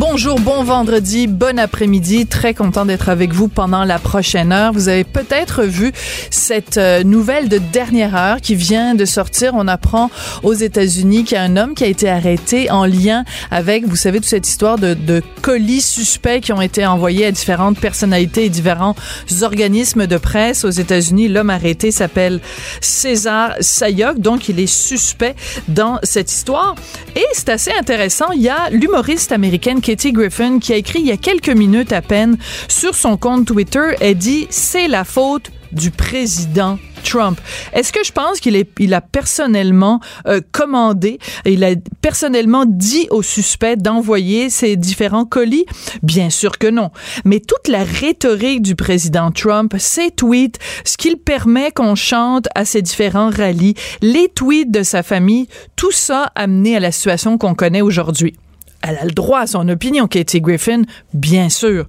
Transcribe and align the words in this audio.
Bonjour, 0.00 0.40
bon 0.40 0.62
vendredi, 0.64 1.26
bon 1.26 1.58
après-midi. 1.58 2.24
Très 2.24 2.54
content 2.54 2.86
d'être 2.86 3.10
avec 3.10 3.34
vous 3.34 3.48
pendant 3.48 3.84
la 3.84 3.98
prochaine 3.98 4.50
heure. 4.50 4.72
Vous 4.72 4.88
avez 4.88 5.04
peut-être 5.04 5.64
vu 5.64 5.92
cette 6.30 6.78
euh, 6.78 7.04
nouvelle 7.04 7.50
de 7.50 7.58
dernière 7.58 8.16
heure 8.16 8.40
qui 8.40 8.54
vient 8.54 8.94
de 8.94 9.04
sortir. 9.04 9.52
On 9.54 9.68
apprend 9.68 10.10
aux 10.42 10.54
États-Unis 10.54 11.24
qu'il 11.24 11.36
y 11.36 11.38
a 11.38 11.42
un 11.42 11.58
homme 11.58 11.74
qui 11.74 11.84
a 11.84 11.86
été 11.86 12.08
arrêté 12.08 12.70
en 12.70 12.86
lien 12.86 13.26
avec, 13.50 13.86
vous 13.86 13.94
savez, 13.94 14.20
toute 14.20 14.28
cette 14.30 14.48
histoire 14.48 14.78
de, 14.78 15.22
colis 15.42 15.82
suspects 15.82 16.40
qui 16.40 16.54
ont 16.54 16.62
été 16.62 16.86
envoyés 16.86 17.26
à 17.26 17.30
différentes 17.30 17.78
personnalités 17.78 18.46
et 18.46 18.48
différents 18.48 18.96
organismes 19.42 20.06
de 20.06 20.16
presse 20.16 20.64
aux 20.64 20.70
États-Unis. 20.70 21.28
L'homme 21.28 21.50
arrêté 21.50 21.90
s'appelle 21.90 22.40
César 22.80 23.52
Sayok, 23.60 24.18
donc 24.18 24.48
il 24.48 24.60
est 24.60 24.66
suspect 24.66 25.34
dans 25.68 25.98
cette 26.04 26.32
histoire. 26.32 26.74
Et 27.16 27.26
c'est 27.34 27.50
assez 27.50 27.72
intéressant. 27.78 28.30
Il 28.32 28.40
y 28.40 28.48
a 28.48 28.70
l'humoriste 28.70 29.32
américaine 29.32 29.82
Katie 29.90 30.12
Griffin 30.12 30.60
qui 30.60 30.72
a 30.72 30.76
écrit 30.76 31.00
il 31.00 31.06
y 31.06 31.10
a 31.10 31.16
quelques 31.16 31.48
minutes 31.48 31.92
à 31.92 32.00
peine 32.00 32.38
sur 32.68 32.94
son 32.94 33.16
compte 33.16 33.44
Twitter. 33.44 33.96
Elle 34.00 34.16
dit 34.16 34.46
c'est 34.48 34.86
la 34.86 35.02
faute 35.02 35.50
du 35.72 35.90
président 35.90 36.78
Trump. 37.02 37.40
Est-ce 37.72 37.92
que 37.92 38.04
je 38.04 38.12
pense 38.12 38.38
qu'il 38.38 38.64
il 38.78 38.94
a 38.94 39.00
personnellement 39.00 39.98
euh, 40.28 40.40
commandé, 40.52 41.18
il 41.44 41.64
a 41.64 41.70
personnellement 42.02 42.66
dit 42.68 43.08
au 43.10 43.22
suspect 43.22 43.74
d'envoyer 43.74 44.48
ces 44.48 44.76
différents 44.76 45.24
colis? 45.24 45.66
Bien 46.04 46.30
sûr 46.30 46.56
que 46.58 46.68
non. 46.68 46.92
Mais 47.24 47.40
toute 47.40 47.66
la 47.66 47.82
rhétorique 47.82 48.62
du 48.62 48.76
président 48.76 49.32
Trump, 49.32 49.74
ses 49.76 50.12
tweets, 50.12 50.60
ce 50.84 50.96
qu'il 50.96 51.16
permet 51.16 51.72
qu'on 51.72 51.96
chante 51.96 52.46
à 52.54 52.64
ces 52.64 52.80
différents 52.80 53.30
rallyes, 53.30 53.74
les 54.02 54.28
tweets 54.28 54.70
de 54.70 54.84
sa 54.84 55.02
famille, 55.02 55.48
tout 55.74 55.90
ça 55.90 56.30
a 56.36 56.42
amené 56.42 56.76
à 56.76 56.80
la 56.80 56.92
situation 56.92 57.38
qu'on 57.38 57.56
connaît 57.56 57.82
aujourd'hui. 57.82 58.36
Elle 58.82 58.98
a 58.98 59.04
le 59.04 59.10
droit 59.10 59.40
à 59.40 59.46
son 59.46 59.68
opinion, 59.68 60.06
Katie 60.06 60.40
Griffin, 60.40 60.82
bien 61.12 61.48
sûr. 61.48 61.86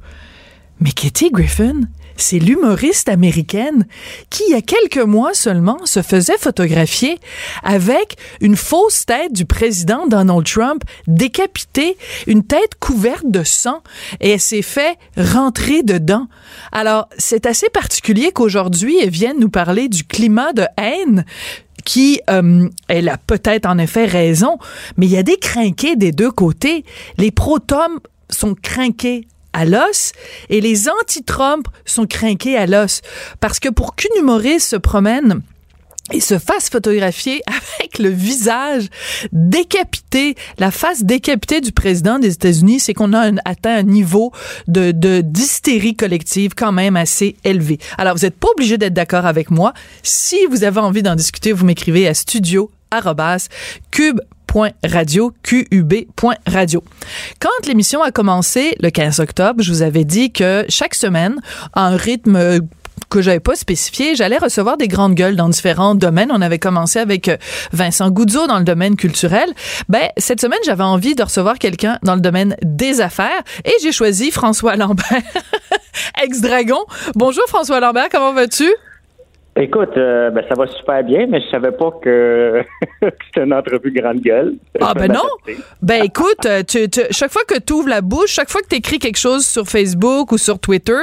Mais 0.80 0.92
Katie 0.92 1.32
Griffin, 1.32 1.82
c'est 2.18 2.40
l'humoriste 2.40 3.10
américaine 3.10 3.86
qui, 4.30 4.44
il 4.48 4.52
y 4.52 4.56
a 4.56 4.62
quelques 4.62 5.06
mois 5.06 5.34
seulement, 5.34 5.78
se 5.86 6.02
faisait 6.02 6.38
photographier 6.38 7.20
avec 7.64 8.18
une 8.42 8.56
fausse 8.56 9.06
tête 9.06 9.34
du 9.34 9.46
président 9.46 10.08
Donald 10.08 10.46
Trump 10.46 10.84
décapitée, 11.08 11.98
une 12.28 12.44
tête 12.44 12.76
couverte 12.80 13.26
de 13.26 13.44
sang, 13.44 13.82
et 14.20 14.32
elle 14.32 14.40
s'est 14.40 14.62
fait 14.62 14.98
rentrer 15.18 15.84
dedans. 15.84 16.28
Alors, 16.72 17.08
c'est 17.18 17.46
assez 17.46 17.70
particulier 17.70 18.32
qu'aujourd'hui, 18.32 18.98
elle 19.02 19.10
vienne 19.10 19.40
nous 19.40 19.50
parler 19.50 19.88
du 19.88 20.04
climat 20.04 20.54
de 20.54 20.66
haine 20.78 21.26
qui, 21.84 22.22
euh, 22.30 22.68
elle 22.88 23.10
a 23.10 23.18
peut-être 23.18 23.66
en 23.66 23.78
effet 23.78 24.06
raison, 24.06 24.58
mais 24.98 25.06
il 25.06 25.12
y 25.12 25.18
a 25.18 25.24
des 25.24 25.38
crinqués 25.38 25.96
des 25.96 26.12
deux 26.12 26.32
côtés. 26.32 26.86
Les 27.18 27.32
pro-Trump 27.32 28.08
sont 28.30 28.56
crinqués 28.56 29.28
à 29.54 29.66
l'os 29.66 30.14
et 30.50 30.62
les 30.62 30.90
anti-Trump 30.90 31.68
sont 31.86 32.06
crinqués 32.06 32.58
à 32.58 32.66
l'os. 32.66 33.02
Parce 33.40 33.60
que 33.60 33.70
pour 33.70 33.96
qu'une 33.96 34.16
humoriste 34.18 34.70
se 34.70 34.76
promène 34.78 35.42
et 36.12 36.20
se 36.20 36.38
fasse 36.40 36.70
photographier 36.70 37.42
avec 37.80 38.00
le 38.00 38.10
visage 38.10 38.88
décapité, 39.32 40.36
la 40.58 40.72
face 40.72 41.04
décapitée 41.04 41.62
du 41.62 41.72
président 41.72 42.20
des 42.20 42.34
États-Unis, 42.34 42.80
c'est 42.80 42.94
qu'on 42.94 43.14
a 43.14 43.32
atteint 43.46 43.76
un 43.76 43.84
niveau 43.84 44.32
de 44.68 44.92
d'hystérie 45.22 45.96
collective 45.96 46.54
quand 46.56 46.72
même 46.72 46.96
assez 46.96 47.36
élevé. 47.44 47.80
Alors, 47.98 48.16
vous 48.16 48.22
n'êtes 48.22 48.38
pas 48.38 48.50
obligé 48.50 48.78
d'être 48.78 48.94
d'accord 48.94 49.26
avec 49.26 49.52
moi. 49.52 49.74
Si 50.04 50.38
vous 50.50 50.64
avez 50.64 50.80
envie 50.80 51.04
d'en 51.04 51.16
discuter, 51.16 51.52
vous 51.52 51.66
m'écrivez 51.66 52.08
à 52.08 52.14
studio. 52.14 52.72
Quand 57.40 57.68
l'émission 57.68 58.02
a 58.02 58.12
commencé 58.12 58.76
le 58.82 58.90
15 58.90 59.22
octobre, 59.22 59.64
je 59.64 59.72
vous 59.72 59.82
avais 59.82 60.04
dit 60.04 60.32
que 60.32 60.66
chaque 60.68 60.96
semaine, 60.96 61.40
à 61.74 61.88
un 61.88 61.96
rythme 61.96 62.60
que 63.12 63.22
j'avais 63.22 63.40
pas 63.40 63.56
spécifié, 63.56 64.16
j'allais 64.16 64.38
recevoir 64.38 64.78
des 64.78 64.88
grandes 64.88 65.14
gueules 65.14 65.36
dans 65.36 65.50
différents 65.50 65.94
domaines. 65.96 66.32
On 66.32 66.42
avait 66.42 66.60
commencé 66.60 66.98
avec 66.98 67.28
euh, 67.28 67.38
Vincent 67.74 68.10
Goudzo 68.10 68.48
dans 68.48 68.58
le 68.58 68.64
domaine 68.64 68.96
culturel. 68.96 69.54
Ben, 69.90 70.10
cette 70.18 70.42
semaine, 70.42 70.60
j'avais 70.66 70.84
envie 70.84 71.14
de 71.14 71.22
recevoir 71.22 71.60
quelqu'un 71.60 72.00
dans 72.04 72.16
le 72.16 72.22
domaine 72.22 72.56
des 72.64 73.02
affaires 73.02 73.44
et 73.66 73.74
j'ai 73.84 73.92
choisi 73.92 74.32
François 74.32 74.78
Lambert, 74.78 75.22
ex-dragon. 76.24 76.86
Bonjour 77.16 77.44
François 77.48 77.82
Lambert, 77.82 78.08
comment 78.10 78.34
vas-tu? 78.34 78.72
Écoute, 79.58 79.98
euh, 79.98 80.30
ben, 80.30 80.46
ça 80.48 80.56
va 80.56 80.66
super 80.66 81.04
bien, 81.04 81.28
mais 81.28 81.42
je 81.42 81.50
savais 81.50 81.74
pas 81.74 81.92
que, 82.02 82.64
c'était 83.02 83.44
une 83.44 83.54
entrevue 83.54 83.92
grande 83.92 84.22
gueule. 84.22 84.54
Ah 84.80 84.94
ben 84.94 85.12
non. 85.12 85.28
Ben 85.82 86.04
écoute, 86.06 86.46
euh, 86.46 86.64
tu, 86.64 86.88
chaque 87.12 87.32
fois 87.32 87.42
que 87.46 87.60
tu 87.60 87.74
ouvres 87.74 87.90
la 87.90 88.00
bouche, 88.00 88.30
chaque 88.30 88.50
fois 88.50 88.62
que 88.62 88.68
tu 88.70 88.78
écris 88.78 89.00
quelque 89.00 89.20
chose 89.20 89.46
sur 89.46 89.66
Facebook 89.66 90.32
ou 90.32 90.38
sur 90.38 90.58
Twitter, 90.58 91.00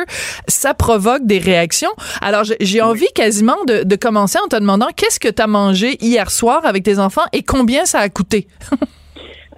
ça 0.47 0.73
provoque 0.73 1.27
des 1.27 1.39
réactions. 1.39 1.91
Alors 2.23 2.45
j'ai 2.45 2.81
envie 2.81 3.13
quasiment 3.15 3.65
de, 3.67 3.85
de, 3.85 3.97
commencer 3.97 4.39
en 4.43 4.49
te 4.49 4.57
demandant 4.57 4.89
qu'est-ce 4.97 5.21
que 5.21 5.29
tu 5.29 5.43
as 5.43 5.47
mangé 5.47 5.99
hier 6.01 6.31
soir 6.31 6.65
avec 6.65 6.85
tes 6.85 6.99
enfants 6.99 7.27
et 7.35 7.43
combien 7.43 7.85
ça 7.85 7.99
a 7.99 8.09
coûté? 8.09 8.47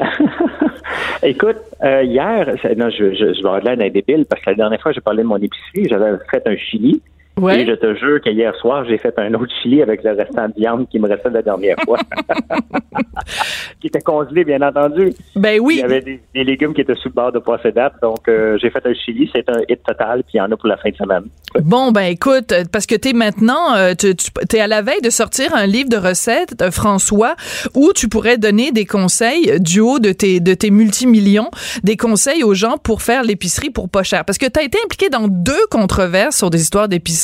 Écoute, 1.22 1.56
euh, 1.82 2.02
hier, 2.02 2.46
non, 2.76 2.90
je, 2.90 3.14
je, 3.14 3.34
je 3.34 3.42
vais 3.42 3.48
avoir 3.48 3.60
l'air 3.60 3.76
débile 3.90 4.24
parce 4.28 4.42
que 4.42 4.50
la 4.50 4.56
dernière 4.56 4.80
fois, 4.80 4.92
j'ai 4.92 5.00
parlé 5.00 5.22
de 5.22 5.28
mon 5.28 5.36
épicerie, 5.36 5.88
j'avais 5.88 6.16
fait 6.30 6.42
un 6.46 6.56
chili. 6.56 7.00
Et 7.48 7.66
je 7.66 7.72
te 7.72 7.94
jure 7.94 8.20
qu'hier 8.20 8.54
soir, 8.56 8.84
j'ai 8.84 8.98
fait 8.98 9.14
un 9.18 9.32
autre 9.34 9.52
chili 9.62 9.82
avec 9.82 10.02
le 10.02 10.12
restant 10.12 10.48
de 10.48 10.54
viande 10.56 10.86
qui 10.90 10.98
me 10.98 11.08
restait 11.08 11.30
de 11.30 11.34
la 11.34 11.42
dernière 11.42 11.76
fois. 11.84 11.98
qui 13.80 13.86
était 13.86 14.00
congelé, 14.00 14.44
bien 14.44 14.60
entendu. 14.60 15.12
Ben 15.36 15.58
oui. 15.60 15.76
Il 15.76 15.80
y 15.80 15.84
avait 15.84 16.02
des, 16.02 16.44
légumes 16.44 16.74
qui 16.74 16.82
étaient 16.82 16.94
sous 16.94 17.08
le 17.08 17.14
bord 17.14 17.32
de 17.32 17.38
passer 17.38 17.72
date. 17.72 17.94
Donc, 18.02 18.28
euh, 18.28 18.58
j'ai 18.60 18.68
fait 18.68 18.84
un 18.84 18.92
chili. 18.92 19.30
C'est 19.34 19.48
un 19.48 19.60
hit 19.68 19.82
total. 19.86 20.22
Puis 20.24 20.34
il 20.34 20.38
y 20.38 20.40
en 20.40 20.52
a 20.52 20.56
pour 20.56 20.68
la 20.68 20.76
fin 20.76 20.90
de 20.90 20.96
semaine. 20.96 21.24
Bon, 21.62 21.92
ben 21.92 22.02
écoute, 22.02 22.52
parce 22.72 22.86
que 22.86 22.94
tu 22.94 23.10
es 23.10 23.12
maintenant, 23.14 23.74
euh, 23.74 23.94
tu, 23.98 24.12
es 24.52 24.60
à 24.60 24.66
la 24.66 24.82
veille 24.82 25.00
de 25.00 25.10
sortir 25.10 25.54
un 25.54 25.66
livre 25.66 25.88
de 25.88 25.96
recettes, 25.96 26.60
euh, 26.60 26.70
François, 26.70 27.36
où 27.74 27.92
tu 27.94 28.08
pourrais 28.08 28.36
donner 28.36 28.70
des 28.70 28.84
conseils 28.84 29.58
du 29.60 29.80
haut 29.80 29.98
de 29.98 30.12
tes, 30.12 30.40
de 30.40 30.52
tes 30.52 30.70
multimillions, 30.70 31.50
des 31.84 31.96
conseils 31.96 32.44
aux 32.44 32.54
gens 32.54 32.76
pour 32.76 33.00
faire 33.00 33.22
l'épicerie 33.22 33.70
pour 33.70 33.88
pas 33.88 34.02
cher. 34.02 34.24
Parce 34.26 34.36
que 34.36 34.46
tu 34.46 34.60
as 34.60 34.62
été 34.62 34.78
impliqué 34.84 35.08
dans 35.08 35.26
deux 35.28 35.66
controverses 35.70 36.36
sur 36.36 36.50
des 36.50 36.60
histoires 36.60 36.88
d'épicerie 36.88 37.19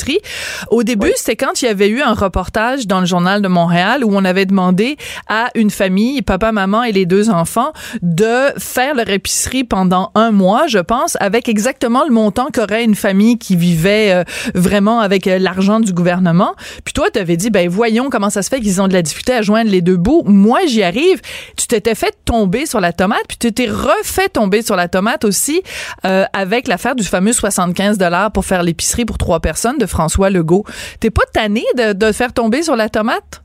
au 0.70 0.82
début, 0.82 1.12
c'était 1.16 1.36
quand 1.36 1.62
il 1.62 1.66
y 1.66 1.68
avait 1.68 1.88
eu 1.88 2.02
un 2.02 2.14
reportage 2.14 2.86
dans 2.86 3.00
le 3.00 3.06
journal 3.06 3.42
de 3.42 3.48
Montréal 3.48 4.04
où 4.04 4.10
on 4.12 4.24
avait 4.24 4.46
demandé 4.46 4.96
à 5.28 5.48
une 5.54 5.70
famille, 5.70 6.22
papa, 6.22 6.52
maman 6.52 6.82
et 6.82 6.92
les 6.92 7.06
deux 7.06 7.30
enfants, 7.30 7.72
de 8.02 8.52
faire 8.58 8.94
leur 8.94 9.08
épicerie 9.08 9.64
pendant 9.64 10.10
un 10.14 10.30
mois, 10.30 10.66
je 10.66 10.78
pense, 10.78 11.16
avec 11.20 11.48
exactement 11.48 12.04
le 12.04 12.12
montant 12.12 12.48
qu'aurait 12.52 12.84
une 12.84 12.94
famille 12.94 13.38
qui 13.38 13.56
vivait 13.56 14.12
euh, 14.12 14.24
vraiment 14.54 15.00
avec 15.00 15.26
euh, 15.26 15.38
l'argent 15.38 15.80
du 15.80 15.92
gouvernement. 15.92 16.54
Puis 16.84 16.92
toi, 16.92 17.10
tu 17.12 17.18
avais 17.18 17.36
dit, 17.36 17.50
ben 17.50 17.68
voyons 17.68 18.10
comment 18.10 18.30
ça 18.30 18.42
se 18.42 18.48
fait 18.48 18.60
qu'ils 18.60 18.80
ont 18.80 18.88
de 18.88 18.92
la 18.92 19.02
difficulté 19.02 19.32
à 19.32 19.42
joindre 19.42 19.70
les 19.70 19.80
deux 19.80 19.96
bouts. 19.96 20.22
Moi, 20.26 20.60
j'y 20.66 20.82
arrive. 20.82 21.20
Tu 21.56 21.66
t'étais 21.66 21.94
fait 21.94 22.14
tomber 22.24 22.66
sur 22.66 22.80
la 22.80 22.92
tomate, 22.92 23.24
puis 23.28 23.38
tu 23.38 23.52
t'es 23.52 23.66
refait 23.66 24.28
tomber 24.28 24.62
sur 24.62 24.76
la 24.76 24.88
tomate 24.88 25.24
aussi 25.24 25.62
euh, 26.04 26.24
avec 26.32 26.68
l'affaire 26.68 26.94
du 26.94 27.04
fameux 27.04 27.32
75 27.32 27.98
dollars 27.98 28.32
pour 28.32 28.44
faire 28.44 28.62
l'épicerie 28.62 29.04
pour 29.04 29.18
trois 29.18 29.40
personnes 29.40 29.78
de 29.78 29.85
François 29.86 30.30
Legault. 30.30 30.64
T'es 31.00 31.10
pas 31.10 31.24
tanné 31.32 31.64
de, 31.76 31.92
de 31.92 32.12
faire 32.12 32.32
tomber 32.32 32.62
sur 32.62 32.76
la 32.76 32.88
tomate? 32.88 33.42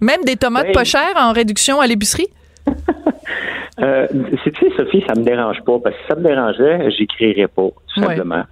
Même 0.00 0.24
des 0.24 0.36
tomates 0.36 0.72
pas 0.72 0.84
chères 0.84 1.16
en 1.16 1.32
réduction 1.32 1.80
à 1.80 1.86
l'épicerie? 1.86 2.26
euh, 3.80 4.06
tu 4.42 4.50
sais, 4.52 4.76
Sophie, 4.76 5.04
ça 5.06 5.14
me 5.14 5.22
dérange 5.22 5.62
pas, 5.64 5.78
parce 5.78 5.94
que 5.94 6.02
si 6.02 6.08
ça 6.08 6.16
me 6.16 6.24
dérangeait, 6.24 6.90
j'écrirais 6.90 7.46
pas, 7.46 7.68
tout 7.68 8.00
simplement. 8.00 8.42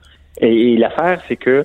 Et, 0.41 0.77
l'affaire, 0.77 1.21
c'est 1.29 1.37
que 1.37 1.65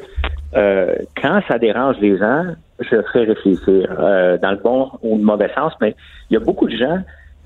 euh, 0.55 0.95
quand 1.21 1.39
ça 1.47 1.59
dérange 1.59 1.97
les 2.01 2.17
gens, 2.17 2.45
je 2.79 3.01
ferai 3.01 3.25
réfléchir 3.25 3.87
euh, 3.99 4.37
dans 4.37 4.51
le 4.51 4.57
bon 4.57 4.89
ou 5.01 5.17
le 5.17 5.23
mauvais 5.23 5.51
sens, 5.53 5.73
mais 5.79 5.95
il 6.29 6.33
y 6.33 6.37
a 6.37 6.39
beaucoup 6.39 6.67
de 6.67 6.75
gens 6.75 6.99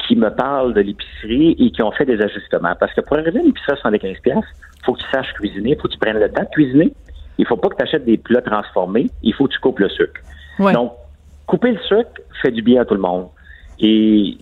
qui 0.07 0.15
me 0.15 0.29
parlent 0.29 0.73
de 0.73 0.81
l'épicerie 0.81 1.55
et 1.59 1.71
qui 1.71 1.83
ont 1.83 1.91
fait 1.91 2.05
des 2.05 2.21
ajustements. 2.21 2.73
Parce 2.79 2.93
que 2.93 3.01
pour 3.01 3.17
arriver 3.17 3.39
à 3.39 3.43
l'épicerie 3.43 3.73
à 3.73 3.89
75$, 3.89 4.17
il 4.25 4.43
faut 4.85 4.93
que 4.93 4.99
tu 4.99 5.09
saches 5.11 5.33
cuisiner, 5.33 5.71
il 5.71 5.75
faut 5.75 5.87
que 5.87 5.93
tu 5.93 5.99
prennes 5.99 6.19
le 6.19 6.31
temps 6.31 6.43
de 6.43 6.49
cuisiner, 6.49 6.93
il 7.39 7.47
faut 7.47 7.55
pas 7.55 7.69
que 7.69 7.77
tu 7.77 7.83
achètes 7.83 8.05
des 8.05 8.17
plats 8.17 8.41
transformés. 8.41 9.09
Il 9.23 9.33
faut 9.33 9.47
que 9.47 9.53
tu 9.53 9.59
coupes 9.59 9.79
le 9.79 9.87
sucre. 9.89 10.21
Donc, 10.59 10.91
couper 11.47 11.71
le 11.71 11.79
sucre 11.79 12.21
fait 12.41 12.51
du 12.51 12.61
bien 12.61 12.81
à 12.81 12.85
tout 12.85 12.95
le 12.95 12.99
monde. 12.99 13.29
Et 13.79 14.37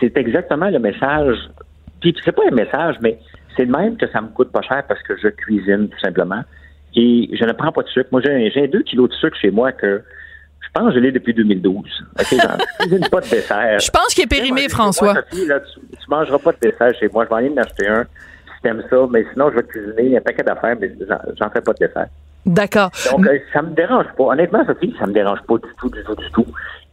c'est 0.00 0.16
exactement 0.16 0.70
le 0.70 0.78
message. 0.78 1.36
Puis, 2.00 2.16
c'est 2.24 2.32
pas 2.32 2.44
un 2.50 2.54
message, 2.54 2.96
mais 3.02 3.18
c'est 3.54 3.66
le 3.66 3.70
même 3.70 3.98
que 3.98 4.08
ça 4.08 4.22
me 4.22 4.28
coûte 4.28 4.50
pas 4.50 4.62
cher 4.62 4.82
parce 4.88 5.02
que 5.02 5.14
je 5.18 5.28
cuisine, 5.28 5.90
tout 5.90 5.98
simplement. 6.00 6.40
Et 6.96 7.28
je 7.38 7.44
ne 7.44 7.52
prends 7.52 7.70
pas 7.70 7.82
de 7.82 7.88
sucre. 7.88 8.08
Moi, 8.12 8.22
j'ai 8.22 8.66
deux 8.66 8.82
kilos 8.82 9.10
de 9.10 9.14
sucre 9.14 9.36
chez 9.36 9.50
moi 9.50 9.72
que 9.72 10.02
Je 10.60 10.68
pense 10.72 10.88
que 10.88 10.94
je 10.94 11.00
l'ai 11.00 11.12
depuis 11.12 11.34
2012. 11.34 11.84
Okay, 12.18 12.38
cuisine 12.80 13.08
pas 13.10 13.20
de 13.20 13.28
dessert. 13.28 13.78
Je 13.78 13.90
pense 13.90 14.14
qu'il 14.14 14.24
est 14.24 14.26
périmé, 14.26 14.70
François. 14.70 15.12
Moi, 15.12 15.22
tu, 15.30 15.36
tu 15.46 16.08
mangeras 16.08 16.38
pas 16.38 16.52
de 16.52 16.58
dessert 16.62 16.94
chez 16.98 17.10
moi. 17.12 17.26
Je 17.26 17.28
vais 17.28 17.36
aller 17.36 17.50
en 17.50 17.58
acheter 17.58 17.88
un 17.88 18.04
si 18.04 18.62
t'aimes 18.62 18.82
ça, 18.88 18.96
mais 19.10 19.26
sinon, 19.34 19.50
je 19.50 19.56
vais 19.56 19.64
cuisiner 19.64 20.16
un 20.16 20.20
paquet 20.22 20.42
d'affaires, 20.42 20.76
mais 20.80 20.90
j'en 21.38 21.50
fais 21.50 21.60
pas 21.60 21.74
de 21.74 21.86
dessert. 21.86 22.08
D'accord. 22.48 22.90
Donc, 23.12 23.26
euh, 23.26 23.38
ça 23.52 23.62
me 23.62 23.74
dérange 23.74 24.06
pas. 24.16 24.24
Honnêtement, 24.24 24.64
Sophie, 24.66 24.94
ça 24.98 25.06
me 25.06 25.12
dérange 25.12 25.40
pas 25.42 25.56
du 25.56 25.68
tout, 25.78 25.90
du 25.90 26.02
tout, 26.02 26.14
du 26.14 26.30
tout 26.32 26.46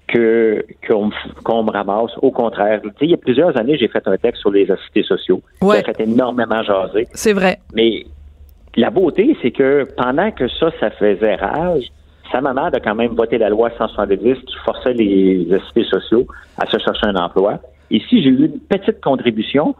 que 0.07 0.65
qu'on 0.85 1.63
me 1.63 1.71
ramasse. 1.71 2.11
Au 2.21 2.31
contraire, 2.31 2.81
tu 2.81 2.89
sais, 2.89 2.95
il 3.01 3.11
y 3.11 3.13
a 3.13 3.17
plusieurs 3.17 3.57
années, 3.57 3.77
j'ai 3.77 3.87
fait 3.87 4.07
un 4.07 4.17
texte 4.17 4.41
sur 4.41 4.51
les 4.51 4.69
assistés 4.69 5.03
sociaux. 5.03 5.41
Ouais. 5.61 5.81
Ça 5.81 5.91
a 5.91 5.93
fait 5.93 6.03
énormément 6.03 6.61
jaser. 6.61 7.07
C'est 7.13 7.33
vrai. 7.33 7.59
Mais 7.73 8.05
la 8.75 8.89
beauté, 8.89 9.35
c'est 9.41 9.51
que 9.51 9.87
pendant 9.97 10.31
que 10.31 10.47
ça, 10.47 10.69
ça 10.79 10.91
faisait 10.91 11.35
rage, 11.35 11.85
sa 12.31 12.41
maman 12.41 12.65
a 12.65 12.79
quand 12.79 12.95
même 12.95 13.13
voté 13.13 13.37
la 13.37 13.49
loi 13.49 13.69
170 13.77 14.35
qui 14.45 14.55
forçait 14.65 14.93
les 14.93 15.47
assistés 15.53 15.85
sociaux 15.85 16.27
à 16.57 16.65
se 16.65 16.77
chercher 16.77 17.07
un 17.07 17.15
emploi. 17.15 17.59
Ici, 17.91 18.21
j'ai 18.21 18.29
eu 18.29 18.45
une 18.45 18.59
petite 18.59 19.01
contribution 19.01 19.75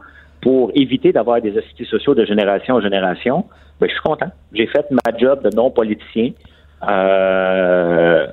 pour 0.45 0.69
éviter 0.75 1.12
d'avoir 1.12 1.42
des 1.42 1.57
assistés 1.57 1.86
sociaux 1.86 2.13
de 2.13 2.24
génération 2.24 2.75
en 2.75 2.80
génération. 2.80 3.45
Ben, 3.80 3.88
je 3.89 3.94
suis 3.94 4.03
content. 4.03 4.30
J'ai 4.53 4.68
fait 4.68 4.86
ma 4.92 5.18
job 5.18 5.42
de 5.42 5.50
non-politicien. 5.56 6.33
Euh, 6.88 8.27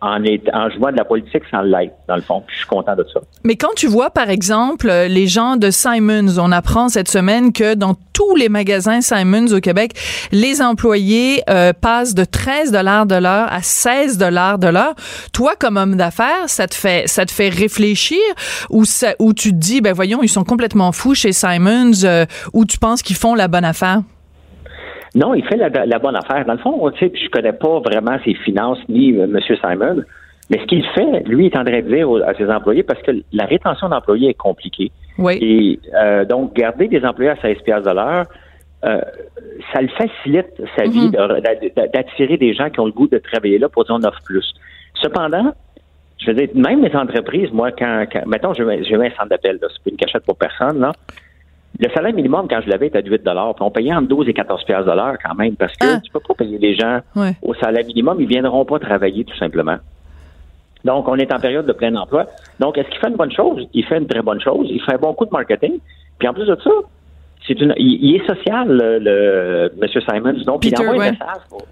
en, 0.00 0.22
en 0.52 0.70
jouant 0.70 0.90
de 0.90 0.96
la 0.96 1.04
politique 1.04 1.42
sans 1.50 1.62
l'être, 1.62 1.94
dans 2.08 2.16
le 2.16 2.22
fond. 2.22 2.42
je 2.48 2.58
suis 2.58 2.66
content 2.66 2.96
de 2.96 3.04
ça. 3.12 3.20
Mais 3.44 3.56
quand 3.56 3.74
tu 3.76 3.86
vois, 3.86 4.10
par 4.10 4.30
exemple, 4.30 4.90
les 4.90 5.26
gens 5.26 5.56
de 5.56 5.70
Simons, 5.70 6.38
on 6.38 6.52
apprend 6.52 6.88
cette 6.88 7.08
semaine 7.08 7.52
que 7.52 7.74
dans 7.74 7.94
tous 8.12 8.36
les 8.36 8.48
magasins 8.48 9.00
Simons 9.00 9.52
au 9.52 9.60
Québec, 9.60 9.92
les 10.32 10.62
employés 10.62 11.42
euh, 11.48 11.72
passent 11.72 12.14
de 12.14 12.24
13 12.24 12.72
dollars 12.72 13.06
de 13.06 13.14
l'heure 13.14 13.52
à 13.52 13.62
16 13.62 14.18
dollars 14.18 14.58
de 14.58 14.68
l'heure. 14.68 14.94
Toi, 15.32 15.54
comme 15.58 15.76
homme 15.76 15.96
d'affaires, 15.96 16.48
ça 16.48 16.66
te 16.66 16.74
fait 16.74 17.08
ça 17.08 17.26
te 17.26 17.32
fait 17.32 17.48
réfléchir 17.48 18.20
ou 18.68 18.84
ça, 18.84 19.14
ou 19.18 19.32
tu 19.32 19.50
te 19.50 19.56
dis, 19.56 19.80
ben 19.80 19.92
voyons, 19.92 20.22
ils 20.22 20.28
sont 20.28 20.44
complètement 20.44 20.92
fous 20.92 21.14
chez 21.14 21.32
Simons, 21.32 22.04
euh, 22.04 22.26
ou 22.52 22.64
tu 22.64 22.78
penses 22.78 23.02
qu'ils 23.02 23.16
font 23.16 23.34
la 23.34 23.48
bonne 23.48 23.64
affaire? 23.64 24.02
Non, 25.14 25.34
il 25.34 25.44
fait 25.44 25.56
la, 25.56 25.98
bonne 25.98 26.16
affaire. 26.16 26.44
Dans 26.44 26.52
le 26.52 26.58
fond, 26.58 26.90
je 27.00 27.28
connais 27.30 27.52
pas 27.52 27.80
vraiment 27.80 28.16
ses 28.24 28.34
finances 28.34 28.78
ni 28.88 29.12
euh, 29.12 29.24
M. 29.24 29.38
Simon, 29.40 30.02
mais 30.50 30.58
ce 30.58 30.64
qu'il 30.64 30.84
fait, 30.86 31.22
lui, 31.26 31.46
est 31.46 31.56
en 31.56 31.64
train 31.64 31.80
de 31.80 31.94
dire 31.94 32.08
à 32.26 32.34
ses 32.34 32.48
employés, 32.48 32.82
parce 32.82 33.02
que 33.02 33.12
la 33.32 33.44
rétention 33.44 33.88
d'employés 33.88 34.30
est 34.30 34.34
compliquée. 34.34 34.90
Oui. 35.18 35.38
Et 35.40 35.80
euh, 35.94 36.24
donc, 36.24 36.54
garder 36.54 36.88
des 36.88 37.04
employés 37.04 37.30
à 37.30 37.36
16 37.36 37.58
piastres 37.64 37.88
de 37.88 37.94
l'heure, 37.94 38.26
euh, 38.84 39.00
ça 39.72 39.82
le 39.82 39.88
facilite 39.88 40.46
sa 40.76 40.84
vie 40.84 41.10
mm-hmm. 41.10 41.92
d'attirer 41.92 42.36
des 42.38 42.54
gens 42.54 42.70
qui 42.70 42.80
ont 42.80 42.86
le 42.86 42.92
goût 42.92 43.08
de 43.08 43.18
travailler 43.18 43.58
là 43.58 43.68
pour 43.68 43.84
dire 43.84 43.94
on 43.94 44.04
offre 44.04 44.22
plus. 44.24 44.54
Cependant, 44.94 45.52
je 46.18 46.26
veux 46.30 46.34
dire, 46.34 46.48
même 46.54 46.82
les 46.82 46.94
entreprises, 46.96 47.50
moi, 47.52 47.72
quand, 47.72 48.06
mettons, 48.26 48.54
je 48.54 48.62
mets, 48.62 48.82
je 48.84 48.94
mets 48.96 49.08
un 49.08 49.16
centre 49.16 49.28
d'appel, 49.28 49.58
c'est 49.60 49.84
pas 49.84 49.90
une 49.90 49.96
cachette 49.96 50.24
pour 50.24 50.36
personne, 50.36 50.80
là. 50.80 50.92
Le 51.78 51.88
salaire 51.90 52.12
minimum, 52.12 52.46
quand 52.48 52.60
je 52.62 52.68
l'avais, 52.68 52.88
était 52.88 53.02
de 53.02 53.10
8 53.10 53.22
puis 53.22 53.32
on 53.60 53.70
payait 53.70 53.94
entre 53.94 54.08
12 54.08 54.28
et 54.28 54.34
14 54.34 54.64
de 54.66 54.92
l'heure 54.92 55.16
quand 55.24 55.34
même, 55.34 55.56
parce 55.56 55.72
que 55.76 55.86
ah. 55.86 56.00
tu 56.02 56.10
peux 56.10 56.20
pas 56.20 56.34
payer 56.34 56.58
les 56.58 56.74
gens 56.74 57.00
au 57.42 57.54
salaire 57.54 57.86
minimum, 57.86 58.20
ils 58.20 58.26
viendront 58.26 58.64
pas 58.64 58.78
travailler 58.78 59.24
tout 59.24 59.36
simplement. 59.36 59.76
Donc, 60.84 61.08
on 61.08 61.16
est 61.16 61.32
en 61.32 61.38
période 61.38 61.66
de 61.66 61.72
plein 61.72 61.94
emploi. 61.94 62.26
Donc, 62.58 62.78
est-ce 62.78 62.88
qu'il 62.88 62.98
fait 62.98 63.08
une 63.08 63.16
bonne 63.16 63.32
chose? 63.32 63.66
Il 63.74 63.84
fait 63.84 63.98
une 63.98 64.06
très 64.06 64.22
bonne 64.22 64.40
chose. 64.40 64.66
Il 64.70 64.80
fait 64.82 64.94
un 64.94 64.98
bon 64.98 65.12
coup 65.14 65.26
de 65.26 65.30
marketing. 65.30 65.78
Puis 66.18 66.28
en 66.28 66.32
plus 66.32 66.46
de 66.46 66.56
ça, 66.62 66.70
c'est 67.46 67.60
une, 67.60 67.74
il, 67.76 68.16
est 68.16 68.26
social, 68.26 68.68
le, 68.68 69.72
M. 69.80 69.88
Simons. 69.88 70.44
Donc, 70.44 70.64
il 70.64 70.74
envoie 70.76 71.04
un 71.04 71.10
message 71.10 71.42
pour, 71.48 71.62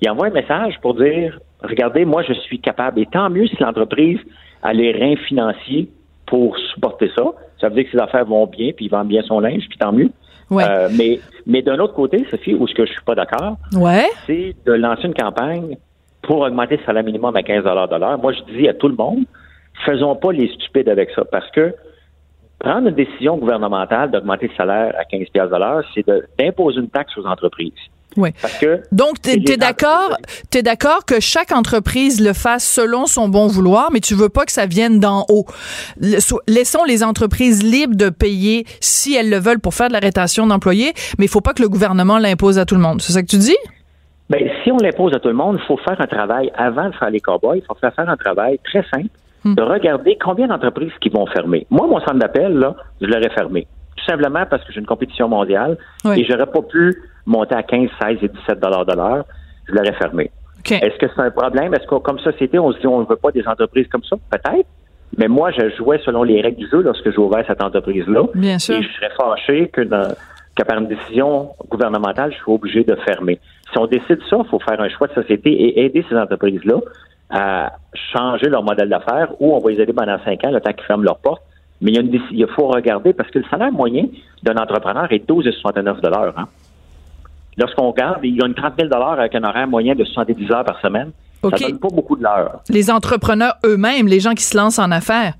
il 0.00 0.10
envoie 0.10 0.26
un 0.26 0.30
message 0.30 0.78
pour 0.80 0.94
dire, 0.94 1.38
regardez, 1.62 2.04
moi, 2.04 2.22
je 2.22 2.32
suis 2.32 2.60
capable. 2.60 3.00
Et 3.00 3.06
tant 3.06 3.30
mieux 3.30 3.46
si 3.46 3.56
l'entreprise 3.60 4.18
a 4.62 4.72
les 4.72 4.92
reins 4.92 5.16
financiers 5.16 5.88
pour 6.28 6.56
supporter 6.74 7.10
ça. 7.16 7.24
Ça 7.60 7.68
veut 7.68 7.74
dire 7.74 7.84
que 7.84 7.90
ses 7.90 7.98
affaires 7.98 8.24
vont 8.24 8.46
bien, 8.46 8.72
puis 8.72 8.86
il 8.86 8.88
vend 8.90 9.04
bien 9.04 9.22
son 9.22 9.40
linge, 9.40 9.64
puis 9.68 9.78
tant 9.78 9.92
mieux. 9.92 10.10
Euh, 10.50 10.88
mais 10.96 11.20
mais 11.46 11.62
d'un 11.62 11.78
autre 11.78 11.94
côté, 11.94 12.26
Sophie, 12.30 12.54
où 12.54 12.66
ce 12.66 12.74
que 12.74 12.86
je 12.86 12.92
suis 12.92 13.04
pas 13.04 13.14
d'accord, 13.14 13.56
ouais. 13.74 14.06
c'est 14.26 14.54
de 14.64 14.72
lancer 14.72 15.06
une 15.06 15.14
campagne 15.14 15.76
pour 16.22 16.40
augmenter 16.40 16.76
le 16.76 16.84
salaire 16.84 17.04
minimum 17.04 17.34
à 17.36 17.42
15 17.42 17.64
de 17.64 17.98
l'heure. 17.98 18.18
Moi, 18.18 18.32
je 18.32 18.54
dis 18.54 18.68
à 18.68 18.74
tout 18.74 18.88
le 18.88 18.94
monde, 18.94 19.24
faisons 19.84 20.16
pas 20.16 20.32
les 20.32 20.48
stupides 20.48 20.88
avec 20.88 21.10
ça, 21.10 21.24
parce 21.24 21.50
que 21.50 21.74
prendre 22.58 22.88
une 22.88 22.94
décision 22.94 23.36
gouvernementale 23.36 24.10
d'augmenter 24.10 24.48
le 24.48 24.54
salaire 24.54 24.94
à 24.98 25.04
15 25.04 25.26
de 25.32 25.58
l'heure, 25.58 25.84
c'est 25.94 26.06
d'imposer 26.38 26.80
une 26.80 26.88
taxe 26.88 27.16
aux 27.16 27.26
entreprises. 27.26 27.72
Oui. 28.18 28.30
Donc, 28.90 29.22
tu 29.22 29.30
es, 29.30 29.56
d'accord, 29.56 30.16
es 30.52 30.62
d'accord 30.62 31.04
que 31.06 31.20
chaque 31.20 31.52
entreprise 31.52 32.20
le 32.20 32.32
fasse 32.32 32.66
selon 32.66 33.06
son 33.06 33.28
bon 33.28 33.46
vouloir, 33.46 33.90
mais 33.92 34.00
tu 34.00 34.14
veux 34.14 34.28
pas 34.28 34.44
que 34.44 34.52
ça 34.52 34.66
vienne 34.66 34.98
d'en 34.98 35.24
haut. 35.28 35.46
Laissons 36.48 36.84
les 36.84 37.04
entreprises 37.04 37.62
libres 37.62 37.96
de 37.96 38.10
payer 38.10 38.66
si 38.80 39.14
elles 39.14 39.30
le 39.30 39.38
veulent 39.38 39.60
pour 39.60 39.74
faire 39.74 39.88
de 39.88 39.92
la 39.92 40.00
rétention 40.00 40.48
d'employés, 40.48 40.92
mais 41.18 41.26
il 41.26 41.28
faut 41.28 41.40
pas 41.40 41.52
que 41.52 41.62
le 41.62 41.68
gouvernement 41.68 42.18
l'impose 42.18 42.58
à 42.58 42.64
tout 42.64 42.74
le 42.74 42.80
monde. 42.80 43.00
C'est 43.00 43.12
ça 43.12 43.22
que 43.22 43.28
tu 43.28 43.38
dis? 43.38 43.56
Ben, 44.28 44.50
si 44.62 44.72
on 44.72 44.76
l'impose 44.76 45.14
à 45.14 45.20
tout 45.20 45.28
le 45.28 45.34
monde, 45.34 45.58
il 45.60 45.66
faut 45.66 45.78
faire 45.78 46.00
un 46.00 46.06
travail 46.06 46.50
avant 46.56 46.88
de 46.88 46.94
faire 46.94 47.10
les 47.10 47.20
cowboys. 47.20 47.58
Il 47.58 47.64
faut 47.64 47.76
faire 47.76 47.92
un 47.96 48.16
travail 48.16 48.58
très 48.64 48.84
simple 48.92 49.08
hmm. 49.44 49.54
de 49.54 49.62
regarder 49.62 50.18
combien 50.22 50.48
d'entreprises 50.48 50.92
qui 51.00 51.08
vont 51.08 51.26
fermer. 51.26 51.66
Moi, 51.70 51.86
mon 51.86 52.00
centre 52.00 52.18
d'appel, 52.18 52.52
là, 52.52 52.74
je 53.00 53.06
l'aurais 53.06 53.30
fermé. 53.30 53.66
Tout 53.96 54.04
simplement 54.04 54.44
parce 54.48 54.64
que 54.64 54.72
j'ai 54.72 54.80
une 54.80 54.86
compétition 54.86 55.28
mondiale 55.28 55.78
et 56.04 56.24
j'aurais 56.24 56.46
pas 56.46 56.62
pu 56.62 56.94
monter 57.28 57.54
à 57.54 57.62
15, 57.62 57.88
16 58.00 58.18
et 58.22 58.28
17 58.28 58.58
dollars 58.58 58.86
de 58.86 58.94
l'heure, 58.94 59.24
je 59.68 59.72
l'aurais 59.74 59.92
fermé. 59.92 60.30
Est-ce 60.70 60.98
que 60.98 61.06
c'est 61.14 61.22
un 61.22 61.30
problème? 61.30 61.72
Est-ce 61.74 61.86
que 61.86 61.94
comme 61.96 62.18
société, 62.18 62.58
on 62.58 62.72
se 62.72 62.78
dit 62.78 62.86
on 62.86 63.00
ne 63.00 63.06
veut 63.06 63.16
pas 63.16 63.30
des 63.30 63.46
entreprises 63.46 63.86
comme 63.88 64.02
ça? 64.04 64.16
Peut-être. 64.30 64.66
Mais 65.16 65.28
moi, 65.28 65.50
je 65.52 65.70
jouais 65.76 65.98
selon 66.04 66.22
les 66.22 66.40
règles 66.40 66.58
du 66.58 66.68
jeu 66.68 66.82
lorsque 66.82 67.10
j'ai 67.10 67.18
ouvert 67.18 67.44
cette 67.46 67.62
entreprise-là. 67.62 68.24
Bien 68.34 68.58
sûr. 68.58 68.76
Et 68.76 68.82
je 68.82 68.88
serais 68.92 69.10
fâché 69.16 69.68
que, 69.68 69.82
par 69.82 70.78
une 70.78 70.88
décision 70.88 71.50
gouvernementale, 71.70 72.32
je 72.32 72.38
sois 72.38 72.54
obligé 72.54 72.84
de 72.84 72.94
fermer. 72.96 73.38
Si 73.72 73.78
on 73.78 73.86
décide 73.86 74.20
ça, 74.28 74.36
il 74.40 74.48
faut 74.50 74.58
faire 74.58 74.80
un 74.80 74.88
choix 74.90 75.06
de 75.06 75.14
société 75.14 75.50
et 75.50 75.84
aider 75.84 76.04
ces 76.08 76.16
entreprises-là 76.16 76.80
à 77.30 77.72
changer 78.12 78.48
leur 78.48 78.62
modèle 78.62 78.88
d'affaires 78.88 79.30
ou 79.40 79.54
on 79.54 79.58
va 79.58 79.70
les 79.70 79.80
aider 79.80 79.92
pendant 79.92 80.18
cinq 80.24 80.44
ans, 80.44 80.50
le 80.50 80.60
temps 80.60 80.72
qu'ils 80.72 80.84
ferment 80.84 81.04
leurs 81.04 81.18
portes. 81.18 81.42
Mais 81.80 81.92
il, 81.92 81.94
y 81.94 81.98
a 81.98 82.00
une, 82.00 82.22
il 82.32 82.46
faut 82.48 82.66
regarder 82.66 83.12
parce 83.12 83.30
que 83.30 83.38
le 83.38 83.44
salaire 83.50 83.72
moyen 83.72 84.06
d'un 84.42 84.56
entrepreneur 84.56 85.06
est 85.12 85.28
12,69 85.28 86.32
hein? 86.36 86.48
Lorsqu'on 87.58 87.90
regarde, 87.90 88.20
il 88.22 88.36
gagne 88.36 88.54
30 88.54 88.74
000 88.78 88.92
avec 88.94 89.34
un 89.34 89.42
horaire 89.42 89.66
moyen 89.66 89.94
de 89.94 90.04
70 90.04 90.50
heures 90.52 90.64
par 90.64 90.80
semaine. 90.80 91.10
Ça 91.42 91.50
Ça 91.56 91.68
donne 91.68 91.78
pas 91.78 91.88
beaucoup 91.88 92.16
de 92.16 92.22
l'heure. 92.22 92.60
Les 92.68 92.90
entrepreneurs 92.90 93.54
eux-mêmes, 93.64 94.06
les 94.06 94.20
gens 94.20 94.34
qui 94.34 94.44
se 94.44 94.56
lancent 94.56 94.78
en 94.78 94.90
affaires. 94.90 95.34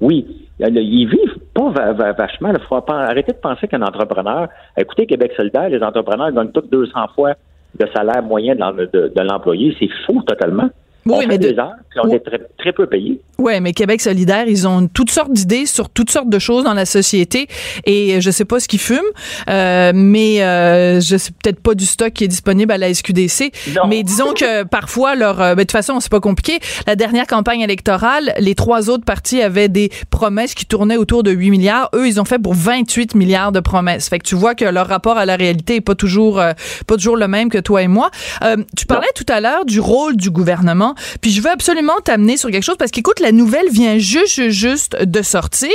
Oui. 0.00 0.26
Ils 0.58 1.08
vivent 1.08 1.38
pas 1.54 1.70
vachement. 2.12 2.52
Il 2.52 2.60
faut 2.68 2.82
arrêter 2.88 3.32
de 3.32 3.38
penser 3.38 3.68
qu'un 3.68 3.82
entrepreneur, 3.82 4.48
écoutez, 4.76 5.06
Québec 5.06 5.32
solidaire, 5.36 5.68
les 5.68 5.82
entrepreneurs 5.82 6.32
gagnent 6.32 6.50
tous 6.52 6.68
200 6.70 7.08
fois 7.14 7.34
le 7.78 7.86
salaire 7.94 8.22
moyen 8.22 8.54
de 8.54 9.20
l'employé. 9.22 9.76
C'est 9.78 9.90
fou 10.06 10.22
totalement. 10.22 10.70
Oui, 11.06 11.24
mais 11.26 11.38
des 11.38 11.58
heures, 11.58 11.72
on 12.02 12.10
est 12.10 12.20
très, 12.20 12.40
très 12.58 12.72
peu 12.72 12.86
payé. 12.86 13.20
Oui, 13.38 13.60
mais 13.60 13.72
Québec 13.72 14.00
solidaire, 14.00 14.44
ils 14.46 14.66
ont 14.66 14.88
toutes 14.88 15.10
sortes 15.10 15.32
d'idées 15.32 15.66
sur 15.66 15.90
toutes 15.90 16.10
sortes 16.10 16.28
de 16.28 16.38
choses 16.38 16.64
dans 16.64 16.74
la 16.74 16.86
société 16.86 17.48
et 17.84 18.20
je 18.20 18.30
sais 18.30 18.44
pas 18.44 18.60
ce 18.60 18.68
qu'ils 18.68 18.80
fument, 18.80 19.00
euh, 19.48 19.92
mais 19.94 20.42
euh, 20.42 21.00
je 21.00 21.16
sais 21.16 21.30
peut-être 21.30 21.60
pas 21.60 21.74
du 21.74 21.84
stock 21.84 22.12
qui 22.12 22.24
est 22.24 22.28
disponible 22.28 22.72
à 22.72 22.78
la 22.78 22.92
SQDC. 22.92 23.52
Mais 23.88 24.02
disons 24.02 24.32
que 24.32 24.64
parfois 24.64 25.14
leur, 25.14 25.40
euh, 25.40 25.54
ben, 25.54 25.56
de 25.56 25.60
toute 25.62 25.72
façon, 25.72 26.00
c'est 26.00 26.10
pas 26.10 26.20
compliqué. 26.20 26.58
La 26.86 26.96
dernière 26.96 27.26
campagne 27.26 27.60
électorale, 27.60 28.34
les 28.38 28.54
trois 28.54 28.90
autres 28.90 29.04
partis 29.04 29.42
avaient 29.42 29.68
des 29.68 29.90
promesses 30.10 30.54
qui 30.54 30.66
tournaient 30.66 30.96
autour 30.96 31.22
de 31.22 31.30
8 31.30 31.50
milliards. 31.50 31.90
Eux, 31.94 32.06
ils 32.06 32.20
ont 32.20 32.24
fait 32.24 32.38
pour 32.38 32.54
28 32.54 33.14
milliards 33.14 33.52
de 33.52 33.60
promesses. 33.60 34.08
Fait 34.08 34.18
que 34.18 34.26
tu 34.26 34.34
vois 34.34 34.54
que 34.54 34.64
leur 34.64 34.86
rapport 34.86 35.18
à 35.18 35.26
la 35.26 35.36
réalité 35.36 35.76
est 35.76 35.80
pas 35.80 35.94
toujours, 35.94 36.40
euh, 36.40 36.52
pas 36.86 36.96
toujours 36.96 37.16
le 37.16 37.28
même 37.28 37.48
que 37.48 37.58
toi 37.58 37.82
et 37.82 37.88
moi. 37.88 38.10
Euh, 38.42 38.56
tu 38.76 38.86
parlais 38.86 39.06
tout 39.14 39.26
à 39.28 39.40
l'heure 39.40 39.64
du 39.64 39.80
rôle 39.80 40.16
du 40.16 40.30
gouvernement. 40.30 40.94
Puis 41.20 41.30
je 41.30 41.40
veux 41.40 41.50
absolument 41.50 42.00
t'amener 42.04 42.36
sur 42.36 42.50
quelque 42.50 42.64
chose 42.64 42.76
parce 42.78 42.90
qu'écoute, 42.90 43.20
la 43.20 43.32
nouvelle 43.32 43.68
vient 43.70 43.98
juste, 43.98 44.48
juste 44.48 44.96
de 45.02 45.22
sortir. 45.22 45.70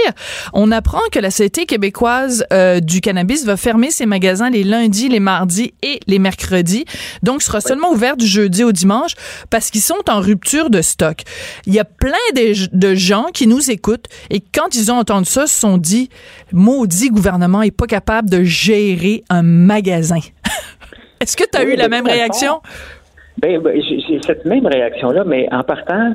On 0.54 0.72
apprend 0.72 1.02
que 1.12 1.20
la 1.20 1.32
Société 1.32 1.66
québécoise 1.66 2.46
euh, 2.52 2.80
du 2.80 3.02
cannabis 3.02 3.46
va 3.46 3.58
fermer 3.58 3.92
ses 3.92 4.06
magasins 4.06 4.50
les 4.50 4.64
lundis, 4.64 5.10
les 5.10 5.20
mardis 5.20 5.74
et 5.82 6.00
les 6.08 6.20
mercredis. 6.20 6.86
Donc, 7.24 7.42
sera 7.42 7.62
seulement 7.62 7.92
ouvert 7.92 8.18
du 8.18 8.28
jeudi 8.28 8.64
au 8.64 8.72
dimanche 8.72 9.14
parce 9.50 9.70
qu'ils 9.70 9.82
sont 9.82 10.10
en 10.10 10.20
rupture 10.20 10.70
de 10.70 10.82
stock. 10.82 11.22
Il 11.66 11.74
y 11.74 11.80
a 11.80 11.86
plein 11.86 12.12
de, 12.36 12.76
de 12.76 12.96
gens 12.96 13.28
qui 13.34 13.48
nous 13.48 13.72
écoutent 13.72 14.08
et 14.30 14.40
quand 14.40 14.76
ils 14.76 14.92
ont 14.92 14.98
entendu 14.98 15.30
ça, 15.30 15.48
se 15.48 15.60
sont 15.60 15.78
dit, 15.78 16.10
maudit 16.52 17.10
gouvernement 17.10 17.62
est 17.62 17.72
pas 17.72 17.88
capable 17.88 18.30
de 18.30 18.44
gérer 18.44 19.24
un 19.30 19.42
magasin. 19.42 20.20
Est-ce 21.20 21.38
que 21.38 21.44
tu 21.52 21.58
as 21.58 21.64
eu 21.64 21.76
la 21.76 21.88
même 21.88 22.06
réaction? 22.06 22.62
Ben, 23.38 23.60
ben, 23.60 23.82
j'ai 23.82 24.22
cette 24.22 24.46
même 24.46 24.66
réaction-là, 24.66 25.24
mais 25.26 25.48
en 25.52 25.64
partant, 25.64 26.14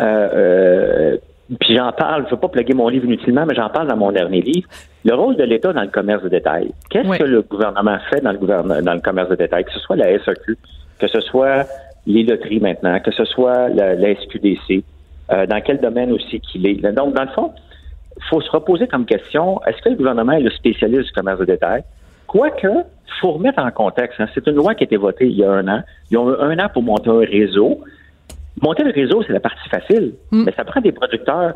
euh, 0.00 0.02
euh, 0.02 1.16
puis 1.60 1.76
j'en 1.76 1.92
parle, 1.92 2.22
je 2.22 2.26
ne 2.26 2.30
veux 2.32 2.40
pas 2.40 2.48
plugger 2.48 2.74
mon 2.74 2.88
livre 2.88 3.06
inutilement, 3.06 3.46
mais 3.46 3.54
j'en 3.54 3.70
parle 3.70 3.88
dans 3.88 3.96
mon 3.96 4.12
dernier 4.12 4.40
livre. 4.42 4.68
Le 5.04 5.14
rôle 5.14 5.36
de 5.36 5.44
l'État 5.44 5.72
dans 5.72 5.82
le 5.82 5.88
commerce 5.88 6.22
de 6.22 6.28
détail. 6.28 6.70
Qu'est-ce 6.90 7.18
que 7.18 7.24
le 7.24 7.42
gouvernement 7.42 7.98
fait 8.10 8.20
dans 8.20 8.32
le, 8.32 8.38
gouvernement, 8.38 8.82
dans 8.82 8.94
le 8.94 9.00
commerce 9.00 9.30
de 9.30 9.36
détail? 9.36 9.64
Que 9.64 9.72
ce 9.72 9.80
soit 9.80 9.96
la 9.96 10.18
SAQ, 10.18 10.56
que 10.98 11.08
ce 11.08 11.20
soit 11.20 11.66
les 12.06 12.22
loteries 12.24 12.60
maintenant, 12.60 12.98
que 13.00 13.12
ce 13.12 13.24
soit 13.24 13.68
la, 13.68 14.14
SQDC, 14.14 14.82
euh, 15.30 15.46
dans 15.46 15.60
quel 15.60 15.78
domaine 15.78 16.12
aussi 16.12 16.40
qu'il 16.40 16.66
est. 16.66 16.74
Donc, 16.92 17.14
dans 17.14 17.22
le 17.22 17.30
fond, 17.30 17.52
il 18.16 18.24
faut 18.28 18.40
se 18.40 18.50
reposer 18.50 18.86
comme 18.88 19.06
question, 19.06 19.60
est-ce 19.64 19.80
que 19.82 19.90
le 19.90 19.96
gouvernement 19.96 20.32
est 20.32 20.40
le 20.40 20.50
spécialiste 20.50 21.06
du 21.06 21.12
commerce 21.12 21.38
de 21.38 21.44
détail? 21.44 21.82
Quoique, 22.28 22.68
il 22.68 23.20
faut 23.20 23.32
remettre 23.32 23.58
en 23.58 23.70
contexte. 23.72 24.20
Hein, 24.20 24.26
c'est 24.34 24.46
une 24.46 24.54
loi 24.54 24.74
qui 24.74 24.84
a 24.84 24.86
été 24.86 24.96
votée 24.96 25.26
il 25.26 25.36
y 25.36 25.44
a 25.44 25.50
un 25.50 25.66
an. 25.66 25.82
Ils 26.10 26.18
ont 26.18 26.30
eu 26.30 26.36
un 26.38 26.58
an 26.58 26.68
pour 26.72 26.84
monter 26.84 27.10
un 27.10 27.18
réseau. 27.18 27.80
Monter 28.62 28.84
le 28.84 28.92
réseau, 28.92 29.22
c'est 29.26 29.32
la 29.32 29.40
partie 29.40 29.68
facile. 29.68 30.14
Mm. 30.30 30.44
Mais 30.44 30.52
ça 30.52 30.64
prend 30.64 30.80
des 30.80 30.92
producteurs 30.92 31.54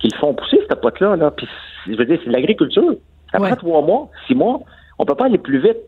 qui 0.00 0.08
le 0.08 0.18
font 0.18 0.34
pousser, 0.34 0.60
cette 0.68 0.80
pote-là. 0.80 1.14
Là. 1.14 1.30
Puis, 1.30 1.46
je 1.86 1.94
veux 1.94 2.06
dire, 2.06 2.18
c'est 2.24 2.30
de 2.30 2.34
l'agriculture. 2.34 2.94
Ça 3.30 3.38
prend 3.38 3.54
trois 3.54 3.82
mois, 3.82 4.08
six 4.26 4.34
mois. 4.34 4.60
On 4.98 5.04
peut 5.04 5.14
pas 5.14 5.26
aller 5.26 5.38
plus 5.38 5.60
vite 5.60 5.78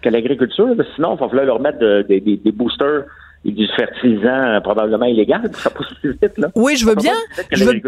que 0.00 0.08
l'agriculture. 0.08 0.68
Sinon, 0.94 1.16
il 1.16 1.20
va 1.20 1.28
falloir 1.28 1.44
leur 1.44 1.60
mettre 1.60 1.78
des 2.06 2.52
boosters 2.52 3.04
du 3.50 3.66
fertilisant 3.76 4.28
euh, 4.28 4.60
probablement 4.60 5.06
illégal. 5.06 5.50
Ça 5.54 5.70
pousse 5.70 5.92
vite, 6.04 6.38
là. 6.38 6.48
Oui, 6.54 6.76
je 6.76 6.86
veux 6.86 6.94
bien. 6.94 7.14
Je 7.50 7.64
veux, 7.64 7.82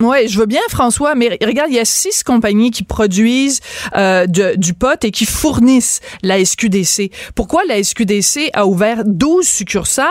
ouais, 0.00 0.28
je 0.28 0.38
veux 0.38 0.46
bien, 0.46 0.60
François, 0.68 1.14
mais 1.14 1.38
regarde, 1.42 1.70
il 1.70 1.76
y 1.76 1.80
a 1.80 1.84
six 1.84 2.22
compagnies 2.22 2.70
qui 2.70 2.84
produisent 2.84 3.60
euh, 3.96 4.26
du 4.26 4.74
pot 4.74 5.04
et 5.04 5.10
qui 5.10 5.26
fournissent 5.26 6.00
la 6.22 6.42
SQDC. 6.44 7.10
Pourquoi 7.34 7.62
la 7.68 7.82
SQDC 7.82 8.50
a 8.52 8.66
ouvert 8.66 9.02
12 9.04 9.46
succursales? 9.46 10.06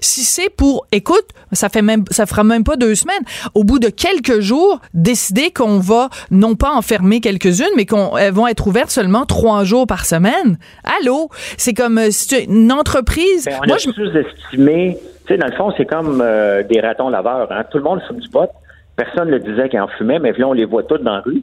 Si 0.00 0.20
c'est 0.20 0.50
pour, 0.50 0.86
écoute, 0.92 1.26
ça 1.52 1.68
fait 1.68 1.82
même, 1.82 2.04
ça 2.10 2.26
fera 2.26 2.44
même 2.44 2.64
pas 2.64 2.76
deux 2.76 2.94
semaines, 2.94 3.22
au 3.54 3.64
bout 3.64 3.78
de 3.78 3.88
quelques 3.88 4.40
jours, 4.40 4.80
décider 4.92 5.50
qu'on 5.50 5.78
va 5.78 6.10
non 6.30 6.54
pas 6.54 6.72
enfermer 6.72 7.20
quelques-unes, 7.20 7.66
mais 7.76 7.86
qu'elles 7.86 8.32
vont 8.32 8.46
être 8.46 8.66
ouvertes 8.66 8.90
seulement 8.90 9.24
trois 9.24 9.64
jours 9.64 9.86
par 9.86 10.04
semaine. 10.04 10.58
Allô? 11.00 11.30
C'est 11.56 11.74
comme 11.74 11.98
euh, 11.98 12.10
une 12.48 12.72
entreprise. 12.72 13.46
Ben, 13.46 13.60
Moi, 13.66 13.76
je 13.78 13.90
estimé, 14.36 14.98
tu 15.26 15.32
sais, 15.32 15.38
dans 15.38 15.46
le 15.46 15.52
fond, 15.52 15.72
c'est 15.76 15.86
comme 15.86 16.20
euh, 16.22 16.62
des 16.62 16.80
ratons 16.80 17.08
laveurs. 17.08 17.50
Hein? 17.50 17.64
Tout 17.70 17.78
le 17.78 17.84
monde 17.84 18.02
fume 18.06 18.18
du 18.18 18.28
pot. 18.28 18.50
Personne 18.96 19.30
ne 19.30 19.38
disait 19.38 19.68
qu'il 19.68 19.80
en 19.80 19.88
fumait, 19.88 20.20
mais 20.20 20.32
là, 20.32 20.46
on 20.46 20.52
les 20.52 20.66
voit 20.66 20.84
tous 20.84 20.98
dans 20.98 21.14
la 21.14 21.20
rue. 21.20 21.42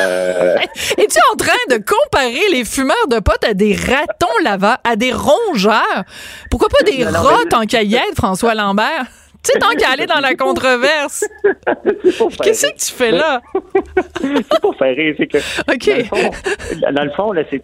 Euh... 0.00 0.56
Es-tu 0.98 1.18
en 1.32 1.36
train 1.36 1.52
de 1.70 1.76
comparer 1.76 2.50
les 2.50 2.66
fumeurs 2.66 3.08
de 3.08 3.18
pot 3.18 3.42
à 3.48 3.54
des 3.54 3.74
ratons 3.74 4.38
laveurs, 4.44 4.76
à 4.84 4.96
des 4.96 5.12
rongeurs? 5.12 6.04
Pourquoi 6.50 6.68
pas 6.68 6.84
des 6.84 7.04
rats 7.04 7.38
en 7.54 7.64
caillette, 7.64 8.14
François 8.14 8.54
Lambert? 8.54 9.06
Tu 9.44 9.50
sais, 9.52 9.58
tant 9.58 9.70
qu'à 9.76 9.90
aller 9.90 10.06
dans 10.06 10.20
la 10.20 10.34
controverse. 10.34 11.24
Qu'est-ce 12.44 12.66
que 12.66 12.78
tu 12.78 12.92
fais 12.92 13.10
là? 13.10 13.40
c'est 14.20 14.60
pour 14.60 14.76
faire 14.76 14.94
rire. 14.94 15.14
C'est 15.18 15.26
que. 15.26 15.38
OK. 15.38 16.92
Dans 16.94 17.02
le 17.02 17.10
fond, 17.10 17.32
là, 17.32 17.42
c'est. 17.50 17.58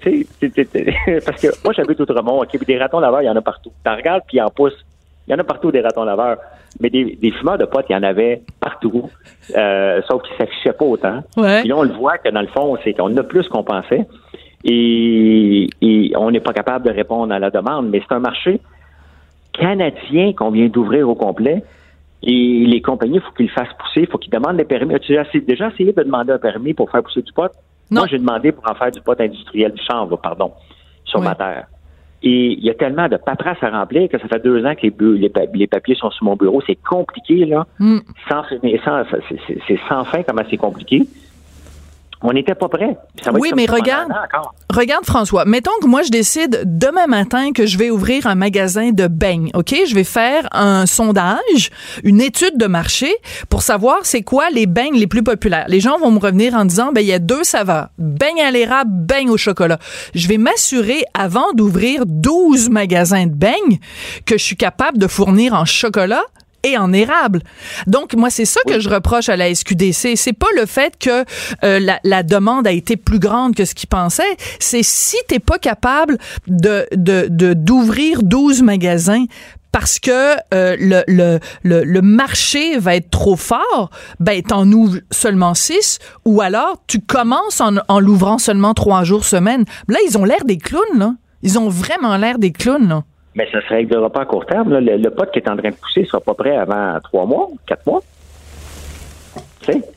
Parce 1.25 1.41
que 1.41 1.49
moi, 1.63 1.73
j'habite 1.73 2.01
Outremont. 2.01 2.43
OK, 2.43 2.49
puis 2.49 2.67
des 2.67 2.79
ratons 2.79 2.99
laveurs, 2.99 3.23
il 3.23 3.27
y 3.27 3.31
en 3.31 3.37
a 3.37 3.43
partout. 3.43 3.71
T'en 3.85 3.95
regardes, 3.95 4.23
puis 4.27 4.41
en 4.41 4.49
pousse. 4.49 4.75
Il 5.29 5.33
y 5.33 5.35
en 5.35 5.39
a 5.39 5.45
partout 5.45 5.71
des 5.71 5.81
ratons 5.81 6.05
laveurs. 6.05 6.39
Mais 6.81 6.91
des, 6.91 7.17
des 7.21 7.31
fumeurs 7.31 7.59
de 7.59 7.65
potes, 7.65 7.87
il 7.89 7.93
y 7.93 7.97
en 7.97 8.03
avait 8.03 8.43
partout. 8.61 9.09
Euh, 9.57 10.01
sauf 10.09 10.23
qu'ils 10.23 10.37
s'affichaient 10.37 10.73
pas 10.73 10.85
autant. 10.85 11.23
Ouais. 11.37 11.61
Puis 11.61 11.69
là, 11.69 11.77
on 11.77 11.85
le 11.85 11.93
voit 11.95 12.19
que 12.19 12.29
dans 12.29 12.41
le 12.41 12.49
fond, 12.49 12.77
c'est 12.83 12.93
qu'on 12.93 13.17
a 13.17 13.23
plus 13.23 13.47
qu'on 13.49 13.63
pensait. 13.63 14.05
Et, 14.65 15.69
et 15.81 16.13
on 16.17 16.33
n'est 16.33 16.41
pas 16.41 16.53
capable 16.53 16.87
de 16.87 16.91
répondre 16.91 17.33
à 17.33 17.39
la 17.39 17.51
demande. 17.51 17.89
Mais 17.89 18.03
c'est 18.07 18.15
un 18.15 18.19
marché 18.19 18.61
canadien 19.59 20.33
qu'on 20.33 20.51
vient 20.51 20.69
d'ouvrir 20.69 21.09
au 21.09 21.15
complet. 21.15 21.63
Et 22.23 22.65
les 22.67 22.83
compagnies, 22.83 23.17
il 23.17 23.21
faut 23.21 23.33
qu'ils 23.37 23.47
le 23.47 23.53
fassent 23.53 23.75
pousser, 23.79 24.01
il 24.01 24.07
faut 24.09 24.19
qu'ils 24.19 24.33
demandent 24.33 24.57
les 24.57 24.65
permis. 24.65 24.95
As-tu 24.95 25.17
déjà 25.41 25.69
essayé 25.69 25.93
de 25.93 26.03
demander 26.03 26.33
un 26.33 26.39
permis 26.39 26.75
pour 26.75 26.91
faire 26.91 27.03
pousser 27.03 27.23
du 27.23 27.33
pot? 27.33 27.51
Non. 27.91 28.01
Moi, 28.01 28.07
j'ai 28.11 28.19
demandé 28.19 28.51
pour 28.53 28.69
en 28.69 28.75
faire 28.75 28.91
du 28.91 29.01
pot 29.01 29.19
industriel, 29.21 29.73
du 29.73 29.83
chanvre, 29.83 30.17
pardon, 30.17 30.53
sur 31.05 31.21
ma 31.21 31.35
terre. 31.35 31.67
Et 32.21 32.55
il 32.55 32.65
y 32.65 32.71
a 32.71 32.75
tellement 32.75 33.09
de 33.09 33.17
paperasse 33.17 33.63
à 33.63 33.71
remplir 33.71 34.09
que 34.09 34.19
ça 34.19 34.27
fait 34.27 34.43
deux 34.43 34.65
ans 34.67 34.75
que 34.75 34.83
les, 34.83 35.33
les, 35.55 35.67
papiers 35.69 35.95
sont 35.95 36.11
sur 36.11 36.25
mon 36.25 36.35
bureau. 36.35 36.61
C'est 36.67 36.75
compliqué, 36.83 37.45
là. 37.45 37.65
Mm. 37.79 37.99
Sans, 38.29 38.43
c'est 39.69 39.79
sans 39.89 40.05
fin 40.05 40.25
comment 40.25 40.43
c'est 40.51 40.57
compliqué 40.57 41.07
on 42.23 42.33
n'était 42.33 42.55
pas 42.55 42.69
prêt. 42.69 42.97
oui, 43.35 43.53
mais 43.55 43.67
regarde, 43.67 44.11
regarde 44.71 45.05
François. 45.05 45.45
Mettons 45.45 45.71
que 45.81 45.87
moi 45.87 46.03
je 46.03 46.11
décide 46.11 46.63
demain 46.65 47.07
matin 47.07 47.53
que 47.53 47.67
je 47.67 47.79
vais 47.79 47.91
ouvrir 47.91 48.27
un 48.27 48.35
magasin 48.35 48.91
de 48.91 49.07
beignes. 49.07 49.51
Ok, 49.55 49.75
je 49.87 49.95
vais 49.95 50.05
faire 50.05 50.49
un 50.53 50.87
sondage, 50.87 51.71
une 52.03 52.21
étude 52.21 52.59
de 52.59 52.67
marché 52.67 53.15
pour 53.49 53.63
savoir 53.63 53.99
c'est 54.03 54.23
quoi 54.23 54.51
les 54.51 54.67
beignes 54.67 54.97
les 54.97 55.07
plus 55.07 55.23
populaires. 55.23 55.67
Les 55.69 55.81
gens 55.81 55.99
vont 55.99 56.11
me 56.11 56.19
revenir 56.19 56.55
en 56.55 56.65
disant 56.65 56.91
ben 56.93 57.01
il 57.01 57.07
y 57.07 57.13
a 57.13 57.19
deux 57.21 57.45
saveurs, 57.45 57.89
beignes 57.99 58.43
à 58.43 58.51
l'érable, 58.51 58.91
beignes 58.93 59.31
au 59.31 59.37
chocolat. 59.37 59.79
Je 60.15 60.27
vais 60.27 60.39
m'assurer 60.39 61.05
avant 61.15 61.53
d'ouvrir 61.55 62.03
12 62.07 62.71
magasins 62.71 63.27
de 63.27 63.35
beignes 63.35 63.79
que 64.27 64.37
je 64.37 64.43
suis 64.43 64.57
capable 64.57 64.99
de 64.99 65.07
fournir 65.07 65.55
en 65.55 65.65
chocolat, 65.65 66.25
et 66.63 66.77
en 66.77 66.93
érable. 66.93 67.43
Donc 67.87 68.15
moi 68.15 68.31
c'est 68.31 68.45
ça 68.45 68.61
que 68.67 68.81
je 68.81 68.89
reproche 68.89 69.29
à 69.29 69.37
la 69.37 69.55
SQDC, 69.55 70.17
c'est 70.17 70.33
pas 70.33 70.49
le 70.57 70.67
fait 70.67 70.95
que 70.99 71.25
euh, 71.65 71.79
la, 71.79 72.01
la, 72.05 72.23
demande 72.23 72.67
a 72.67 72.73
été 72.73 72.97
plus 72.97 73.19
grande 73.19 73.55
que 73.55 73.65
ce 73.65 73.75
qu'ils 73.75 73.89
pensaient, 73.89 74.37
c'est 74.59 74.83
si 74.83 75.17
t'es 75.29 75.39
pas 75.39 75.59
capable 75.59 76.19
de 76.47 76.87
de 76.93 77.29
d'ouvrir 77.55 78.23
12 78.23 78.63
magasins 78.63 79.25
parce 79.73 79.99
que 79.99 80.37
euh, 80.55 80.77
le, 80.79 81.03
le, 81.07 81.39
le, 81.63 81.85
le, 81.85 82.03
marché 82.03 82.79
va 82.79 82.97
être 82.97 83.11
trop 83.11 83.37
fort, 83.37 83.91
ben 84.19 84.43
t'en 84.43 84.71
ouvres 84.73 84.99
seulement 85.11 85.55
six, 85.55 85.99
ou 86.25 86.41
alors 86.41 86.83
tu 86.87 87.01
commences 87.01 87.61
en, 87.61 87.77
en 87.89 88.01
l'ouvrant 88.01 88.39
seulement 88.39 88.75
trois 88.75 89.05
jours 89.05 89.25
semaine. 89.25 89.65
Là, 89.89 89.99
ils 90.07 90.17
ont 90.17 90.25
l'air 90.25 90.45
des 90.45 90.59
clowns, 90.59 90.99
là. 90.99 91.15
Ils 91.43 91.59
ont 91.59 91.69
vraiment 91.69 92.17
l'air 92.17 92.39
des 92.39 92.51
clowns, 92.51 92.89
là. 92.89 93.05
Mais 93.39 93.49
ça 93.53 93.63
se 93.63 93.69
réglera 93.69 94.11
pas 94.11 94.23
à 94.23 94.25
court 94.27 94.45
terme. 94.47 94.77
Le, 94.81 94.97
le, 94.97 95.11
pot 95.11 95.31
qui 95.31 95.39
est 95.39 95.49
en 95.49 95.57
train 95.57 95.71
de 95.71 95.77
pousser 95.77 96.01
ne 96.01 96.07
sera 96.07 96.21
pas 96.21 96.35
prêt 96.35 96.57
avant 96.57 96.99
trois 97.05 97.25
mois, 97.25 97.49
quatre 97.67 97.87
mois. 97.87 98.01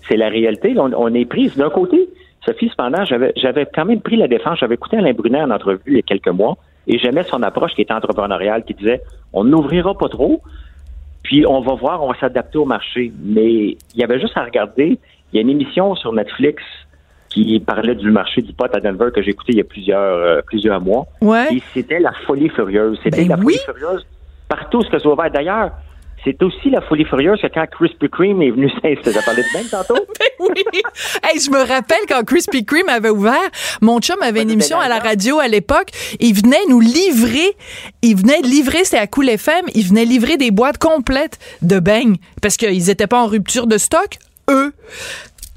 C'est 0.08 0.18
la 0.18 0.30
réalité. 0.30 0.76
On, 0.78 1.14
est 1.16 1.26
pris 1.26 1.50
d'un 1.56 1.72
côté. 1.72 2.08
Sophie, 2.46 2.70
cependant, 2.70 3.04
j'avais 3.06 3.68
quand 3.74 3.86
même 3.86 4.02
pris 4.02 4.16
la 4.16 4.28
défense. 4.28 4.60
J'avais 4.60 4.76
écouté 4.76 4.98
Alain 4.98 5.14
Brunet 5.14 5.42
en 5.42 5.50
entrevue 5.50 5.82
il 5.88 5.96
y 5.96 6.00
a 6.00 6.04
quelques 6.04 6.28
mois 6.28 6.58
et 6.88 7.00
j'aimais 7.00 7.24
son 7.24 7.42
approche 7.42 7.74
qui 7.74 7.82
était 7.82 7.94
entrepreneuriale, 7.94 8.64
qui 8.64 8.74
disait 8.74 9.02
on 9.34 9.44
n'ouvrira 9.44 9.98
pas 9.98 10.10
trop, 10.10 10.42
puis 11.24 11.46
on 11.46 11.62
va 11.62 11.76
voir, 11.76 12.04
on 12.04 12.12
va 12.12 12.20
s'adapter 12.20 12.58
au 12.58 12.66
marché. 12.66 13.12
Mais 13.24 13.52
il 13.54 13.78
y 13.96 14.04
avait 14.04 14.20
juste 14.20 14.38
à 14.38 14.44
regarder. 14.44 15.00
Il 15.32 15.36
y 15.36 15.40
a 15.40 15.42
une 15.42 15.50
émission 15.50 15.96
sur 15.96 16.14
Netflix 16.14 16.62
qui 17.32 17.60
parlait 17.60 17.96
du 17.96 18.12
marché 18.12 18.42
du 18.42 18.54
pot 18.54 18.68
à 18.74 18.80
Denver 18.80 19.10
que 19.16 19.22
j'ai 19.22 19.32
écouté 19.32 19.54
il 19.54 19.58
y 19.58 19.62
a 19.62 19.66
plusieurs, 19.66 20.00
euh, 20.02 20.42
plusieurs 20.46 20.82
mois. 20.82 21.06
Ouais. 21.22 21.48
Et 21.56 21.64
c'était 21.74 22.00
la 22.00 22.12
folie 22.28 22.50
furieuse. 22.50 23.00
C'était 23.04 23.24
ben 23.24 23.30
la 23.30 23.38
folie 23.38 23.58
furieuse 23.58 24.06
partout 24.50 24.84
ce 24.84 24.90
que 24.90 25.00
ça 25.00 25.08
ouvert. 25.08 25.32
D'ailleurs, 25.32 25.72
c'est 26.24 26.42
aussi 26.44 26.70
la 26.70 26.82
folie 26.82 27.06
furieuse 27.06 27.40
que 27.42 27.48
quand 27.48 27.66
Krispy 27.68 28.10
Kreme 28.10 28.42
est 28.42 28.52
venu 28.52 28.70
s'installer. 28.82 29.00
T'as 29.02 29.22
parlé 29.24 29.44
de 29.44 29.58
même 29.58 29.68
tantôt? 29.70 29.96
Ben 30.20 30.48
oui. 30.74 30.82
Hey, 31.24 31.40
je 31.40 31.50
me 31.52 31.60
rappelle 31.60 32.00
quand 32.08 32.24
Krispy 32.24 32.66
Kreme 32.66 32.90
avait 32.90 33.10
ouvert, 33.10 33.50
mon 33.82 34.00
chum 34.00 34.18
avait 34.22 34.42
une 34.42 34.50
émission 34.50 34.80
à 34.80 34.88
la 34.88 35.00
radio 35.00 35.40
à 35.40 35.48
l'époque. 35.48 35.90
Il 36.20 36.34
venait 36.34 36.66
nous 36.68 36.80
livrer, 36.80 37.56
il 38.02 38.18
venait 38.18 38.42
livrer, 38.42 38.84
c'était 38.84 38.98
à 38.98 39.08
Cool 39.08 39.30
FM, 39.30 39.66
il 39.74 39.88
venait 39.88 40.06
livrer 40.06 40.38
des 40.38 40.52
boîtes 40.52 40.80
complètes 40.80 41.40
de 41.62 41.80
beignes 41.80 42.18
parce 42.42 42.58
qu'ils 42.58 42.90
étaient 42.90 43.08
pas 43.08 43.22
en 43.22 43.28
rupture 43.28 43.68
de 43.68 43.78
stock, 43.78 44.18
eux. 44.50 44.74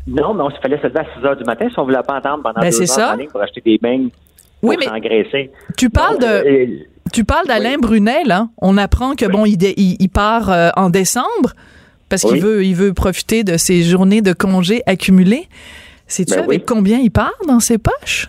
Non, 0.07 0.35
mais 0.35 0.43
on 0.43 0.51
se 0.51 0.61
fallait 0.61 0.79
se 0.79 0.87
lever 0.87 1.01
à 1.01 1.07
6 1.19 1.25
heures 1.25 1.37
du 1.37 1.45
matin 1.45 1.69
si 1.71 1.79
on 1.79 1.85
voulait 1.85 2.03
pas 2.07 2.17
attendre 2.17 2.43
pendant 2.43 2.61
ben, 2.61 2.71
deux 2.71 2.81
heures 2.83 2.89
ça. 2.89 3.17
pour 3.31 3.41
acheter 3.41 3.63
des 3.65 3.79
beignes 3.79 4.11
oui, 4.63 4.77
pour 4.77 4.85
s'engraisser. 4.93 5.51
Tu 5.77 5.91
parles 5.91 6.19
de... 6.19 6.27
Euh, 6.27 6.67
tu 7.13 7.25
parles 7.25 7.47
d'Alain 7.47 7.77
Brunet, 7.79 8.25
là. 8.25 8.49
On 8.61 8.77
apprend 8.77 9.15
que, 9.15 9.27
bon, 9.27 9.45
il, 9.45 9.59
il, 9.77 10.09
part 10.09 10.51
euh, 10.51 10.71
en 10.77 10.91
décembre 10.91 11.53
parce 12.09 12.23
qu'il 12.23 12.41
veut, 12.41 12.65
il 12.65 12.75
veut 12.75 12.93
profiter 12.93 13.45
de 13.45 13.57
ses 13.57 13.83
journées 13.83 14.23
de 14.23 14.33
congés 14.33 14.83
accumulées. 14.87 15.49
Sais-tu 16.07 16.35
ben 16.35 16.45
avec 16.45 16.67
combien 16.67 16.99
il 16.99 17.11
part 17.11 17.33
dans 17.47 17.61
ses 17.61 17.79
poches? 17.79 18.29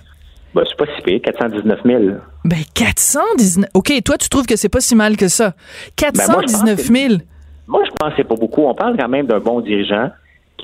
Ben, 0.54 0.64
c'est 0.68 0.78
pas 0.78 0.86
si 0.96 1.02
pire, 1.02 1.22
419 1.22 1.80
000. 1.86 2.04
Ben, 2.46 2.58
419... 2.74 3.70
OK, 3.74 3.92
toi, 4.04 4.18
tu 4.18 4.30
trouves 4.30 4.46
que 4.46 4.56
c'est 4.56 4.70
pas 4.70 4.82
si 4.82 4.96
mal 4.96 5.18
que 5.18 5.28
ça. 5.28 5.54
419 5.96 6.80
000. 6.80 7.08
Ben, 7.10 7.22
moi, 7.68 7.82
je 7.86 7.92
pense 7.92 8.10
que 8.12 8.16
c'est 8.18 8.28
pas 8.28 8.36
beaucoup. 8.36 8.62
On 8.64 8.76
parle 8.76 8.98
quand 8.98 9.10
même 9.10 9.26
d'un 9.26 9.40
bon 9.40 9.62
dirigeant 9.62 10.10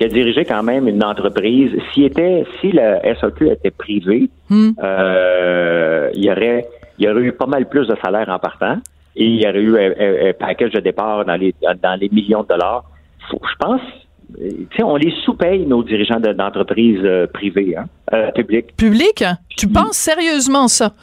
qui 0.01 0.05
a 0.05 0.07
dirigé 0.07 0.45
quand 0.45 0.63
même 0.63 0.87
une 0.87 1.03
entreprise. 1.03 1.71
Si 1.93 2.03
était, 2.03 2.43
si 2.59 2.71
la 2.71 3.01
SAQ 3.19 3.51
était 3.51 3.69
privée, 3.69 4.31
hmm. 4.49 4.71
euh, 4.81 6.09
il 6.15 6.25
y 6.25 6.31
aurait, 6.31 6.67
il 6.97 7.05
y 7.05 7.07
aurait 7.07 7.21
eu 7.21 7.31
pas 7.33 7.45
mal 7.45 7.69
plus 7.69 7.87
de 7.87 7.95
salaire 8.03 8.27
en 8.29 8.39
partant 8.39 8.77
et 9.15 9.25
il 9.25 9.39
y 9.39 9.47
aurait 9.47 9.61
eu 9.61 9.77
un, 9.77 10.33
package 10.33 10.71
de 10.71 10.79
départ 10.79 11.23
dans 11.23 11.35
les 11.35 11.53
dans 11.61 11.99
les 11.99 12.09
millions 12.09 12.41
de 12.41 12.47
dollars. 12.47 12.83
je 13.29 13.55
pense 13.59 13.81
on 14.83 14.95
les 14.95 15.13
sous-paye, 15.23 15.65
nos 15.65 15.83
dirigeants 15.83 16.19
d'entreprises 16.19 16.99
euh, 17.03 17.27
privées, 17.27 17.75
hein, 17.77 17.85
euh, 18.13 18.31
publiques. 18.31 18.75
Publiques? 18.77 19.23
Tu 19.57 19.67
penses 19.67 19.97
sérieusement 19.97 20.67
ça? 20.67 20.93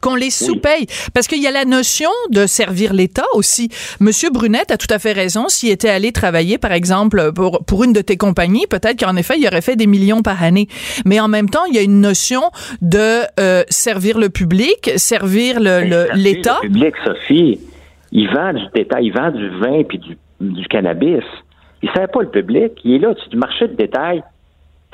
Qu'on 0.00 0.14
les 0.14 0.30
sous-paye? 0.30 0.86
Parce 1.12 1.26
qu'il 1.26 1.42
y 1.42 1.46
a 1.46 1.50
la 1.50 1.64
notion 1.64 2.10
de 2.30 2.46
servir 2.46 2.92
l'État 2.92 3.24
aussi. 3.34 3.68
Monsieur 4.00 4.30
Brunette 4.30 4.70
a 4.70 4.76
tout 4.76 4.92
à 4.92 4.98
fait 4.98 5.12
raison. 5.12 5.48
S'il 5.48 5.70
était 5.70 5.88
allé 5.88 6.12
travailler, 6.12 6.56
par 6.56 6.72
exemple, 6.72 7.32
pour, 7.32 7.64
pour 7.64 7.84
une 7.84 7.92
de 7.92 8.00
tes 8.00 8.16
compagnies, 8.16 8.66
peut-être 8.68 9.04
qu'en 9.04 9.16
effet, 9.16 9.34
il 9.38 9.46
aurait 9.46 9.60
fait 9.60 9.76
des 9.76 9.86
millions 9.86 10.22
par 10.22 10.42
année. 10.42 10.68
Mais 11.04 11.20
en 11.20 11.28
même 11.28 11.50
temps, 11.50 11.64
il 11.68 11.74
y 11.74 11.78
a 11.78 11.82
une 11.82 12.00
notion 12.00 12.42
de 12.80 13.22
euh, 13.40 13.64
servir 13.68 14.18
le 14.18 14.28
public, 14.28 14.90
servir 14.96 15.58
l'État. 15.58 16.58
Le, 16.62 16.68
le, 16.68 16.72
public, 16.72 16.94
Sophie, 17.04 17.58
Il 18.12 18.28
vend 18.28 18.52
du 18.52 18.64
détail, 18.74 19.06
il 19.06 19.12
vend 19.12 19.30
du 19.30 19.48
vin 19.58 19.82
puis 19.82 19.98
du, 19.98 20.16
du 20.40 20.66
cannabis. 20.68 21.24
Il 21.82 21.88
ne 21.88 21.94
sert 21.94 22.08
pas 22.08 22.22
le 22.22 22.30
public. 22.30 22.72
Il 22.84 22.94
est 22.94 22.98
là, 22.98 23.14
c'est 23.22 23.30
du 23.30 23.36
marché 23.36 23.68
de 23.68 23.74
détail. 23.74 24.22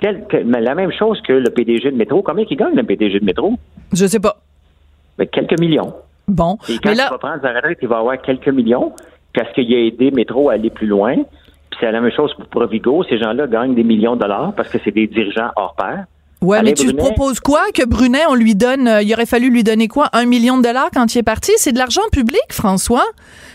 la 0.02 0.74
même 0.74 0.92
chose 0.92 1.20
que 1.22 1.32
le 1.32 1.50
PDG 1.50 1.90
de 1.90 1.96
métro. 1.96 2.22
Combien 2.22 2.44
il 2.48 2.56
gagne 2.56 2.74
le 2.74 2.82
PDG 2.82 3.20
de 3.20 3.24
métro? 3.24 3.54
Je 3.92 4.06
sais 4.06 4.20
pas. 4.20 4.36
Mais 5.18 5.26
quelques 5.26 5.58
millions. 5.58 5.94
Bon. 6.26 6.58
Et 6.68 6.78
quand 6.78 6.92
il 6.92 6.96
va 6.96 7.18
prendre 7.18 7.42
sa 7.42 7.52
retraite, 7.52 7.78
il 7.82 7.88
va 7.88 7.98
avoir 7.98 8.20
quelques 8.20 8.48
millions 8.48 8.92
parce 9.34 9.52
qu'il 9.52 9.72
a 9.74 9.78
aidé 9.78 10.10
Métro 10.10 10.48
à 10.48 10.54
aller 10.54 10.70
plus 10.70 10.86
loin. 10.86 11.14
Puis 11.14 11.78
c'est 11.80 11.90
la 11.90 12.00
même 12.00 12.12
chose 12.12 12.32
pour 12.34 12.46
Provigo. 12.46 13.04
Ces 13.04 13.18
gens-là 13.18 13.46
gagnent 13.46 13.74
des 13.74 13.82
millions 13.82 14.16
de 14.16 14.20
dollars 14.20 14.52
parce 14.54 14.68
que 14.68 14.78
c'est 14.82 14.92
des 14.92 15.06
dirigeants 15.06 15.50
hors 15.56 15.74
pair. 15.74 16.04
Ouais, 16.44 16.62
mais 16.62 16.74
tu 16.74 16.92
proposes 16.92 17.40
quoi 17.40 17.62
que 17.72 17.86
Brunet, 17.86 18.26
on 18.28 18.34
lui 18.34 18.54
donne, 18.54 18.86
euh, 18.86 19.02
il 19.02 19.12
aurait 19.14 19.24
fallu 19.24 19.48
lui 19.48 19.64
donner 19.64 19.88
quoi, 19.88 20.10
un 20.12 20.26
million 20.26 20.58
de 20.58 20.62
dollars 20.62 20.90
quand 20.92 21.14
il 21.14 21.18
est 21.18 21.22
parti? 21.22 21.52
C'est 21.56 21.72
de 21.72 21.78
l'argent 21.78 22.02
public, 22.12 22.44
François. 22.50 23.04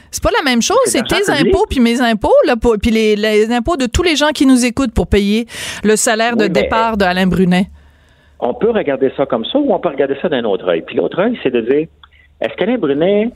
C'est 0.09 0.23
pas 0.23 0.31
la 0.35 0.43
même 0.43 0.63
chose. 0.63 0.79
C'est 0.85 1.05
tes 1.05 1.29
impôts 1.29 1.67
puis 1.69 1.79
mes 1.79 2.01
impôts, 2.01 2.33
là, 2.47 2.55
puis 2.81 2.89
les, 2.89 3.51
impôts 3.51 3.77
de 3.77 3.85
tous 3.85 4.01
les 4.01 4.15
gens 4.15 4.29
qui 4.29 4.47
nous 4.47 4.65
écoutent 4.65 4.93
pour 4.93 5.05
payer 5.05 5.45
le 5.83 5.95
salaire 5.95 6.35
de 6.35 6.47
départ 6.47 6.97
d'Alain 6.97 7.27
Brunet. 7.27 7.67
On 8.39 8.55
peut 8.55 8.71
regarder 8.71 9.11
ça 9.15 9.27
comme 9.27 9.45
ça 9.45 9.59
ou 9.59 9.71
on 9.71 9.79
peut 9.79 9.89
regarder 9.89 10.15
ça 10.19 10.29
d'un 10.29 10.43
autre 10.45 10.67
œil. 10.67 10.81
Puis 10.81 10.95
l'autre 10.95 11.19
œil, 11.19 11.37
c'est 11.43 11.51
de 11.51 11.61
dire, 11.61 11.87
est-ce 12.41 12.55
qu'Alain 12.55 12.79
Brunet, 12.79 13.29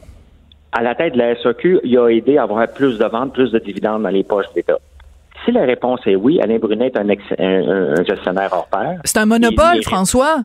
à 0.72 0.82
la 0.82 0.96
tête 0.96 1.14
de 1.14 1.20
la 1.20 1.40
SAQ, 1.40 1.82
il 1.84 1.96
a 2.00 2.08
aidé 2.08 2.38
à 2.38 2.44
avoir 2.44 2.68
plus 2.70 2.98
de 2.98 3.06
ventes, 3.06 3.34
plus 3.34 3.52
de 3.52 3.60
dividendes 3.60 4.02
dans 4.02 4.10
les 4.10 4.24
poches 4.24 4.48
de 4.52 4.56
l'État? 4.56 4.80
Si 5.46 5.52
la 5.52 5.64
réponse 5.64 6.00
est 6.06 6.16
oui, 6.16 6.40
Alain 6.42 6.58
Brunet 6.58 6.88
est 6.88 6.98
un, 6.98 8.04
gestionnaire 8.04 8.50
hors 8.52 8.68
pair. 8.68 9.00
C'est 9.04 9.18
un 9.18 9.26
monopole, 9.26 9.84
François? 9.84 10.44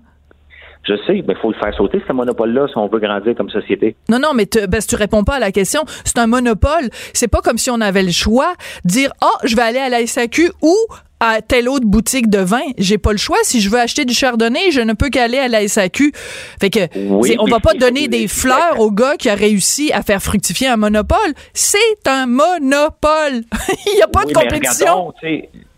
Je 0.85 0.95
sais, 1.07 1.23
mais 1.27 1.35
il 1.35 1.37
faut 1.37 1.53
le 1.53 1.59
faire 1.59 1.75
sauter, 1.75 2.03
ce 2.07 2.13
monopole-là, 2.13 2.67
si 2.69 2.79
on 2.79 2.89
veut 2.89 2.99
grandir 2.99 3.35
comme 3.37 3.51
société. 3.51 3.97
Non, 4.09 4.19
non, 4.19 4.31
mais 4.35 4.47
ben, 4.69 4.81
tu 4.81 4.97
réponds 4.97 5.23
pas 5.23 5.35
à 5.35 5.39
la 5.39 5.53
question. 5.53 5.83
C'est 6.05 6.19
un 6.19 6.27
monopole. 6.27 6.89
C'est 7.13 7.29
pas 7.29 7.41
comme 7.43 7.59
si 7.59 7.71
on 7.71 7.81
avait 7.81 8.03
le 8.03 8.11
choix 8.11 8.55
de 8.85 8.91
dire, 8.91 9.11
ah, 9.21 9.27
oh, 9.27 9.39
je 9.45 9.55
vais 9.55 9.63
aller 9.63 9.79
à 9.79 9.89
la 9.89 10.07
SAQ 10.07 10.51
ou 10.63 10.75
à 11.21 11.41
telle 11.43 11.69
autre 11.69 11.87
boutique 11.87 12.31
de 12.31 12.39
vin. 12.39 12.63
J'ai 12.79 12.99
pas 12.99 13.13
le 13.13 13.19
choix. 13.19 13.39
Si 13.43 13.61
je 13.61 13.71
veux 13.71 13.79
acheter 13.79 14.05
du 14.05 14.15
chardonnay, 14.15 14.71
je 14.71 14.81
ne 14.81 14.93
peux 14.93 15.09
qu'aller 15.09 15.39
à 15.39 15.49
la 15.49 15.67
SAQ. 15.67 16.13
Fait 16.61 16.71
que, 16.71 16.81
on 17.39 17.45
va 17.47 17.61
pas 17.61 17.75
donner 17.75 18.09
des 18.09 18.29
fleurs 18.29 18.79
au 18.79 18.91
gars 18.91 19.17
qui 19.17 19.29
a 19.29 19.35
réussi 19.35 19.93
à 19.93 20.03
faire 20.03 20.23
fructifier 20.23 20.69
un 20.69 20.77
monopole. 20.77 21.33
C'est 21.53 22.07
un 22.07 22.27
monopole. 22.27 23.43
Il 23.87 23.97
n'y 23.97 24.03
a 24.03 24.09
pas 24.09 24.25
de 24.25 24.33
compétition. 24.33 25.13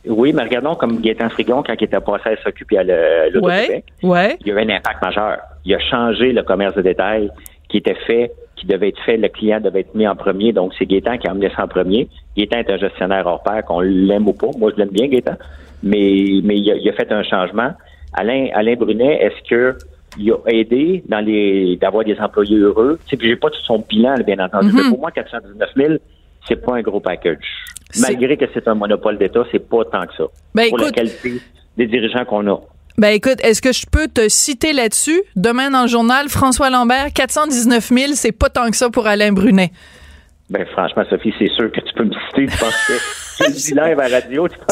oui, 0.07 0.33
mais 0.33 0.43
regardons 0.43 0.75
comme 0.75 1.01
Gaétan 1.01 1.31
Frigon 1.31 1.63
quand 1.63 1.75
il 1.79 1.85
était 1.85 2.01
passé 2.01 2.31
à 2.31 2.43
SAQ 2.43 2.65
puis 2.65 2.79
à 2.79 2.83
ouais, 2.83 3.85
ouais. 4.03 4.37
Il 4.41 4.49
y 4.49 4.51
avait 4.51 4.63
un 4.63 4.77
impact 4.77 5.03
majeur. 5.03 5.39
Il 5.65 5.75
a 5.75 5.79
changé 5.91 6.33
le 6.33 6.43
commerce 6.43 6.75
de 6.75 6.83
détail 6.83 7.31
qui 7.69 7.79
était 7.79 7.97
fait 8.07 8.33
qui 8.61 8.67
devait 8.67 8.89
être 8.89 9.01
fait, 9.05 9.17
le 9.17 9.29
client 9.29 9.61
devait 9.61 9.81
être 9.81 9.95
mis 9.95 10.07
en 10.07 10.15
premier. 10.15 10.53
Donc, 10.53 10.73
c'est 10.79 10.87
Gaétan 10.87 11.17
qui 11.19 11.27
a 11.27 11.31
amené 11.31 11.51
ça 11.57 11.65
en 11.65 11.69
premier. 11.69 12.09
Gaétan 12.37 12.59
est 12.59 12.71
un 12.71 12.77
gestionnaire 12.77 13.27
hors 13.27 13.43
pair, 13.43 13.65
qu'on 13.65 13.81
l'aime 13.81 14.29
ou 14.29 14.33
pas. 14.33 14.51
Moi, 14.59 14.71
je 14.73 14.77
l'aime 14.77 14.91
bien, 14.91 15.09
Gaétan. 15.09 15.37
Mais, 15.83 16.41
mais 16.45 16.59
il 16.59 16.89
a, 16.89 16.93
fait 16.93 17.11
un 17.11 17.23
changement. 17.23 17.73
Alain, 18.13 18.49
Alain 18.53 18.75
Brunet, 18.75 19.19
est-ce 19.23 19.49
que 19.49 19.79
il 20.19 20.33
a 20.33 20.37
aidé 20.49 21.05
dans 21.09 21.25
les 21.25 21.77
d'avoir 21.77 22.05
des 22.05 22.19
employés 22.19 22.57
heureux? 22.57 22.99
Tu 23.07 23.17
sais, 23.17 23.23
j'ai 23.23 23.37
pas 23.37 23.49
tout 23.49 23.63
son 23.63 23.79
bilan, 23.89 24.15
bien 24.27 24.45
entendu. 24.45 24.69
Mm-hmm. 24.69 24.83
Mais 24.85 24.91
pour 24.91 25.01
moi, 25.01 25.11
419 25.13 25.71
000, 25.77 25.95
c'est 26.47 26.57
pas 26.57 26.75
un 26.77 26.83
gros 26.83 27.01
package. 27.01 27.45
Malgré 28.01 28.37
que 28.37 28.45
c'est 28.53 28.69
un 28.69 28.75
monopole 28.75 29.19
d'État, 29.19 29.45
c'est 29.51 29.69
pas 29.69 29.85
tant 29.85 30.07
que 30.07 30.15
ça. 30.17 30.25
Ben, 30.55 30.69
pour 30.69 30.79
la 30.79 30.91
qualité 30.91 31.41
des 31.77 31.87
dirigeants 31.87 32.25
qu'on 32.25 32.47
a. 32.49 32.61
Ben 33.01 33.15
écoute, 33.15 33.39
est-ce 33.43 33.63
que 33.63 33.73
je 33.73 33.87
peux 33.91 34.09
te 34.09 34.29
citer 34.29 34.75
là-dessus? 34.75 35.23
Demain 35.35 35.71
dans 35.71 35.81
le 35.81 35.89
journal, 35.89 36.29
François 36.29 36.69
Lambert, 36.69 37.15
419 37.15 37.89
000, 37.89 38.13
c'est 38.13 38.31
pas 38.31 38.51
tant 38.51 38.71
que 38.71 38.77
ça 38.77 38.91
pour 38.91 39.07
Alain 39.07 39.33
Brunet. 39.33 39.73
Ben 40.51 40.67
franchement, 40.67 41.05
Sophie, 41.09 41.33
c'est 41.39 41.49
sûr 41.49 41.73
que 41.73 41.81
tu 41.81 41.95
peux 41.97 42.05
me 42.05 42.13
citer. 42.13 42.47
Tu 42.47 42.59
penses 42.59 42.77
que. 42.87 42.93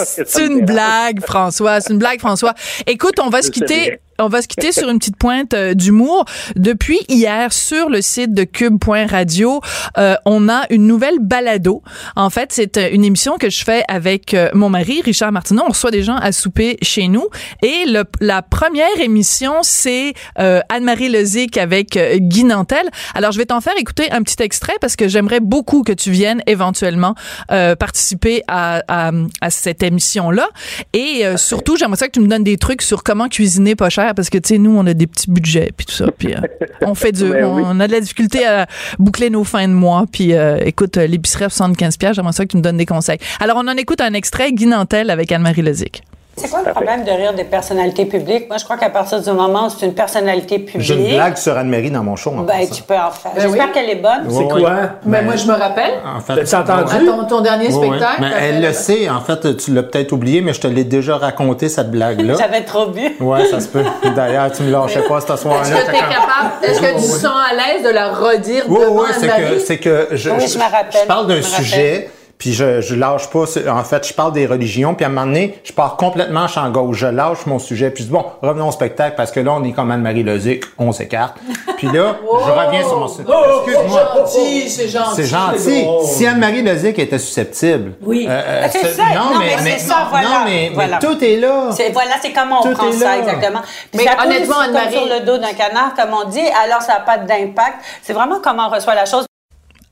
C'est 0.05 0.45
une 0.45 0.67
blague, 0.67 1.21
François. 1.25 1.81
C'est 1.81 1.95
une 1.95 1.99
blague, 1.99 2.19
François. 2.19 2.53
Écoute, 2.87 3.19
on 3.19 3.31
va 3.31 3.41
se 3.41 3.51
quitter 3.51 3.99
on 4.19 4.29
va 4.29 4.43
se 4.43 4.49
quitter 4.49 4.73
sur 4.73 4.89
une 4.89 4.99
petite 4.99 5.17
pointe 5.17 5.55
euh, 5.55 5.75
d'humour. 5.75 6.25
Depuis 6.57 6.99
hier, 7.09 7.53
sur 7.53 7.89
le 7.89 8.03
site 8.03 8.35
de 8.35 8.45
cube.radio, 8.45 9.61
euh, 9.97 10.17
on 10.25 10.49
a 10.49 10.63
une 10.71 10.87
nouvelle 10.87 11.19
balado. 11.21 11.83
En 12.17 12.31
fait, 12.31 12.53
c'est 12.53 12.77
euh, 12.77 12.89
une 12.93 13.05
émission 13.05 13.39
que 13.39 13.49
je 13.49 13.65
fais 13.65 13.85
avec 13.89 14.35
euh, 14.35 14.51
mon 14.55 14.71
mari, 14.71 15.03
Richard 15.05 15.31
Martineau. 15.31 15.63
On 15.67 15.71
reçoit 15.71 15.93
des 15.93 16.03
gens 16.03 16.17
à 16.17 16.33
souper 16.33 16.79
chez 16.83 17.07
nous. 17.09 17.27
Et 17.63 17.85
le, 17.87 18.05
la 18.21 18.43
première 18.43 18.99
émission, 19.01 19.55
c'est 19.63 20.15
Anne-Marie 20.37 21.09
Lezic 21.09 21.57
avec 21.57 21.99
Guy 22.17 22.45
Nantel. 22.45 22.89
Alors, 23.15 23.33
je 23.33 23.39
vais 23.39 23.47
t'en 23.47 23.61
faire 23.61 23.77
écouter 23.79 24.11
un 24.11 24.23
petit 24.23 24.43
extrait 24.43 24.75
parce 24.81 24.97
que 24.97 25.09
j'aimerais 25.09 25.41
beaucoup 25.41 25.83
que 25.83 25.93
tu 25.93 26.11
viennes 26.11 26.43
éventuellement 26.47 27.15
participer 27.49 28.43
à, 28.49 28.83
à, 28.89 29.13
à 29.41 29.51
cette 29.51 29.83
émission-là. 29.83 30.49
Et 30.93 31.25
surtout, 31.37 31.77
j'aimerais 31.77 31.97
ça 31.97 32.07
que 32.07 32.13
tu 32.13 32.21
me 32.21 32.29
donnes 32.29 32.45
des 32.45 32.57
trucs 32.57 32.83
sur 32.83 33.03
comment 33.03 33.29
cuisiner 33.29 33.75
pas 33.75 33.91
cher 33.91 34.08
parce 34.15 34.31
que, 34.31 34.39
tu 34.39 34.49
sais, 34.49 34.59
nous, 34.59 34.77
on 34.77 34.87
a 34.87 34.95
des 34.95 35.07
petits 35.07 35.31
budgets 35.31 35.71
puis 35.77 35.87
tout 35.87 35.93
ça. 35.93 36.07
Puis 36.17 36.35
euh, 36.35 36.41
on 36.83 36.95
fait 36.95 37.13
du... 37.13 37.29
Ben 37.29 37.45
on, 37.45 37.81
a 37.81 37.87
de 37.87 37.93
la 37.93 38.01
difficulté 38.01 38.47
à 38.47 38.67
boucler 38.99 39.31
nos 39.31 39.45
fins 39.45 39.69
de 39.69 39.73
mois. 39.73 40.05
Puis 40.11 40.35
euh, 40.35 40.59
écoute, 40.65 40.97
euh, 40.97 41.07
l'épicerie 41.07 41.45
à 41.45 41.49
75 41.49 41.97
j'aimerais 42.13 42.33
ça 42.33 42.45
que 42.45 42.51
tu 42.51 42.57
me 42.57 42.63
donnes 42.63 42.77
des 42.77 42.87
conseils. 42.87 43.19
Alors, 43.41 43.57
on 43.57 43.69
en 43.69 43.77
écoute 43.77 44.01
un 44.01 44.15
extrait, 44.15 44.53
Guy 44.53 44.67
Nantel 44.67 45.11
avec 45.11 45.33
Anne-Marie 45.33 45.63
Lezic. 45.63 46.03
C'est 46.39 46.51
quoi 46.51 46.63
le 46.65 46.73
problème 46.73 47.05
de 47.05 47.11
rire 47.11 47.35
des 47.35 47.45
personnalités 47.45 48.05
publiques? 48.05 48.49
Moi, 48.49 48.59
je 48.59 48.65
crois 48.65 48.77
qu'à 48.77 48.91
partir 48.91 49.21
du 49.21 49.31
moment 49.31 49.67
où 49.67 49.71
c'est 49.71 49.87
une 49.87 49.95
personnalité 49.95 50.59
publique. 50.59 50.81
J'ai 50.83 50.95
une 50.95 51.15
blague 51.15 51.37
sur 51.37 51.57
Anne-Marie 51.57 51.91
dans 51.91 52.03
mon 52.03 52.17
show. 52.17 52.31
En 52.31 52.43
ben, 52.43 52.67
tu 52.71 52.83
peux 52.83 52.95
en 52.95 53.11
faire. 53.11 53.33
Ben 53.35 53.43
J'espère 53.43 53.73
qu'elle 53.73 53.91
est 53.91 53.97
bonne. 53.97 54.29
C'est 54.29 54.49
quoi? 54.49 54.71
Ben, 54.71 54.91
ben, 55.05 55.25
moi, 55.25 55.37
je 55.37 55.47
me 55.47 55.53
rappelle. 55.53 55.95
En 56.05 56.21
fait, 56.21 56.45
tu 56.45 56.55
entendu? 56.55 56.95
À 56.95 57.25
ton, 57.29 57.41
dernier 57.41 57.71
spectacle. 57.71 58.21
Mais 58.21 58.31
elle 58.41 58.63
le 58.63 58.73
sait. 58.73 59.09
En 59.09 59.21
fait, 59.21 59.57
tu 59.57 59.73
l'as 59.73 59.83
peut-être 59.83 60.13
oublié, 60.13 60.41
mais 60.41 60.53
je 60.53 60.61
te 60.61 60.67
l'ai 60.67 60.85
déjà 60.85 61.17
raconté, 61.17 61.69
cette 61.69 61.91
blague-là. 61.91 62.35
J'avais 62.39 62.65
trop 62.65 62.87
bu. 62.87 63.17
Ouais, 63.21 63.45
ça 63.47 63.61
se 63.61 63.69
peut. 63.69 63.85
D'ailleurs, 64.15 64.51
tu 64.53 64.63
me 64.63 64.71
lâchais 64.71 65.03
pas 65.03 65.21
ce 65.21 65.37
soir-là. 65.37 65.63
Est-ce 65.63 65.87
que 65.87 65.91
tu 65.91 65.97
es 65.97 66.01
capable, 66.01 66.51
est-ce 66.63 66.81
que 66.81 66.97
tu 66.97 67.21
sens 67.21 67.27
à 67.27 67.55
l'aise 67.55 67.85
de 67.85 67.91
la 67.91 68.09
redire 68.09 68.65
oui, 68.69 68.79
Oui, 68.91 69.09
c'est 69.19 69.29
que, 69.29 69.59
c'est 69.59 69.79
que 69.79 70.09
je, 70.13 70.31
oui, 70.31 70.37
je, 70.41 70.53
je, 70.53 70.59
me 70.59 70.63
rappelle. 70.63 71.03
je 71.03 71.07
parle 71.07 71.27
d'un 71.27 71.43
sujet 71.43 72.11
puis 72.39 72.53
je, 72.53 72.81
je 72.81 72.95
lâche 72.95 73.29
pas. 73.31 73.45
En 73.69 73.83
fait, 73.83 74.07
je 74.07 74.15
parle 74.15 74.33
des 74.33 74.47
religions, 74.47 74.95
puis 74.95 75.05
à 75.05 75.09
un 75.09 75.11
moment 75.11 75.27
donné, 75.27 75.59
je 75.65 75.73
pars 75.73 75.97
complètement 75.97 76.47
champ 76.47 76.71
gauche. 76.71 76.99
Je 76.99 77.07
lâche 77.07 77.47
mon 77.47 77.59
sujet, 77.59 77.91
puis 77.91 78.05
je 78.05 78.09
dis, 78.09 78.15
bon, 78.15 78.25
revenons 78.41 78.69
au 78.69 78.73
spectacle, 78.73 79.17
parce 79.17 79.33
que 79.33 79.41
là, 79.41 79.53
on 79.55 79.65
est 79.65 79.73
comme 79.73 79.91
Anne-Marie 79.91 80.23
Lozic, 80.23 80.65
on 80.79 80.93
s'écarte. 80.93 81.37
Puis 81.77 81.89
là, 81.89 82.17
je 82.47 82.51
reviens 82.51 82.83
sur 82.83 83.01
mon 83.01 83.09
sujet. 83.09 83.25
Excuse-moi. 83.67 84.27
C'est 84.27 84.37
gentil, 84.37 84.71
c'est 84.71 84.89
gentil. 84.89 85.15
C'est 85.17 85.27
gentil. 85.27 85.87
Si 86.05 86.27
Anne-Marie 86.27 86.63
Lozic 86.63 86.99
était 86.99 87.19
susceptible. 87.19 87.95
Oui. 88.03 88.27
Euh, 88.29 88.41
euh 88.47 88.69
c'est 88.71 88.87
ça. 88.87 89.03
Non, 89.15 89.39
mais, 89.39 89.57
mais, 89.65 89.79
ça, 89.79 90.07
voilà. 90.09 90.29
Non, 90.29 90.45
mais, 90.47 90.71
voilà. 90.73 90.99
tout 90.99 91.23
est 91.25 91.37
là. 91.39 91.71
voilà, 91.93 92.13
c'est 92.23 92.33
comment 92.33 92.61
on 92.65 92.73
prend 92.73 92.93
ça, 92.93 93.19
exactement. 93.19 93.61
Puis 93.93 94.05
mais 94.05 94.25
honnêtement, 94.25 94.61
Anne-Marie. 94.61 94.93
sur 94.93 95.07
le 95.07 95.27
dos 95.27 95.39
d'un 95.39 95.55
canard, 95.55 95.95
comme 95.97 96.11
on 96.15 96.29
dit, 96.29 96.47
alors 96.65 96.83
ça 96.83 96.95
n'a 96.95 97.01
pas 97.01 97.19
d'impact. 97.19 97.79
C'est 98.03 98.13
vraiment 98.13 98.39
comment 98.41 98.69
on 98.69 98.75
reçoit 98.75 98.95
la 98.95 99.07
chose. 99.07 99.28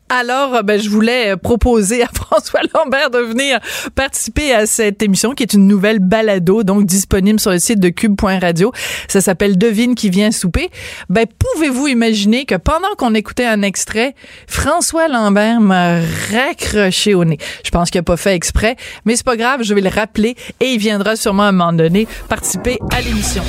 Alors, 0.09 0.55
euh, 0.55 0.63
ben, 0.63 0.81
je 0.81 0.89
voulais 0.89 1.33
euh, 1.33 1.37
proposer 1.37 2.03
à 2.03 2.09
François 2.15 2.61
Lambert 2.75 3.11
de 3.11 3.19
venir 3.19 3.59
participer 3.95 4.53
à 4.53 4.67
cette 4.67 5.03
émission 5.03 5.35
qui 5.35 5.43
est 5.43 5.53
une 5.53 5.67
nouvelle 5.67 5.99
balado, 5.99 6.63
donc 6.63 6.87
disponible 6.87 7.41
sur 7.41 7.51
le 7.51 7.59
site 7.59 7.81
de 7.81 7.89
cube.radio. 7.89 8.73
Ça 9.09 9.21
s'appelle 9.21 9.59
Devine 9.59 9.95
qui 9.95 10.11
vient 10.11 10.31
souper. 10.31 10.71
Ben, 11.09 11.27
pouvez-vous 11.27 11.89
imaginer 11.89 12.45
que 12.45 12.55
pendant 12.55 12.95
qu'on 12.97 13.15
écoutait 13.15 13.47
un 13.47 13.63
extrait, 13.63 14.15
François 14.47 15.09
Lambert 15.09 15.61
m'a 15.61 16.01
raccroché 16.31 17.15
au 17.15 17.25
nez. 17.25 17.39
Je 17.65 17.71
pense 17.71 17.91
qu'il 17.91 17.99
a 17.99 18.05
pas 18.05 18.17
fait 18.17 18.35
exprès, 18.35 18.77
mais 19.05 19.17
c'est 19.17 19.27
pas 19.27 19.37
grave, 19.37 19.63
je 19.63 19.75
vais 19.75 19.81
le 19.81 19.91
rappeler 19.91 20.37
et 20.61 20.67
il 20.67 20.79
viendra 20.79 21.17
sûrement 21.17 21.45
à 21.45 21.47
un 21.47 21.53
moment 21.53 21.73
donné 21.73 22.07
participer 22.29 22.79
à 22.93 23.01
l'émission. 23.01 23.43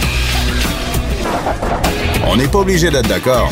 On 2.26 2.36
n'est 2.36 2.48
pas 2.48 2.60
obligé 2.60 2.90
d'être 2.90 3.08
d'accord 3.08 3.52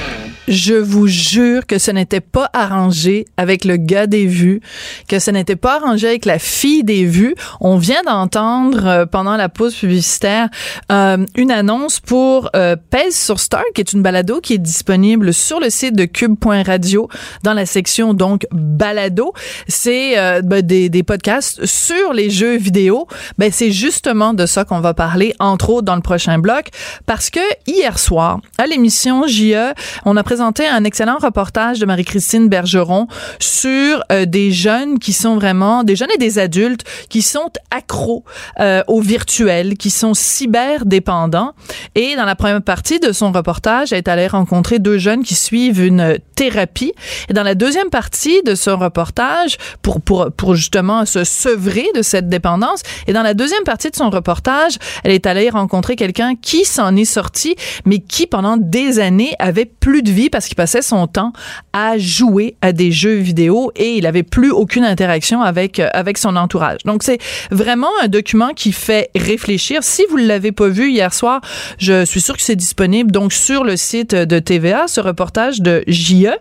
Je 0.47 0.73
vous 0.73 1.07
jure 1.07 1.67
que 1.67 1.77
ce 1.77 1.91
n'était 1.91 2.19
pas 2.19 2.49
arrangé 2.53 3.25
avec 3.37 3.63
le 3.63 3.77
gars 3.77 4.07
des 4.07 4.25
vues, 4.25 4.61
que 5.07 5.19
ce 5.19 5.29
n'était 5.29 5.55
pas 5.55 5.75
arrangé 5.75 6.07
avec 6.07 6.25
la 6.25 6.39
fille 6.39 6.83
des 6.83 7.05
vues. 7.05 7.35
On 7.59 7.77
vient 7.77 8.01
d'entendre 8.03 8.85
euh, 8.85 9.05
pendant 9.05 9.37
la 9.37 9.49
pause 9.49 9.75
publicitaire 9.75 10.49
euh, 10.91 11.25
une 11.35 11.51
annonce 11.51 11.99
pour 11.99 12.49
euh, 12.55 12.75
Pèse 12.89 13.15
sur 13.15 13.39
Star, 13.39 13.63
qui 13.75 13.81
est 13.81 13.93
une 13.93 14.01
balado 14.01 14.41
qui 14.41 14.53
est 14.53 14.57
disponible 14.57 15.33
sur 15.33 15.59
le 15.59 15.69
site 15.69 15.95
de 15.95 16.05
cube.radio 16.05 17.07
dans 17.43 17.53
la 17.53 17.65
section 17.65 18.13
donc 18.13 18.47
balado. 18.51 19.33
C'est 19.67 20.17
euh, 20.17 20.41
ben, 20.41 20.61
des, 20.61 20.89
des, 20.89 21.03
podcasts 21.03 21.65
sur 21.65 22.13
les 22.13 22.29
jeux 22.29 22.57
vidéo. 22.57 23.07
Ben 23.37 23.51
c'est 23.51 23.71
justement 23.71 24.33
de 24.33 24.45
ça 24.45 24.65
qu'on 24.65 24.81
va 24.81 24.93
parler 24.93 25.35
entre 25.39 25.69
autres 25.69 25.85
dans 25.85 25.95
le 25.95 26.01
prochain 26.01 26.39
bloc 26.39 26.69
parce 27.05 27.29
que 27.29 27.39
hier 27.67 27.99
soir 27.99 28.39
à 28.57 28.65
l'émission 28.65 29.27
JE, 29.27 29.73
on 30.05 30.17
a 30.17 30.23
présenté 30.31 30.65
un 30.65 30.85
excellent 30.85 31.17
reportage 31.17 31.79
de 31.79 31.85
Marie-Christine 31.85 32.47
Bergeron 32.47 33.07
sur 33.37 34.01
euh, 34.13 34.25
des 34.25 34.53
jeunes 34.53 34.97
qui 34.97 35.11
sont 35.11 35.35
vraiment, 35.35 35.83
des 35.83 35.97
jeunes 35.97 36.11
et 36.15 36.17
des 36.17 36.39
adultes 36.39 36.85
qui 37.09 37.21
sont 37.21 37.51
accros 37.69 38.23
euh, 38.61 38.81
au 38.87 39.01
virtuel, 39.01 39.75
qui 39.75 39.89
sont 39.89 40.13
cyberdépendants. 40.13 41.51
Et 41.95 42.15
dans 42.15 42.23
la 42.23 42.37
première 42.37 42.61
partie 42.61 43.01
de 43.01 43.11
son 43.11 43.33
reportage, 43.33 43.91
elle 43.91 43.97
est 43.97 44.07
allée 44.07 44.27
rencontrer 44.27 44.79
deux 44.79 44.97
jeunes 44.97 45.23
qui 45.23 45.35
suivent 45.35 45.83
une 45.83 46.17
thérapie. 46.33 46.93
Et 47.27 47.33
dans 47.33 47.43
la 47.43 47.53
deuxième 47.53 47.89
partie 47.89 48.41
de 48.43 48.55
son 48.55 48.77
reportage, 48.77 49.57
pour, 49.81 49.99
pour, 49.99 50.31
pour 50.31 50.55
justement 50.55 51.05
se 51.05 51.25
sevrer 51.25 51.87
de 51.93 52.01
cette 52.01 52.29
dépendance, 52.29 52.83
et 53.05 53.11
dans 53.11 53.21
la 53.21 53.33
deuxième 53.33 53.65
partie 53.65 53.91
de 53.91 53.97
son 53.97 54.09
reportage, 54.09 54.77
elle 55.03 55.11
est 55.11 55.25
allée 55.25 55.49
rencontrer 55.49 55.97
quelqu'un 55.97 56.35
qui 56.35 56.63
s'en 56.63 56.95
est 56.95 57.03
sorti, 57.03 57.57
mais 57.83 57.99
qui 57.99 58.27
pendant 58.27 58.55
des 58.55 58.99
années 58.99 59.35
avait 59.37 59.65
plus 59.65 60.03
de 60.03 60.11
vie 60.11 60.20
parce 60.29 60.47
qu'il 60.47 60.55
passait 60.55 60.81
son 60.81 61.07
temps 61.07 61.33
à 61.73 61.97
jouer 61.97 62.55
à 62.61 62.71
des 62.71 62.91
jeux 62.91 63.15
vidéo 63.15 63.71
et 63.75 63.95
il 63.95 64.05
avait 64.05 64.23
plus 64.23 64.51
aucune 64.51 64.83
interaction 64.83 65.41
avec 65.41 65.79
euh, 65.79 65.89
avec 65.93 66.17
son 66.17 66.35
entourage. 66.35 66.79
Donc 66.85 67.03
c'est 67.03 67.19
vraiment 67.49 67.89
un 68.01 68.07
document 68.07 68.53
qui 68.53 68.71
fait 68.71 69.09
réfléchir. 69.15 69.83
Si 69.83 70.03
vous 70.09 70.19
ne 70.19 70.25
l'avez 70.25 70.51
pas 70.51 70.67
vu 70.67 70.91
hier 70.91 71.13
soir, 71.13 71.41
je 71.77 72.05
suis 72.05 72.21
sûre 72.21 72.35
que 72.35 72.43
c'est 72.43 72.55
disponible 72.55 73.11
donc 73.11 73.33
sur 73.33 73.63
le 73.63 73.77
site 73.77 74.15
de 74.15 74.39
TVA 74.39 74.87
ce 74.87 75.01
reportage 75.01 75.61
de 75.61 75.83
JE. 75.87 76.31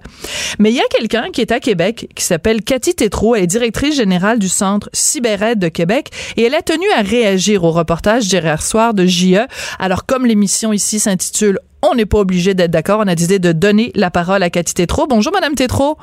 Mais 0.59 0.71
il 0.71 0.77
y 0.77 0.81
a 0.81 0.89
quelqu'un 0.91 1.31
qui 1.33 1.41
est 1.41 1.53
à 1.53 1.61
Québec 1.61 2.09
qui 2.15 2.25
s'appelle 2.25 2.63
Cathy 2.63 2.95
Tétrault, 2.95 3.35
elle 3.35 3.45
est 3.45 3.47
directrice 3.47 3.97
générale 3.97 4.39
du 4.39 4.49
centre 4.49 4.89
CyberAide 4.93 5.59
de 5.59 5.69
Québec 5.69 6.11
et 6.37 6.43
elle 6.43 6.55
a 6.55 6.63
tenu 6.63 6.87
à 6.97 7.03
réagir 7.03 7.65
au 7.65 7.71
reportage 7.71 8.29
d'hier 8.29 8.63
soir 8.63 8.95
de 8.95 9.07
JE. 9.07 9.47
Alors 9.79 10.07
comme 10.07 10.27
l'émission 10.27 10.73
ici 10.73 11.01
s'intitule 11.01 11.59
on 11.83 11.95
n'est 11.95 12.07
pas 12.07 12.19
obligé 12.19 12.55
d'être 12.55 12.71
d'accord. 12.71 13.01
On 13.01 13.09
a 13.09 13.15
décidé 13.15 13.39
de 13.39 13.53
donner 13.53 13.93
la 13.95 14.11
parole 14.11 14.43
à 14.43 14.51
Cathy 14.51 14.75
Tétrault. 14.75 15.07
Bonjour, 15.09 15.33
Madame 15.33 15.55
Tétrault. 15.55 15.97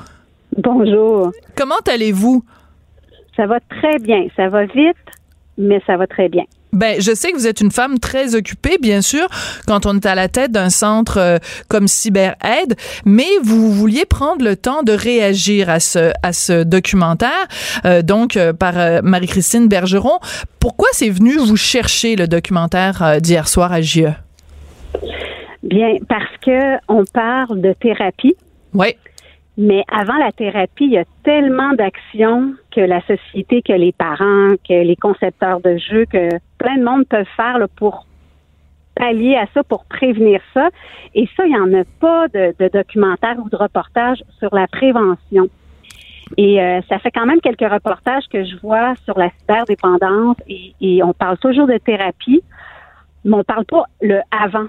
Bonjour. 0.56 1.32
Comment 1.56 1.80
allez-vous? 1.86 2.44
Ça 3.36 3.46
va 3.46 3.60
très 3.60 3.98
bien. 3.98 4.26
Ça 4.36 4.48
va 4.48 4.64
vite, 4.64 4.96
mais 5.56 5.80
ça 5.86 5.96
va 5.96 6.06
très 6.06 6.28
bien. 6.28 6.44
Ben, 6.72 7.00
je 7.00 7.14
sais 7.14 7.32
que 7.32 7.36
vous 7.36 7.46
êtes 7.46 7.60
une 7.60 7.70
femme 7.70 7.98
très 7.98 8.34
occupée, 8.34 8.76
bien 8.80 9.00
sûr, 9.00 9.26
quand 9.66 9.86
on 9.86 9.96
est 9.96 10.06
à 10.06 10.14
la 10.14 10.28
tête 10.28 10.52
d'un 10.52 10.68
centre 10.68 11.16
euh, 11.18 11.38
comme 11.68 11.88
CyberAide, 11.88 12.76
mais 13.06 13.28
vous 13.42 13.72
vouliez 13.72 14.04
prendre 14.04 14.44
le 14.44 14.54
temps 14.54 14.82
de 14.82 14.92
réagir 14.92 15.70
à 15.70 15.80
ce 15.80 16.12
à 16.22 16.32
ce 16.34 16.64
documentaire, 16.64 17.30
euh, 17.86 18.02
donc 18.02 18.36
euh, 18.36 18.52
par 18.52 19.02
Marie-Christine 19.02 19.68
Bergeron. 19.68 20.18
Pourquoi 20.60 20.88
c'est 20.92 21.10
venu 21.10 21.36
vous 21.36 21.56
chercher 21.56 22.16
le 22.16 22.28
documentaire 22.28 23.18
d'hier 23.20 23.48
soir 23.48 23.72
à 23.72 23.80
JE? 23.80 24.12
Bien, 25.62 25.96
parce 26.08 26.36
que 26.38 26.76
on 26.88 27.04
parle 27.04 27.60
de 27.60 27.72
thérapie. 27.72 28.36
Oui. 28.74 28.94
Mais 29.56 29.82
avant 29.90 30.16
la 30.16 30.30
thérapie, 30.30 30.84
il 30.84 30.92
y 30.92 30.98
a 30.98 31.04
tellement 31.24 31.72
d'actions 31.72 32.54
que 32.70 32.80
la 32.80 33.00
société, 33.00 33.60
que 33.60 33.72
les 33.72 33.90
parents, 33.90 34.54
que 34.66 34.84
les 34.84 34.94
concepteurs 34.94 35.60
de 35.60 35.76
jeux, 35.78 36.04
que 36.06 36.28
plein 36.58 36.76
de 36.76 36.84
monde 36.84 37.06
peuvent 37.08 37.26
faire 37.36 37.58
pour 37.74 38.06
pallier 38.94 39.34
à 39.34 39.46
ça, 39.54 39.64
pour 39.64 39.84
prévenir 39.84 40.40
ça. 40.54 40.68
Et 41.14 41.28
ça, 41.36 41.44
il 41.44 41.52
n'y 41.52 41.58
en 41.58 41.74
a 41.74 41.84
pas 41.98 42.28
de, 42.28 42.54
de, 42.56 42.68
documentaire 42.68 43.36
ou 43.44 43.48
de 43.48 43.56
reportage 43.56 44.22
sur 44.38 44.54
la 44.54 44.68
prévention. 44.68 45.48
Et 46.36 46.62
euh, 46.62 46.80
ça 46.88 47.00
fait 47.00 47.10
quand 47.10 47.26
même 47.26 47.40
quelques 47.40 47.68
reportages 47.68 48.24
que 48.30 48.44
je 48.44 48.56
vois 48.62 48.94
sur 49.04 49.18
la 49.18 49.30
cyberdépendance 49.40 50.36
et, 50.46 50.74
et 50.80 51.02
on 51.02 51.12
parle 51.12 51.38
toujours 51.38 51.66
de 51.66 51.78
thérapie, 51.78 52.42
mais 53.24 53.34
on 53.34 53.44
parle 53.44 53.64
pas 53.64 53.84
le 54.02 54.20
avant. 54.30 54.66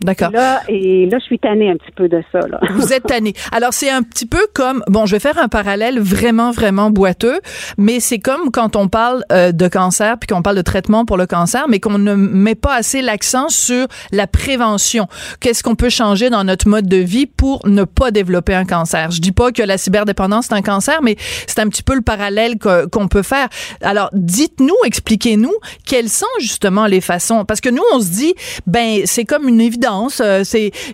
D'accord. 0.00 0.30
Là, 0.30 0.62
et 0.68 1.06
là, 1.06 1.18
je 1.18 1.24
suis 1.24 1.38
tannée 1.38 1.70
un 1.70 1.76
petit 1.76 1.90
peu 1.90 2.08
de 2.08 2.22
ça. 2.30 2.40
Là. 2.46 2.60
Vous 2.74 2.92
êtes 2.92 3.04
tannée. 3.04 3.32
Alors, 3.50 3.72
c'est 3.72 3.90
un 3.90 4.02
petit 4.02 4.26
peu 4.26 4.46
comme, 4.54 4.82
bon, 4.86 5.06
je 5.06 5.16
vais 5.16 5.20
faire 5.20 5.38
un 5.38 5.48
parallèle 5.48 5.98
vraiment, 5.98 6.52
vraiment 6.52 6.90
boiteux, 6.90 7.40
mais 7.78 7.98
c'est 7.98 8.20
comme 8.20 8.50
quand 8.52 8.76
on 8.76 8.86
parle 8.88 9.24
euh, 9.32 9.50
de 9.50 9.66
cancer, 9.66 10.16
puis 10.18 10.28
qu'on 10.28 10.42
parle 10.42 10.56
de 10.56 10.62
traitement 10.62 11.04
pour 11.04 11.16
le 11.16 11.26
cancer, 11.26 11.66
mais 11.68 11.80
qu'on 11.80 11.98
ne 11.98 12.14
met 12.14 12.54
pas 12.54 12.76
assez 12.76 13.02
l'accent 13.02 13.48
sur 13.48 13.86
la 14.12 14.28
prévention. 14.28 15.08
Qu'est-ce 15.40 15.64
qu'on 15.64 15.74
peut 15.74 15.90
changer 15.90 16.30
dans 16.30 16.44
notre 16.44 16.68
mode 16.68 16.86
de 16.86 16.98
vie 16.98 17.26
pour 17.26 17.66
ne 17.66 17.82
pas 17.82 18.12
développer 18.12 18.54
un 18.54 18.64
cancer? 18.64 19.10
Je 19.10 19.20
dis 19.20 19.32
pas 19.32 19.50
que 19.50 19.62
la 19.62 19.78
cyberdépendance, 19.78 20.46
c'est 20.46 20.54
un 20.54 20.62
cancer, 20.62 21.00
mais 21.02 21.16
c'est 21.46 21.58
un 21.58 21.68
petit 21.68 21.82
peu 21.82 21.96
le 21.96 22.02
parallèle 22.02 22.56
qu'on 22.58 23.08
peut 23.08 23.22
faire. 23.22 23.48
Alors, 23.82 24.10
dites-nous, 24.12 24.76
expliquez-nous, 24.84 25.54
quelles 25.84 26.08
sont 26.08 26.26
justement 26.38 26.86
les 26.86 27.00
façons, 27.00 27.44
parce 27.44 27.60
que 27.60 27.68
nous, 27.68 27.82
on 27.94 28.00
se 28.00 28.10
dit, 28.10 28.34
ben, 28.66 29.02
c'est 29.04 29.24
comme 29.24 29.48
une 29.48 29.60
évidence 29.60 29.87
euh, 30.20 30.42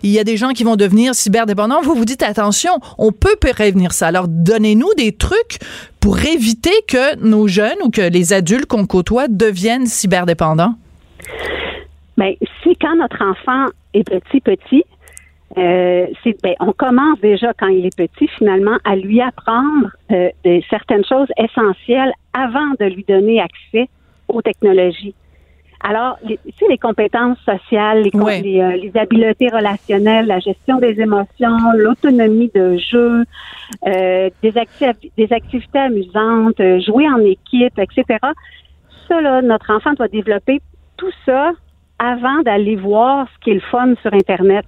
il 0.03 0.09
y 0.09 0.19
a 0.19 0.23
des 0.23 0.37
gens 0.37 0.49
qui 0.49 0.63
vont 0.63 0.75
devenir 0.75 1.15
cyberdépendants. 1.15 1.81
Vous 1.81 1.95
vous 1.95 2.05
dites 2.05 2.23
attention, 2.23 2.71
on 2.97 3.11
peut 3.11 3.35
prévenir 3.39 3.91
ça. 3.91 4.07
Alors 4.07 4.27
donnez-nous 4.27 4.93
des 4.97 5.11
trucs 5.11 5.59
pour 5.99 6.19
éviter 6.19 6.73
que 6.87 7.17
nos 7.17 7.47
jeunes 7.47 7.77
ou 7.83 7.89
que 7.89 8.01
les 8.01 8.33
adultes 8.33 8.65
qu'on 8.65 8.85
côtoie 8.85 9.27
deviennent 9.27 9.87
cyberdépendants. 9.87 10.75
Bien, 12.17 12.33
si 12.63 12.75
quand 12.77 12.95
notre 12.95 13.21
enfant 13.21 13.65
est 13.93 14.03
petit 14.03 14.41
petit, 14.41 14.83
euh, 15.57 16.07
ben, 16.43 16.53
on 16.59 16.73
commence 16.73 17.19
déjà 17.21 17.53
quand 17.57 17.67
il 17.67 17.85
est 17.85 17.95
petit 17.95 18.27
finalement 18.37 18.77
à 18.83 18.95
lui 18.95 19.21
apprendre 19.21 19.89
euh, 20.11 20.29
certaines 20.69 21.05
choses 21.05 21.29
essentielles 21.37 22.11
avant 22.33 22.71
de 22.79 22.85
lui 22.85 23.05
donner 23.07 23.39
accès 23.39 23.89
aux 24.27 24.41
technologies. 24.41 25.15
Alors, 25.87 26.17
tu 26.25 26.35
sais, 26.57 26.65
les 26.67 26.79
compétences 26.79 27.37
sociales, 27.45 28.01
les, 28.01 28.59
euh, 28.59 28.75
les, 28.75 28.91
habiletés 28.95 29.49
relationnelles, 29.49 30.25
la 30.25 30.39
gestion 30.39 30.79
des 30.79 30.99
émotions, 30.99 31.57
l'autonomie 31.75 32.49
de 32.55 32.75
jeu, 32.77 33.23
euh, 33.85 34.29
des, 34.41 34.53
des 35.15 35.31
activités 35.31 35.77
amusantes, 35.77 36.59
euh, 36.59 36.79
jouer 36.79 37.07
en 37.07 37.19
équipe, 37.19 37.77
etc. 37.77 38.17
Ça, 39.07 39.21
là, 39.21 39.43
notre 39.43 39.71
enfant 39.71 39.93
doit 39.93 40.07
développer 40.07 40.59
tout 40.97 41.11
ça 41.23 41.51
avant 41.99 42.41
d'aller 42.41 42.75
voir 42.75 43.27
ce 43.35 43.43
qui 43.43 43.51
est 43.51 43.55
le 43.55 43.59
fun 43.59 43.93
sur 44.01 44.11
Internet. 44.11 44.65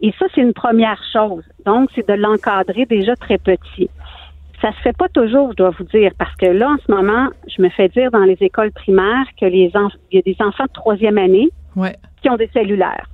Et 0.00 0.14
ça, 0.18 0.24
c'est 0.34 0.40
une 0.40 0.54
première 0.54 1.02
chose. 1.12 1.44
Donc, 1.66 1.90
c'est 1.94 2.08
de 2.08 2.14
l'encadrer 2.14 2.86
déjà 2.86 3.14
très 3.14 3.36
petit. 3.36 3.90
Ça 4.60 4.72
se 4.72 4.80
fait 4.82 4.96
pas 4.96 5.08
toujours, 5.08 5.50
je 5.50 5.56
dois 5.56 5.70
vous 5.78 5.84
dire, 5.84 6.12
parce 6.18 6.34
que 6.36 6.46
là, 6.46 6.70
en 6.70 6.76
ce 6.84 6.90
moment, 6.90 7.28
je 7.46 7.60
me 7.62 7.68
fais 7.68 7.88
dire 7.88 8.10
dans 8.10 8.24
les 8.24 8.38
écoles 8.40 8.72
primaires 8.72 9.26
que 9.38 9.46
les 9.46 9.70
il 10.10 10.16
y 10.16 10.18
a 10.18 10.22
des 10.22 10.36
enfants 10.40 10.64
de 10.64 10.72
troisième 10.72 11.18
année 11.18 11.50
qui 12.22 12.30
ont 12.30 12.36
des 12.36 12.48
cellulaires. 12.54 13.06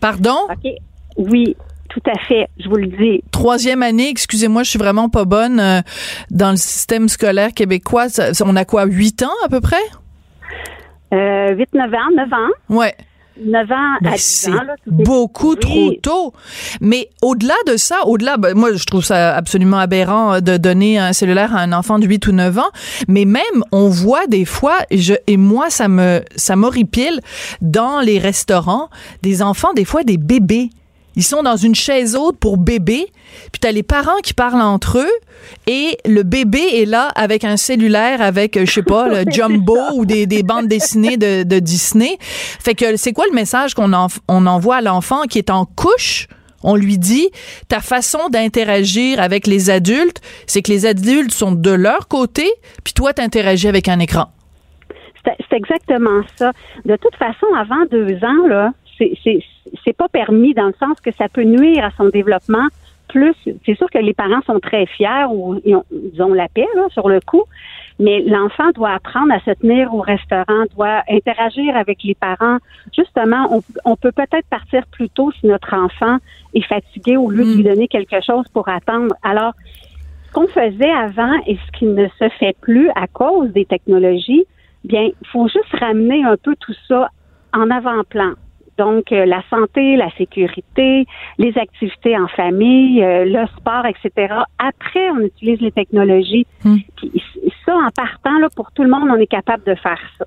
Pardon? 0.00 0.36
OK? 0.50 0.72
Oui, 1.16 1.56
tout 1.88 2.02
à 2.06 2.18
fait, 2.26 2.48
je 2.58 2.68
vous 2.68 2.76
le 2.76 2.86
dis. 2.86 3.22
Troisième 3.30 3.82
année, 3.82 4.08
excusez-moi, 4.08 4.62
je 4.62 4.70
suis 4.70 4.78
vraiment 4.78 5.08
pas 5.08 5.24
bonne 5.24 5.60
euh, 5.60 5.80
dans 6.30 6.50
le 6.50 6.56
système 6.56 7.08
scolaire 7.08 7.52
québécois. 7.52 8.06
on 8.44 8.56
a 8.56 8.64
quoi, 8.64 8.86
huit 8.86 9.22
ans 9.22 9.36
à 9.44 9.48
peu 9.48 9.60
près? 9.60 9.76
Euh, 11.12 11.54
8, 11.54 11.74
9 11.74 11.94
ans, 11.94 12.10
9 12.16 12.32
ans. 12.32 12.48
Ouais. 12.70 12.94
9 13.40 13.70
ans 13.72 13.94
à 14.04 14.16
10 14.16 14.48
ans. 14.48 14.60
beaucoup 14.86 15.54
trop 15.56 15.92
tôt. 16.02 16.32
Mais 16.80 17.08
au-delà 17.22 17.54
de 17.66 17.76
ça, 17.76 18.06
au-delà, 18.06 18.36
ben, 18.36 18.54
moi, 18.54 18.74
je 18.74 18.84
trouve 18.84 19.04
ça 19.04 19.34
absolument 19.34 19.78
aberrant 19.78 20.34
euh, 20.34 20.40
de 20.40 20.56
donner 20.56 20.98
un 20.98 21.12
cellulaire 21.12 21.54
à 21.54 21.60
un 21.60 21.72
enfant 21.72 21.98
de 21.98 22.06
8 22.06 22.26
ou 22.26 22.32
9 22.32 22.58
ans. 22.58 22.70
Mais 23.08 23.24
même, 23.24 23.42
on 23.72 23.88
voit 23.88 24.26
des 24.26 24.44
fois, 24.44 24.78
et, 24.90 24.98
je, 24.98 25.14
et 25.26 25.36
moi, 25.36 25.70
ça 25.70 25.88
me, 25.88 26.22
ça 26.36 26.56
m'horripile, 26.56 27.20
dans 27.60 28.00
les 28.00 28.18
restaurants, 28.18 28.88
des 29.22 29.42
enfants, 29.42 29.72
des 29.74 29.84
fois 29.84 30.04
des 30.04 30.18
bébés 30.18 30.70
ils 31.16 31.22
sont 31.22 31.42
dans 31.42 31.56
une 31.56 31.74
chaise 31.74 32.16
haute 32.16 32.38
pour 32.38 32.56
bébé, 32.56 33.06
puis 33.52 33.60
t'as 33.60 33.72
les 33.72 33.82
parents 33.82 34.20
qui 34.22 34.34
parlent 34.34 34.62
entre 34.62 34.98
eux, 34.98 35.12
et 35.66 35.98
le 36.06 36.22
bébé 36.22 36.60
est 36.74 36.86
là 36.86 37.08
avec 37.14 37.44
un 37.44 37.56
cellulaire 37.56 38.22
avec, 38.22 38.56
euh, 38.56 38.64
je 38.64 38.72
sais 38.72 38.82
pas, 38.82 39.08
le 39.08 39.24
Jumbo 39.30 39.78
ou 39.94 40.06
des, 40.06 40.26
des 40.26 40.42
bandes 40.42 40.68
dessinées 40.68 41.16
de, 41.16 41.42
de, 41.42 41.58
Disney. 41.58 42.16
Fait 42.20 42.74
que 42.74 42.96
c'est 42.96 43.12
quoi 43.12 43.26
le 43.26 43.34
message 43.34 43.74
qu'on 43.74 43.92
on 44.28 44.46
envoie 44.46 44.76
à 44.76 44.80
l'enfant 44.80 45.22
qui 45.22 45.38
est 45.38 45.50
en 45.50 45.64
couche? 45.64 46.28
On 46.64 46.76
lui 46.76 46.96
dit, 46.96 47.28
ta 47.68 47.80
façon 47.80 48.28
d'interagir 48.30 49.20
avec 49.20 49.46
les 49.46 49.68
adultes, 49.68 50.20
c'est 50.46 50.62
que 50.62 50.70
les 50.70 50.86
adultes 50.86 51.32
sont 51.32 51.52
de 51.52 51.72
leur 51.72 52.06
côté, 52.06 52.48
puis 52.84 52.92
toi, 52.94 53.12
t'interagis 53.12 53.68
avec 53.68 53.88
un 53.88 53.98
écran. 53.98 54.28
C'est 55.24 55.56
exactement 55.56 56.22
ça. 56.36 56.52
De 56.84 56.96
toute 56.96 57.14
façon, 57.16 57.46
avant 57.56 57.84
deux 57.90 58.16
ans, 58.24 58.46
là, 58.48 58.72
c'est 59.24 59.96
pas 59.96 60.08
permis 60.08 60.54
dans 60.54 60.66
le 60.66 60.74
sens 60.78 61.00
que 61.00 61.12
ça 61.12 61.28
peut 61.28 61.44
nuire 61.44 61.84
à 61.84 61.90
son 61.96 62.08
développement. 62.08 62.68
Plus, 63.08 63.34
c'est 63.66 63.76
sûr 63.76 63.90
que 63.90 63.98
les 63.98 64.14
parents 64.14 64.40
sont 64.46 64.58
très 64.58 64.86
fiers 64.86 65.26
ou 65.30 65.60
ils 65.64 66.22
ont, 66.22 66.32
la 66.32 66.48
paix 66.48 66.66
sur 66.92 67.08
le 67.08 67.20
coup, 67.20 67.44
mais 67.98 68.22
l'enfant 68.22 68.70
doit 68.74 68.92
apprendre 68.92 69.32
à 69.34 69.40
se 69.40 69.50
tenir 69.50 69.94
au 69.94 70.00
restaurant, 70.00 70.64
doit 70.74 71.02
interagir 71.10 71.76
avec 71.76 72.02
les 72.04 72.14
parents. 72.14 72.58
Justement, 72.96 73.60
on, 73.84 73.96
peut 73.96 74.12
peut-être 74.12 74.46
partir 74.48 74.86
plus 74.86 75.10
tôt 75.10 75.30
si 75.32 75.46
notre 75.46 75.74
enfant 75.74 76.18
est 76.54 76.64
fatigué 76.64 77.16
au 77.16 77.30
lieu 77.30 77.44
de 77.44 77.52
lui 77.52 77.62
mm. 77.62 77.68
donner 77.68 77.88
quelque 77.88 78.20
chose 78.24 78.46
pour 78.52 78.68
attendre. 78.68 79.14
Alors, 79.22 79.52
ce 80.26 80.32
qu'on 80.32 80.46
faisait 80.46 80.90
avant 80.90 81.34
et 81.46 81.58
ce 81.66 81.78
qui 81.78 81.84
ne 81.84 82.08
se 82.18 82.28
fait 82.38 82.56
plus 82.62 82.88
à 82.96 83.06
cause 83.08 83.50
des 83.50 83.66
technologies, 83.66 84.46
bien, 84.84 85.02
il 85.02 85.28
faut 85.28 85.48
juste 85.48 85.72
ramener 85.78 86.24
un 86.24 86.36
peu 86.36 86.56
tout 86.58 86.74
ça 86.88 87.10
en 87.52 87.70
avant-plan. 87.70 88.32
Donc, 88.82 89.12
euh, 89.12 89.24
la 89.26 89.42
santé, 89.48 89.94
la 89.96 90.10
sécurité, 90.16 91.06
les 91.38 91.56
activités 91.56 92.18
en 92.18 92.26
famille, 92.26 93.00
euh, 93.00 93.24
le 93.24 93.46
sport, 93.56 93.86
etc. 93.86 94.34
Après, 94.58 95.08
on 95.10 95.20
utilise 95.20 95.60
les 95.60 95.70
technologies. 95.70 96.46
Hmm. 96.64 96.78
ça, 97.64 97.76
en 97.76 97.90
partant, 97.94 98.38
là, 98.40 98.48
pour 98.56 98.72
tout 98.72 98.82
le 98.82 98.90
monde, 98.90 99.08
on 99.08 99.20
est 99.20 99.28
capable 99.28 99.62
de 99.64 99.76
faire 99.76 100.00
ça. 100.18 100.26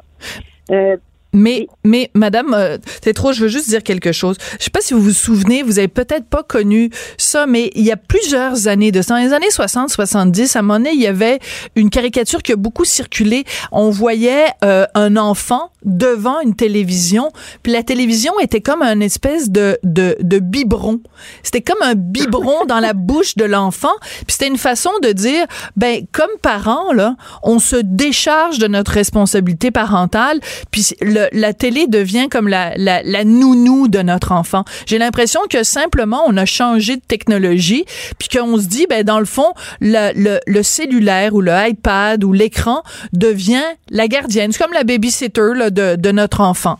Euh, 0.71 0.95
mais, 1.35 1.67
mais, 1.83 2.09
Madame 2.13 2.53
euh, 2.53 2.77
trop, 3.13 3.33
je 3.33 3.41
veux 3.41 3.47
juste 3.47 3.69
dire 3.69 3.83
quelque 3.83 4.11
chose. 4.11 4.37
Je 4.57 4.63
sais 4.63 4.69
pas 4.69 4.81
si 4.81 4.93
vous 4.93 5.01
vous 5.01 5.11
souvenez, 5.11 5.63
vous 5.63 5.77
avez 5.77 5.87
peut-être 5.87 6.25
pas 6.25 6.43
connu 6.43 6.89
ça, 7.17 7.45
mais 7.45 7.71
il 7.75 7.83
y 7.83 7.91
a 7.91 7.97
plusieurs 7.97 8.67
années 8.67 8.91
de 8.91 9.01
ça, 9.01 9.15
dans 9.15 9.21
les 9.21 9.33
années 9.33 9.51
60, 9.51 9.89
70, 9.89 10.55
à 10.55 10.61
moment 10.61 10.79
donné, 10.79 10.91
il 10.93 11.01
y 11.01 11.07
avait 11.07 11.39
une 11.75 11.89
caricature 11.89 12.41
qui 12.41 12.53
a 12.53 12.55
beaucoup 12.55 12.85
circulé. 12.85 13.43
On 13.71 13.89
voyait 13.89 14.45
euh, 14.63 14.85
un 14.95 15.17
enfant 15.17 15.71
devant 15.83 16.39
une 16.39 16.55
télévision, 16.55 17.31
puis 17.61 17.71
la 17.71 17.83
télévision 17.83 18.33
était 18.39 18.61
comme 18.61 18.81
un 18.81 18.99
espèce 19.01 19.51
de, 19.51 19.77
de, 19.83 20.17
de 20.19 20.39
biberon. 20.39 20.99
C'était 21.43 21.61
comme 21.61 21.81
un 21.81 21.93
biberon 21.95 22.65
dans 22.65 22.79
la 22.79 22.93
bouche 22.93 23.35
de 23.35 23.45
l'enfant, 23.45 23.93
puis 24.01 24.25
c'était 24.29 24.47
une 24.47 24.57
façon 24.57 24.89
de 25.03 25.11
dire, 25.11 25.45
ben, 25.75 26.05
comme 26.11 26.29
parents, 26.41 26.91
là, 26.91 27.15
on 27.43 27.59
se 27.59 27.75
décharge 27.75 28.57
de 28.57 28.67
notre 28.67 28.91
responsabilité 28.91 29.69
parentale, 29.71 30.39
puis 30.71 30.87
le, 31.01 31.24
la 31.31 31.53
télé 31.53 31.87
devient 31.87 32.27
comme 32.29 32.47
la, 32.47 32.73
la, 32.77 33.01
la 33.03 33.23
nounou 33.23 33.87
de 33.87 33.99
notre 33.99 34.31
enfant. 34.31 34.63
J'ai 34.85 34.97
l'impression 34.97 35.41
que 35.49 35.63
simplement 35.63 36.21
on 36.27 36.37
a 36.37 36.45
changé 36.45 36.95
de 36.95 37.01
technologie, 37.01 37.85
puis 38.19 38.29
qu'on 38.29 38.57
se 38.57 38.67
dit, 38.67 38.85
ben 38.89 39.03
dans 39.03 39.19
le 39.19 39.25
fond, 39.25 39.53
le, 39.81 40.39
le, 40.45 40.63
cellulaire 40.63 41.33
ou 41.33 41.41
le 41.41 41.51
iPad 41.69 42.23
ou 42.23 42.33
l'écran 42.33 42.81
devient 43.13 43.63
la 43.89 44.07
gardienne. 44.07 44.51
C'est 44.51 44.63
comme 44.63 44.73
la 44.73 44.83
babysitter 44.83 45.69
de, 45.71 46.11
notre 46.11 46.41
enfant. 46.41 46.77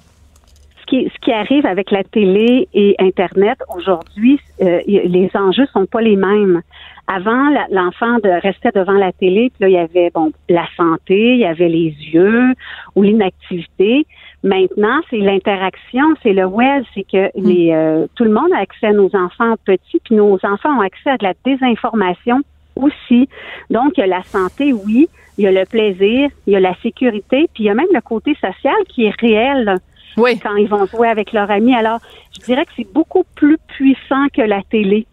Ce 0.81 0.85
qui, 0.85 1.09
ce 1.13 1.19
qui, 1.19 1.31
arrive 1.31 1.65
avec 1.65 1.91
la 1.91 2.03
télé 2.03 2.67
et 2.73 2.95
Internet 2.99 3.57
aujourd'hui, 3.75 4.39
euh, 4.61 4.79
les 4.87 5.29
enjeux 5.33 5.65
sont 5.73 5.85
pas 5.85 6.01
les 6.01 6.15
mêmes. 6.15 6.61
Avant, 7.07 7.49
l'enfant 7.69 8.17
restait 8.23 8.71
devant 8.73 8.93
la 8.93 9.11
télé, 9.11 9.51
puis 9.51 9.61
là, 9.61 9.67
il 9.69 9.73
y 9.73 9.77
avait 9.77 10.09
bon 10.11 10.31
la 10.49 10.65
santé, 10.75 11.33
il 11.33 11.39
y 11.39 11.45
avait 11.45 11.69
les 11.69 11.95
yeux 12.13 12.53
ou 12.95 13.03
l'inactivité. 13.03 14.07
Maintenant, 14.45 15.01
c'est 15.09 15.17
l'interaction, 15.17 16.03
c'est 16.21 16.33
le 16.33 16.45
web, 16.45 16.83
c'est 16.93 17.03
que 17.03 17.35
hmm. 17.35 17.47
les, 17.47 17.71
euh, 17.73 18.05
tout 18.13 18.23
le 18.23 18.29
monde 18.29 18.53
a 18.53 18.59
accès 18.59 18.87
à 18.87 18.93
nos 18.93 19.09
enfants 19.15 19.55
petits, 19.65 19.99
puis 20.03 20.13
nos 20.13 20.35
enfants 20.43 20.77
ont 20.77 20.81
accès 20.81 21.09
à 21.09 21.17
de 21.17 21.23
la 21.23 21.33
désinformation 21.43 22.41
aussi. 22.75 23.27
Donc, 23.71 23.93
il 23.97 24.01
y 24.01 24.03
a 24.03 24.07
la 24.07 24.21
santé, 24.21 24.71
oui, 24.71 25.09
il 25.39 25.45
y 25.45 25.47
a 25.47 25.51
le 25.51 25.65
plaisir, 25.65 26.29
il 26.45 26.53
y 26.53 26.55
a 26.55 26.59
la 26.59 26.75
sécurité, 26.83 27.49
puis 27.55 27.63
il 27.63 27.65
y 27.65 27.69
a 27.71 27.73
même 27.73 27.87
le 27.91 28.01
côté 28.01 28.35
social 28.35 28.75
qui 28.87 29.05
est 29.05 29.19
réel. 29.19 29.77
Oui. 30.15 30.39
Quand 30.39 30.55
ils 30.55 30.69
vont 30.69 30.85
jouer 30.85 31.09
avec 31.09 31.33
leurs 31.33 31.49
amis. 31.49 31.75
Alors, 31.75 31.99
je 32.37 32.45
dirais 32.45 32.65
que 32.65 32.71
c'est 32.77 32.93
beaucoup 32.93 33.23
plus 33.35 33.57
puissant 33.67 34.27
que 34.31 34.43
la 34.43 34.61
télé, 34.69 35.07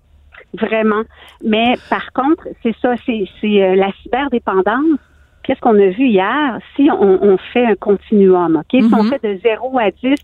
vraiment. 0.52 1.02
Mais 1.42 1.74
par 1.88 2.12
contre, 2.12 2.46
c'est 2.62 2.76
ça, 2.82 2.94
c'est 3.06 3.24
euh, 3.44 3.76
la 3.76 3.90
cyberdépendance 4.02 5.00
qu'est-ce 5.42 5.60
qu'on 5.60 5.78
a 5.78 5.88
vu 5.88 6.08
hier? 6.08 6.58
Si 6.76 6.88
on, 6.90 7.36
fait 7.52 7.66
un 7.66 7.74
continuum, 7.74 8.56
OK? 8.56 8.80
Si 8.80 8.94
on 8.94 9.02
mhm. 9.02 9.10
fait 9.10 9.34
de 9.34 9.40
0 9.42 9.78
à 9.78 9.90
10, 9.90 10.14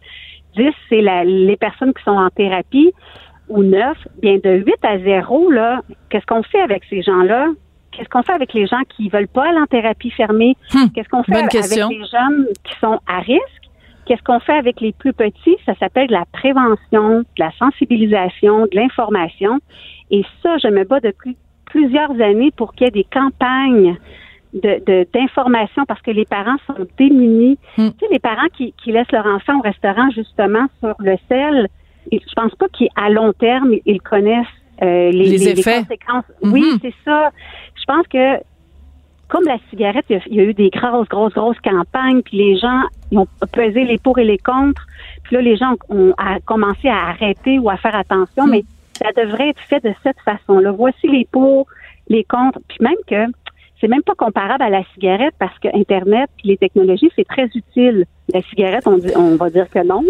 10, 0.57 0.71
c'est 0.89 1.01
les 1.25 1.57
personnes 1.57 1.93
qui 1.95 2.03
sont 2.03 2.11
en 2.11 2.31
thérapie, 2.31 2.93
ou 3.49 3.63
9, 3.63 3.97
bien 4.21 4.39
de 4.43 4.51
8 4.51 4.75
à 4.83 4.99
0, 4.99 5.51
là, 5.51 5.81
qu'est-ce 6.11 6.27
qu'on 6.27 6.43
fait 6.43 6.61
avec 6.61 6.83
ces 6.91 7.03
gens-là? 7.03 7.49
Qu'est-ce 7.93 8.09
qu'on 8.09 8.23
fait 8.23 8.33
avec 8.33 8.53
les 8.53 8.67
gens 8.67 8.83
qui 8.97 9.09
veulent 9.09 9.29
pas 9.29 9.49
aller 9.49 9.59
en 9.59 9.67
thérapie 9.67 10.11
fermée? 10.11 10.57
Hmm. 10.73 10.89
Qu'est-ce 10.95 11.09
qu'on 11.09 11.23
fait 11.23 11.37
avec 11.37 11.53
les 11.55 11.63
jeunes 11.63 12.47
qui 12.65 12.79
sont 12.81 13.01
à 13.07 13.21
risque? 13.21 13.43
Qu'est-ce 14.07 14.23
qu'on 14.23 14.41
fait 14.41 14.57
avec 14.57 14.81
les 14.81 14.93
plus 14.93 15.13
petits? 15.13 15.57
Ça 15.67 15.75
s'appelle 15.79 16.07
de 16.07 16.13
la 16.13 16.25
prévention, 16.33 17.21
de 17.21 17.25
la 17.39 17.51
sensibilisation, 17.59 18.63
de 18.63 18.77
l'information. 18.77 19.59
Et 20.11 20.25
ça, 20.43 20.57
je 20.59 20.69
me 20.69 20.85
bats 20.85 21.01
depuis 21.01 21.37
plusieurs 21.67 22.13
années 22.21 22.51
pour 22.57 22.75
qu'il 22.75 22.87
y 22.87 22.89
ait 22.89 22.91
des 22.91 23.07
campagnes 23.13 23.97
de 24.55 25.07
d'informations 25.13 25.85
parce 25.87 26.01
que 26.03 26.11
les 26.11 26.25
parents 26.25 26.57
sont 26.67 26.87
démunis. 26.97 27.59
Hmm. 27.77 27.91
Tu 27.91 27.99
sais, 28.01 28.07
les 28.13 28.19
parents 28.19 28.49
qui, 28.57 28.73
qui 28.83 28.93
laissent 28.93 29.13
leur 29.13 29.27
enfant 29.27 29.59
au 29.59 29.63
restaurant 29.63 30.11
justement 30.11 30.67
sur 30.81 30.95
le 30.99 31.17
sel, 31.29 31.69
je 32.11 32.35
pense 32.35 32.55
pas 32.55 32.67
qu'à 32.69 33.11
long 33.11 33.33
terme 33.33 33.75
ils 33.85 34.01
connaissent 34.01 34.47
euh, 34.83 35.11
les, 35.11 35.39
les, 35.39 35.49
effets. 35.49 35.83
conséquences. 35.83 36.25
Oui, 36.43 36.63
hmm. 36.63 36.79
c'est 36.83 36.95
ça. 37.05 37.31
Je 37.75 37.85
pense 37.87 38.07
que 38.07 38.43
comme 39.29 39.45
la 39.45 39.59
cigarette, 39.69 40.07
il 40.09 40.35
y, 40.35 40.41
a, 40.41 40.45
eu 40.45 40.55
des 40.55 40.71
grosses, 40.71 41.09
grosses, 41.09 41.35
grosses 41.35 41.61
campagnes, 41.61 42.23
puis 42.23 42.39
les 42.39 42.57
gens 42.57 42.83
ils 43.11 43.19
ont 43.19 43.27
pesé 43.53 43.85
les 43.85 43.99
pour 43.99 44.19
et 44.19 44.25
les 44.25 44.39
contre. 44.39 44.87
Puis 45.25 45.37
là, 45.37 45.43
les 45.43 45.57
gens 45.57 45.75
ont, 45.91 46.15
commencé 46.47 46.89
à 46.89 47.09
arrêter 47.09 47.59
ou 47.59 47.69
à 47.69 47.77
faire 47.77 47.95
attention, 47.95 48.47
hmm. 48.47 48.51
mais 48.51 48.65
ça 48.95 49.13
devrait 49.13 49.51
être 49.51 49.61
fait 49.61 49.83
de 49.85 49.93
cette 50.03 50.19
façon-là. 50.25 50.73
Voici 50.73 51.07
les 51.09 51.27
pour, 51.31 51.67
les 52.09 52.25
contre, 52.25 52.59
puis 52.69 52.79
même 52.81 52.97
que 53.07 53.31
c'est 53.81 53.89
même 53.89 54.03
pas 54.03 54.15
comparable 54.15 54.63
à 54.63 54.71
la 54.71 54.83
cigarette 54.95 55.35
parce 55.39 55.57
que 55.59 55.69
Internet 55.75 56.29
et 56.45 56.49
les 56.49 56.57
technologies, 56.57 57.11
c'est 57.15 57.27
très 57.27 57.49
utile. 57.55 58.07
La 58.33 58.43
cigarette, 58.43 58.87
on, 58.87 58.99
dit, 58.99 59.11
on 59.17 59.37
va 59.37 59.51
dire 59.51 59.69
que 59.71 59.85
non. 59.87 60.03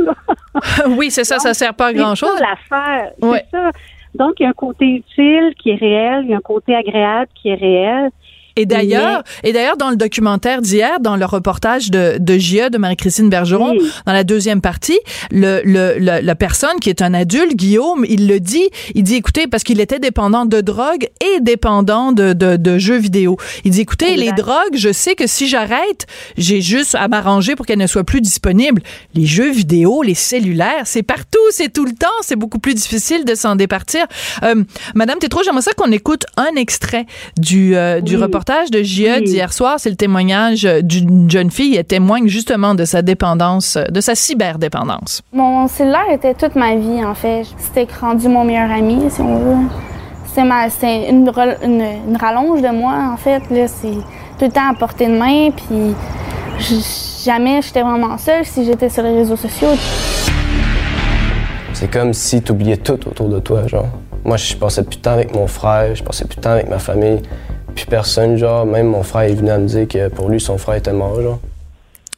oui, 0.97 1.11
c'est 1.11 1.25
ça, 1.25 1.39
ça 1.39 1.55
sert 1.55 1.75
pas 1.75 1.87
à 1.87 1.93
grand-chose. 1.93 2.31
C'est 2.37 2.45
l'affaire. 2.45 3.13
C'est 3.21 3.47
ça. 3.51 3.71
Donc, 4.15 4.35
il 4.41 4.45
y 4.45 4.47
a 4.47 4.49
un 4.49 4.55
côté 4.55 4.87
utile 4.87 5.53
qui 5.63 5.71
est 5.71 5.77
réel, 5.77 6.23
il 6.25 6.31
y 6.31 6.35
a 6.35 6.39
un 6.39 6.41
côté 6.41 6.75
agréable 6.75 7.29
qui 7.35 7.51
est 7.51 7.55
réel. 7.55 8.11
Et 8.59 8.67
d'ailleurs, 8.67 9.23
et 9.45 9.53
d'ailleurs 9.53 9.77
dans 9.77 9.91
le 9.91 9.97
documentaire 9.97 10.61
d'hier, 10.63 10.99
dans 11.01 11.15
le 11.15 11.25
reportage 11.25 11.93
de 11.93 12.17
de 12.19 12.39
JE 12.39 12.71
de 12.71 12.77
Marie-Christine 12.77 13.31
Bergeron, 13.31 13.75
dans 14.05 14.13
la 14.13 14.25
deuxième 14.25 14.61
partie, 14.61 14.99
le, 15.31 15.63
le, 15.65 15.97
la 15.99 16.35
personne 16.35 16.81
qui 16.81 16.91
est 16.91 17.01
un 17.03 17.15
adulte, 17.15 17.55
Guillaume, 17.55 18.05
il 18.09 18.27
le 18.27 18.41
dit, 18.41 18.69
il 18.97 19.05
dit 19.05 19.15
écoutez 19.15 19.47
parce 19.47 19.63
qu'il 19.63 19.81
était 19.81 20.01
dépendant 20.01 20.45
de 20.45 20.61
drogue 20.61 21.07
et 21.21 21.41
dépendant 21.41 22.11
de, 22.11 22.33
de, 22.33 22.57
de 22.57 22.79
jeux 22.79 22.99
vidéo. 22.99 23.37
Il 23.65 23.71
dit 23.71 23.83
écoutez 23.83 24.17
les 24.17 24.33
drogues, 24.33 24.75
je 24.75 24.93
sais 24.93 25.15
que 25.15 25.29
si 25.29 25.47
j'arrête, 25.47 26.07
j'ai 26.37 26.61
juste 26.61 26.97
à 26.97 27.07
m'arranger 27.07 27.55
pour 27.55 27.65
qu'elles 27.65 27.79
ne 27.79 27.87
soient 27.87 28.03
plus 28.03 28.21
disponibles. 28.21 28.83
Les 29.15 29.25
jeux 29.27 29.53
vidéo, 29.53 30.03
les 30.03 30.15
cellulaires, 30.15 30.83
c'est 30.87 31.05
partout, 31.05 31.39
c'est 31.53 31.73
tout 31.73 31.85
le 31.85 31.93
temps, 31.93 32.09
c'est 32.23 32.37
beaucoup 32.37 32.59
plus 32.59 32.75
difficile 32.75 33.25
de 33.25 33.37
s'en 33.37 33.55
départir. 33.55 34.05
Euh, 34.43 34.65
Madame 34.97 35.19
Tétro, 35.21 35.43
j'aimerais 35.45 35.63
ça 35.63 35.75
qu'on 35.77 35.93
écoute 35.93 36.25
un 36.37 36.57
extrait 36.57 37.07
du 37.37 37.77
euh, 37.77 38.01
du 38.01 38.17
reportage 38.17 38.48
de 38.71 38.83
JE 38.83 39.21
d'hier 39.21 39.53
soir, 39.53 39.79
c'est 39.79 39.91
le 39.91 39.97
témoignage 39.97 40.63
d'une 40.83 41.31
jeune 41.31 41.51
fille. 41.51 41.77
Elle 41.77 41.85
témoigne 41.85 42.29
justement 42.29 42.75
de 42.75 42.87
sa 42.87 43.03
dépendance, 43.03 43.77
de 43.77 44.01
sa 44.01 44.15
cyberdépendance. 44.15 45.23
Mon 45.33 45.69
cellulaire 45.69 46.11
était 46.11 46.33
toute 46.33 46.55
ma 46.55 46.75
vie, 46.75 47.05
en 47.05 47.15
fait. 47.15 47.43
C'était 47.59 47.87
rendu 48.01 48.27
mon 48.29 48.45
meilleur 48.45 48.71
ami, 48.71 49.11
si 49.11 49.21
on 49.21 49.39
veut. 49.39 49.67
C'est 50.33 51.11
une, 51.11 51.31
une, 51.63 52.17
rallonge 52.17 52.63
de 52.63 52.69
moi, 52.69 53.11
en 53.13 53.17
fait. 53.19 53.43
C'est 53.51 53.91
tout 54.39 54.45
le 54.45 54.51
temps 54.51 54.71
à 54.71 54.75
portée 54.75 55.09
de 55.09 55.19
main, 55.19 55.51
puis 55.51 55.95
jamais 57.25 57.61
j'étais 57.61 57.83
vraiment 57.83 58.17
seule 58.17 58.47
si 58.47 58.65
j'étais 58.65 58.89
sur 58.89 59.03
les 59.03 59.13
réseaux 59.13 59.37
sociaux. 59.37 59.77
C'est 61.75 61.91
comme 61.91 62.15
si 62.15 62.41
tu 62.41 62.53
oubliais 62.53 62.79
tout 62.79 63.07
autour 63.09 63.29
de 63.29 63.41
toi, 63.41 63.67
genre. 63.67 63.89
Moi, 64.25 64.37
je 64.37 64.55
passais 64.57 64.85
plus 64.85 64.97
de 64.97 65.03
temps 65.03 65.13
avec 65.13 65.35
mon 65.35 65.47
frère, 65.47 65.95
je 65.95 66.03
passais 66.03 66.25
plus 66.25 66.37
de 66.37 66.41
temps 66.41 66.51
avec 66.51 66.69
ma 66.69 66.79
famille 66.79 67.21
puis 67.75 67.87
personne, 67.87 68.37
genre, 68.37 68.67
même 68.67 68.89
mon 68.89 69.03
frère 69.03 69.31
est 69.31 69.35
venu 69.35 69.51
à 69.51 69.59
me 69.59 69.67
dire 69.67 69.89
que 69.89 70.09
pour 70.09 70.29
lui, 70.29 70.41
son 70.41 70.59
frère 70.59 70.77
était 70.77 70.93
mort, 70.93 71.21
genre. 71.21 71.41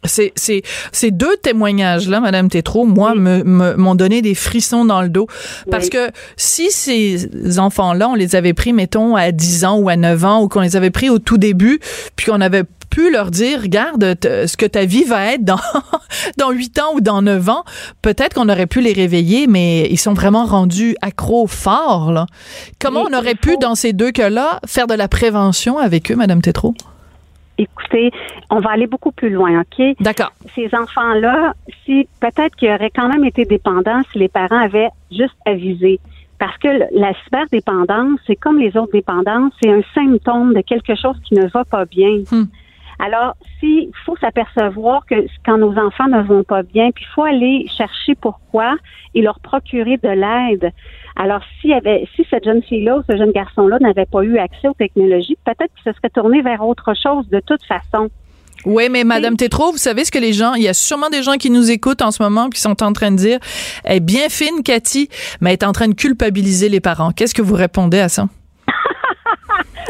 C'est, 0.04 0.32
c'est, 0.34 0.62
ces 0.92 1.10
deux 1.10 1.36
témoignages-là, 1.36 2.20
Madame 2.20 2.48
Tétrault, 2.48 2.86
moi, 2.86 3.14
me, 3.14 3.42
m'ont 3.76 3.94
donné 3.94 4.22
des 4.22 4.34
frissons 4.34 4.86
dans 4.86 5.02
le 5.02 5.10
dos. 5.10 5.26
Parce 5.70 5.90
que 5.90 6.10
si 6.36 6.70
ces 6.70 7.58
enfants-là, 7.58 8.08
on 8.08 8.14
les 8.14 8.34
avait 8.34 8.54
pris, 8.54 8.72
mettons, 8.72 9.14
à 9.14 9.30
10 9.30 9.64
ans 9.66 9.76
ou 9.78 9.90
à 9.90 9.96
9 9.96 10.24
ans, 10.24 10.42
ou 10.42 10.48
qu'on 10.48 10.60
les 10.60 10.76
avait 10.76 10.90
pris 10.90 11.10
au 11.10 11.18
tout 11.18 11.36
début, 11.36 11.80
puis 12.16 12.26
qu'on 12.26 12.40
avait 12.40 12.64
pu 12.90 13.10
leur 13.10 13.30
dire, 13.30 13.62
regarde, 13.62 14.16
ce 14.22 14.56
que 14.56 14.66
ta 14.66 14.84
vie 14.84 15.04
va 15.04 15.32
être 15.32 15.44
dans, 15.44 15.60
dans 16.36 16.50
8 16.50 16.78
ans 16.80 16.94
ou 16.94 17.00
dans 17.00 17.22
9 17.22 17.48
ans, 17.48 17.64
peut-être 18.02 18.34
qu'on 18.34 18.48
aurait 18.48 18.66
pu 18.66 18.80
les 18.80 18.92
réveiller, 18.92 19.46
mais 19.46 19.88
ils 19.90 19.98
sont 19.98 20.14
vraiment 20.14 20.44
rendus 20.44 20.96
accros 21.00 21.46
forts, 21.46 22.12
là. 22.12 22.26
Comment 22.80 23.04
on 23.10 23.16
aurait 23.16 23.34
pu, 23.34 23.56
dans 23.56 23.74
ces 23.74 23.92
deux 23.92 24.10
cas-là, 24.10 24.60
faire 24.66 24.86
de 24.86 24.94
la 24.94 25.08
prévention 25.08 25.78
avec 25.78 26.10
eux, 26.10 26.16
Madame 26.16 26.42
Tétrault? 26.42 26.74
écoutez, 27.60 28.10
on 28.50 28.60
va 28.60 28.70
aller 28.70 28.86
beaucoup 28.86 29.12
plus 29.12 29.30
loin, 29.30 29.60
OK? 29.60 29.84
D'accord. 30.00 30.32
Ces 30.54 30.70
enfants-là, 30.74 31.54
si 31.84 32.08
peut-être 32.20 32.56
qu'ils 32.56 32.70
auraient 32.70 32.90
quand 32.90 33.08
même 33.08 33.24
été 33.24 33.44
dépendants 33.44 34.02
si 34.12 34.18
les 34.18 34.28
parents 34.28 34.60
avaient 34.60 34.88
juste 35.10 35.36
avisé. 35.44 36.00
Parce 36.38 36.56
que 36.56 36.68
la 36.98 37.12
cyberdépendance, 37.24 38.18
c'est 38.26 38.36
comme 38.36 38.58
les 38.58 38.74
autres 38.76 38.92
dépendances, 38.92 39.52
c'est 39.62 39.70
un 39.70 39.82
symptôme 39.94 40.54
de 40.54 40.62
quelque 40.62 40.94
chose 40.94 41.16
qui 41.24 41.34
ne 41.34 41.46
va 41.48 41.64
pas 41.64 41.84
bien. 41.84 42.22
Hmm. 42.30 42.44
Alors, 43.02 43.34
s'il 43.58 43.90
faut 44.04 44.16
s'apercevoir 44.16 45.06
que 45.06 45.14
quand 45.44 45.56
nos 45.56 45.76
enfants 45.78 46.08
ne 46.08 46.20
vont 46.22 46.44
pas 46.44 46.62
bien, 46.62 46.90
puis 46.90 47.04
il 47.08 47.14
faut 47.14 47.24
aller 47.24 47.66
chercher 47.76 48.14
pourquoi 48.14 48.76
et 49.14 49.22
leur 49.22 49.40
procurer 49.40 49.96
de 49.96 50.08
l'aide. 50.08 50.70
Alors, 51.16 51.40
si, 51.60 51.72
avait, 51.72 52.06
si 52.14 52.26
cette 52.28 52.44
jeune 52.44 52.62
fille-là 52.62 52.98
ou 52.98 53.02
ce 53.08 53.16
jeune 53.16 53.32
garçon-là 53.32 53.78
n'avait 53.80 54.04
pas 54.04 54.22
eu 54.22 54.38
accès 54.38 54.68
aux 54.68 54.74
technologies, 54.74 55.38
peut-être 55.46 55.72
qu'il 55.74 55.92
se 55.92 55.96
serait 55.96 56.10
tourné 56.10 56.42
vers 56.42 56.62
autre 56.66 56.92
chose 57.02 57.26
de 57.30 57.40
toute 57.40 57.64
façon. 57.64 58.10
Oui, 58.66 58.88
mais 58.90 59.04
Madame 59.04 59.36
Tétrault, 59.36 59.72
vous 59.72 59.78
savez 59.78 60.04
ce 60.04 60.10
que 60.10 60.18
les 60.18 60.34
gens, 60.34 60.52
il 60.52 60.62
y 60.62 60.68
a 60.68 60.74
sûrement 60.74 61.08
des 61.08 61.22
gens 61.22 61.36
qui 61.38 61.50
nous 61.50 61.70
écoutent 61.70 62.02
en 62.02 62.10
ce 62.10 62.22
moment 62.22 62.50
qui 62.50 62.60
sont 62.60 62.82
en 62.82 62.92
train 62.92 63.10
de 63.10 63.16
dire, 63.16 63.38
elle 63.84 63.96
est 63.96 64.00
bien 64.00 64.28
fine, 64.28 64.62
Cathy, 64.62 65.08
mais 65.40 65.50
elle 65.50 65.54
est 65.54 65.64
en 65.64 65.72
train 65.72 65.88
de 65.88 65.94
culpabiliser 65.94 66.68
les 66.68 66.80
parents. 66.80 67.12
Qu'est-ce 67.12 67.34
que 67.34 67.40
vous 67.40 67.54
répondez 67.54 67.98
à 67.98 68.10
ça? 68.10 68.26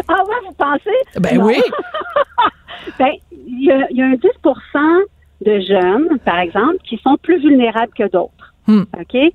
ah 0.09 0.23
ouais, 0.25 0.37
vous 0.46 0.55
pensez? 0.55 1.18
Ben 1.18 1.42
oui. 1.42 1.61
ben, 2.99 3.12
il 3.33 3.64
y, 3.64 3.71
a, 3.71 4.05
un 4.05 4.14
10% 4.14 5.03
de 5.45 5.61
jeunes, 5.61 6.19
par 6.25 6.38
exemple, 6.38 6.77
qui 6.85 6.99
sont 6.99 7.16
plus 7.23 7.38
vulnérables 7.40 7.93
que 7.95 8.09
d'autres. 8.11 8.55
Hmm. 8.66 8.83
OK? 8.99 9.14
Et 9.14 9.33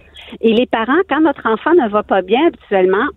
les 0.53 0.65
parents, 0.65 1.01
quand 1.10 1.21
notre 1.21 1.47
enfant 1.47 1.73
ne 1.73 1.89
va 1.89 2.03
pas 2.03 2.21
bien 2.21 2.47
habituellement, 2.47 3.08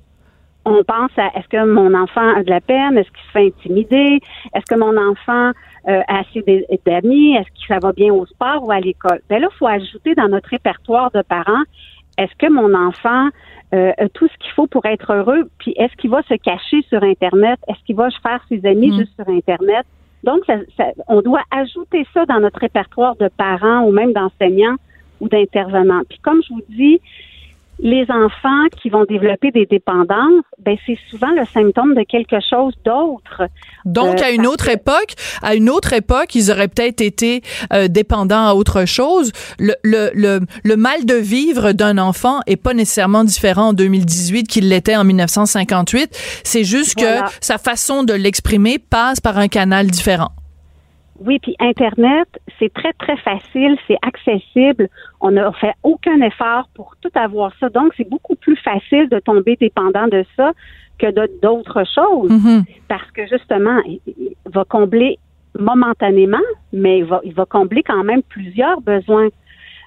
on 0.64 0.84
pense 0.84 1.10
à 1.16 1.28
est-ce 1.38 1.48
que 1.48 1.64
mon 1.64 1.94
enfant 1.94 2.36
a 2.36 2.42
de 2.42 2.50
la 2.50 2.60
peine, 2.60 2.98
est-ce 2.98 3.08
qu'il 3.08 3.26
se 3.26 3.30
fait 3.32 3.46
intimider, 3.46 4.20
est-ce 4.54 4.64
que 4.68 4.78
mon 4.78 4.96
enfant 4.96 5.52
euh, 5.88 6.00
a 6.06 6.18
assez 6.20 6.42
d'amis, 6.84 7.36
est-ce 7.36 7.48
que 7.48 7.66
ça 7.66 7.78
va 7.80 7.92
bien 7.92 8.12
au 8.12 8.26
sport 8.26 8.64
ou 8.66 8.70
à 8.70 8.80
l'école? 8.80 9.20
Ben 9.28 9.40
là, 9.40 9.48
il 9.50 9.56
faut 9.56 9.66
ajouter 9.66 10.14
dans 10.14 10.28
notre 10.28 10.50
répertoire 10.50 11.10
de 11.12 11.22
parents, 11.22 11.62
est-ce 12.18 12.34
que 12.38 12.52
mon 12.52 12.74
enfant 12.74 13.28
euh, 13.74 13.92
a 13.96 14.08
tout 14.08 14.28
ce 14.28 14.38
qu'il 14.38 14.52
faut 14.52 14.66
pour 14.66 14.84
être 14.86 15.12
heureux, 15.12 15.48
puis 15.58 15.72
est-ce 15.76 15.94
qu'il 15.96 16.10
va 16.10 16.22
se 16.22 16.34
cacher 16.34 16.82
sur 16.88 17.02
Internet, 17.02 17.58
est-ce 17.68 17.82
qu'il 17.84 17.96
va 17.96 18.08
faire 18.22 18.40
ses 18.48 18.64
amis 18.66 18.90
hmm. 18.90 18.98
juste 18.98 19.14
sur 19.14 19.28
Internet? 19.28 19.86
Donc, 20.24 20.42
on 21.06 21.22
doit 21.22 21.42
ajouter 21.50 22.06
ça 22.12 22.26
dans 22.26 22.40
notre 22.40 22.60
répertoire 22.60 23.16
de 23.16 23.28
parents 23.28 23.84
ou 23.84 23.92
même 23.92 24.12
d'enseignants 24.12 24.76
ou 25.20 25.28
d'intervenants. 25.28 26.02
Puis 26.08 26.18
comme 26.18 26.42
je 26.42 26.54
vous 26.54 26.62
dis, 26.68 27.00
les 27.88 28.04
enfants 28.10 28.66
qui 28.82 28.90
vont 28.90 29.04
développer 29.04 29.50
des 29.50 29.64
dépendances, 29.64 30.44
ben 30.58 30.76
c'est 30.84 30.98
souvent 31.10 31.30
le 31.30 31.44
symptôme 31.46 31.94
de 31.94 32.02
quelque 32.02 32.36
chose 32.48 32.74
d'autre. 32.84 33.48
Donc, 33.86 34.20
à 34.20 34.30
une 34.30 34.44
euh, 34.44 34.50
autre 34.50 34.68
époque, 34.68 35.14
à 35.42 35.54
une 35.54 35.70
autre 35.70 35.94
époque, 35.94 36.34
ils 36.34 36.50
auraient 36.50 36.68
peut-être 36.68 37.00
été 37.00 37.40
euh, 37.72 37.88
dépendants 37.88 38.46
à 38.46 38.52
autre 38.52 38.84
chose. 38.84 39.32
Le, 39.58 39.74
le, 39.82 40.10
le, 40.12 40.40
le 40.64 40.76
mal 40.76 41.06
de 41.06 41.14
vivre 41.14 41.72
d'un 41.72 41.96
enfant 41.96 42.40
est 42.46 42.56
pas 42.56 42.74
nécessairement 42.74 43.24
différent 43.24 43.68
en 43.68 43.72
2018 43.72 44.46
qu'il 44.46 44.68
l'était 44.68 44.96
en 44.96 45.04
1958. 45.04 46.40
C'est 46.44 46.64
juste 46.64 46.96
que 46.96 47.24
sa 47.40 47.56
façon 47.56 48.04
de 48.04 48.12
l'exprimer 48.12 48.78
passe 48.78 49.20
par 49.20 49.38
un 49.38 49.48
canal 49.48 49.86
différent. 49.86 50.32
Oui, 51.20 51.38
puis 51.40 51.56
Internet, 51.58 52.28
c'est 52.58 52.72
très, 52.72 52.92
très 52.92 53.16
facile, 53.16 53.76
c'est 53.86 53.98
accessible. 54.02 54.88
On 55.20 55.32
n'a 55.32 55.50
fait 55.52 55.74
aucun 55.82 56.20
effort 56.20 56.68
pour 56.74 56.94
tout 57.00 57.10
avoir 57.14 57.52
ça. 57.58 57.68
Donc, 57.70 57.92
c'est 57.96 58.08
beaucoup 58.08 58.36
plus 58.36 58.56
facile 58.56 59.08
de 59.08 59.18
tomber 59.18 59.56
dépendant 59.56 60.06
de 60.06 60.24
ça 60.36 60.52
que 60.98 61.10
d'autres 61.40 61.84
choses. 61.92 62.30
Mm-hmm. 62.30 62.64
Parce 62.88 63.10
que 63.12 63.26
justement, 63.26 63.80
il, 63.86 64.00
va 64.46 64.64
combler 64.64 65.18
momentanément, 65.58 66.38
mais 66.72 66.98
il 66.98 67.04
va, 67.04 67.20
il 67.24 67.34
va 67.34 67.44
combler 67.46 67.82
quand 67.82 68.04
même 68.04 68.22
plusieurs 68.22 68.80
besoins. 68.80 69.28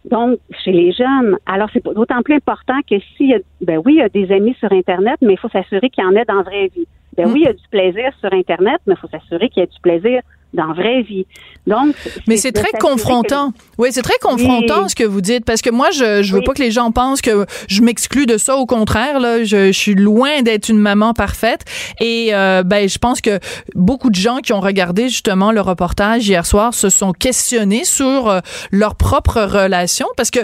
Donc, 0.06 0.40
chez 0.64 0.72
les 0.72 0.92
jeunes, 0.92 1.38
alors 1.46 1.70
c'est 1.72 1.84
d'autant 1.84 2.22
plus 2.24 2.36
important 2.36 2.80
que 2.90 2.96
si, 3.16 3.34
ben 3.62 3.82
oui, 3.86 3.94
il 3.94 4.00
y 4.00 4.02
a 4.02 4.10
des 4.10 4.32
amis 4.34 4.56
sur 4.60 4.72
Internet, 4.72 5.18
mais 5.22 5.34
il 5.34 5.40
faut 5.40 5.50
s'assurer 5.50 5.90
qu'il 5.90 6.04
y 6.04 6.08
en 6.08 6.16
ait 6.16 6.26
dans 6.26 6.36
la 6.36 6.44
vraie 6.44 6.72
vie. 6.76 6.88
Ben 7.16 7.28
mm. 7.28 7.34
oui, 7.34 7.42
il 7.42 7.46
y 7.46 7.48
a 7.48 7.54
du 7.54 7.68
plaisir 7.70 8.12
sur 8.20 8.34
Internet, 8.34 8.82
mais 8.88 8.96
il 8.96 8.98
faut 8.98 9.08
s'assurer 9.08 9.50
qu'il 9.50 9.62
y 9.62 9.64
a 9.64 9.68
du 9.68 9.80
plaisir 9.82 10.22
dans 10.54 10.68
la 10.68 10.74
vraie 10.74 11.02
vie. 11.02 11.26
Donc, 11.68 11.96
mais 12.28 12.38
c'est 12.38 12.52
très 12.52 12.78
confrontant. 12.80 13.54
Oui, 13.78 13.90
c'est 13.92 14.02
très 14.02 14.18
confrontant 14.22 14.88
ce 14.88 14.96
que 14.96 15.04
vous 15.04 15.22
dites 15.22 15.46
parce 15.46 15.62
que 15.62 15.70
moi 15.70 15.92
je 15.92 16.24
je 16.24 16.34
veux 16.34 16.42
pas 16.42 16.54
que 16.54 16.62
les 16.62 16.72
gens 16.72 16.92
pensent 16.92 17.22
que 17.22 17.46
je 17.68 17.82
m'exclus 17.82 18.26
de 18.26 18.38
ça 18.38 18.56
au 18.56 18.66
contraire 18.66 19.20
là, 19.20 19.44
je, 19.44 19.68
je 19.68 19.78
suis 19.78 19.96
loin 19.96 20.42
d'être 20.42 20.70
une 20.70 20.80
maman 20.80 21.14
parfaite 21.14 21.62
et 22.00 22.30
euh, 22.34 22.64
ben 22.64 22.90
je 22.90 22.98
pense 22.98 23.22
que 23.22 23.40
beaucoup 23.76 24.10
de 24.10 24.16
gens 24.16 24.38
qui 24.38 24.54
ont 24.54 24.60
regardé 24.60 25.10
justement 25.10 25.52
le 25.52 25.62
reportage 25.62 26.28
hier 26.28 26.46
soir 26.46 26.74
se 26.74 26.90
sont 26.90 27.14
questionnés 27.14 27.86
sur 27.86 28.28
euh, 28.28 28.40
leur 28.72 28.96
propre 28.96 29.42
relation 29.42 30.08
parce 30.18 30.32
que 30.32 30.40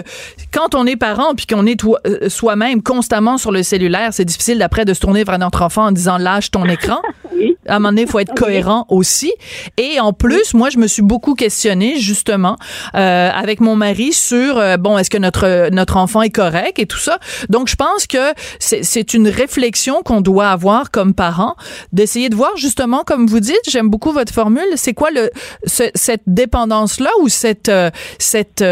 quand 0.52 0.74
on 0.74 0.86
est 0.86 0.96
parent 0.96 1.34
puis 1.34 1.46
qu'on 1.46 1.66
est 1.66 1.82
euh, 1.84 2.28
soi-même 2.28 2.82
constamment 2.82 3.38
sur 3.38 3.52
le 3.52 3.62
cellulaire, 3.62 4.12
c'est 4.12 4.24
difficile 4.24 4.58
d'après 4.58 4.84
de 4.84 4.94
se 4.94 5.00
tourner 5.00 5.24
vers 5.24 5.38
notre 5.38 5.62
enfant 5.62 5.86
en 5.86 5.92
disant 5.92 6.18
lâche 6.18 6.50
ton 6.50 6.64
écran. 6.64 6.98
oui. 7.34 7.56
À 7.66 7.76
un 7.76 7.78
moment 7.78 7.90
donné, 7.90 8.02
il 8.02 8.08
faut 8.08 8.18
être 8.18 8.34
cohérent 8.36 8.86
aussi 8.88 9.32
et 9.76 9.97
en 10.00 10.12
plus, 10.12 10.54
moi, 10.54 10.70
je 10.70 10.78
me 10.78 10.86
suis 10.86 11.02
beaucoup 11.02 11.34
questionnée 11.34 11.98
justement 11.98 12.56
euh, 12.94 13.30
avec 13.30 13.60
mon 13.60 13.76
mari 13.76 14.12
sur 14.12 14.58
euh, 14.58 14.76
bon, 14.76 14.98
est-ce 14.98 15.10
que 15.10 15.18
notre 15.18 15.70
notre 15.70 15.96
enfant 15.96 16.22
est 16.22 16.30
correct 16.30 16.78
et 16.78 16.86
tout 16.86 16.98
ça. 16.98 17.18
Donc, 17.48 17.68
je 17.68 17.76
pense 17.76 18.06
que 18.06 18.32
c'est 18.58 19.14
une 19.14 19.28
réflexion 19.28 20.02
qu'on 20.02 20.20
doit 20.20 20.48
avoir 20.48 20.90
comme 20.90 21.14
parents, 21.14 21.56
d'essayer 21.92 22.28
de 22.28 22.36
voir 22.36 22.56
justement, 22.56 23.02
comme 23.04 23.26
vous 23.26 23.40
dites, 23.40 23.60
j'aime 23.68 23.88
beaucoup 23.88 24.12
votre 24.12 24.32
formule. 24.32 24.66
C'est 24.76 24.94
quoi 24.94 25.10
le 25.10 25.30
cette 25.66 26.22
dépendance 26.26 27.00
là 27.00 27.10
ou 27.20 27.28
cette 27.28 27.68
euh, 27.68 27.90
cette 28.18 28.64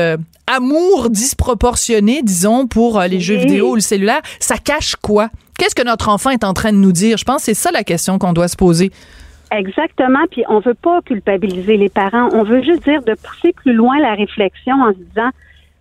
amour 0.47 1.11
disproportionné, 1.11 2.23
disons, 2.23 2.67
pour 2.67 3.01
les 3.01 3.21
jeux 3.21 3.37
vidéo 3.37 3.71
ou 3.71 3.75
le 3.75 3.81
cellulaire, 3.81 4.21
ça 4.39 4.59
cache 4.59 4.95
quoi? 4.97 5.29
Qu'est-ce 5.59 5.75
que 5.75 5.83
notre 5.83 6.09
enfant 6.09 6.31
est 6.31 6.45
en 6.45 6.55
train 6.55 6.73
de 6.73 6.77
nous 6.77 6.93
dire? 6.93 7.17
Je 7.17 7.25
pense 7.25 7.39
que 7.39 7.47
c'est 7.47 7.55
ça 7.55 7.71
la 7.73 7.83
question 7.83 8.19
qu'on 8.19 8.33
doit 8.33 8.49
se 8.49 8.57
poser. 8.57 8.93
Exactement, 9.57 10.25
puis 10.31 10.45
on 10.49 10.61
veut 10.61 10.75
pas 10.75 11.01
culpabiliser 11.03 11.77
les 11.77 11.89
parents, 11.89 12.29
on 12.33 12.43
veut 12.43 12.63
juste 12.63 12.85
dire 12.85 13.03
de 13.03 13.15
pousser 13.15 13.53
plus 13.53 13.73
loin 13.73 13.99
la 14.01 14.15
réflexion 14.15 14.75
en 14.83 14.93
se 14.93 14.99
disant 14.99 15.31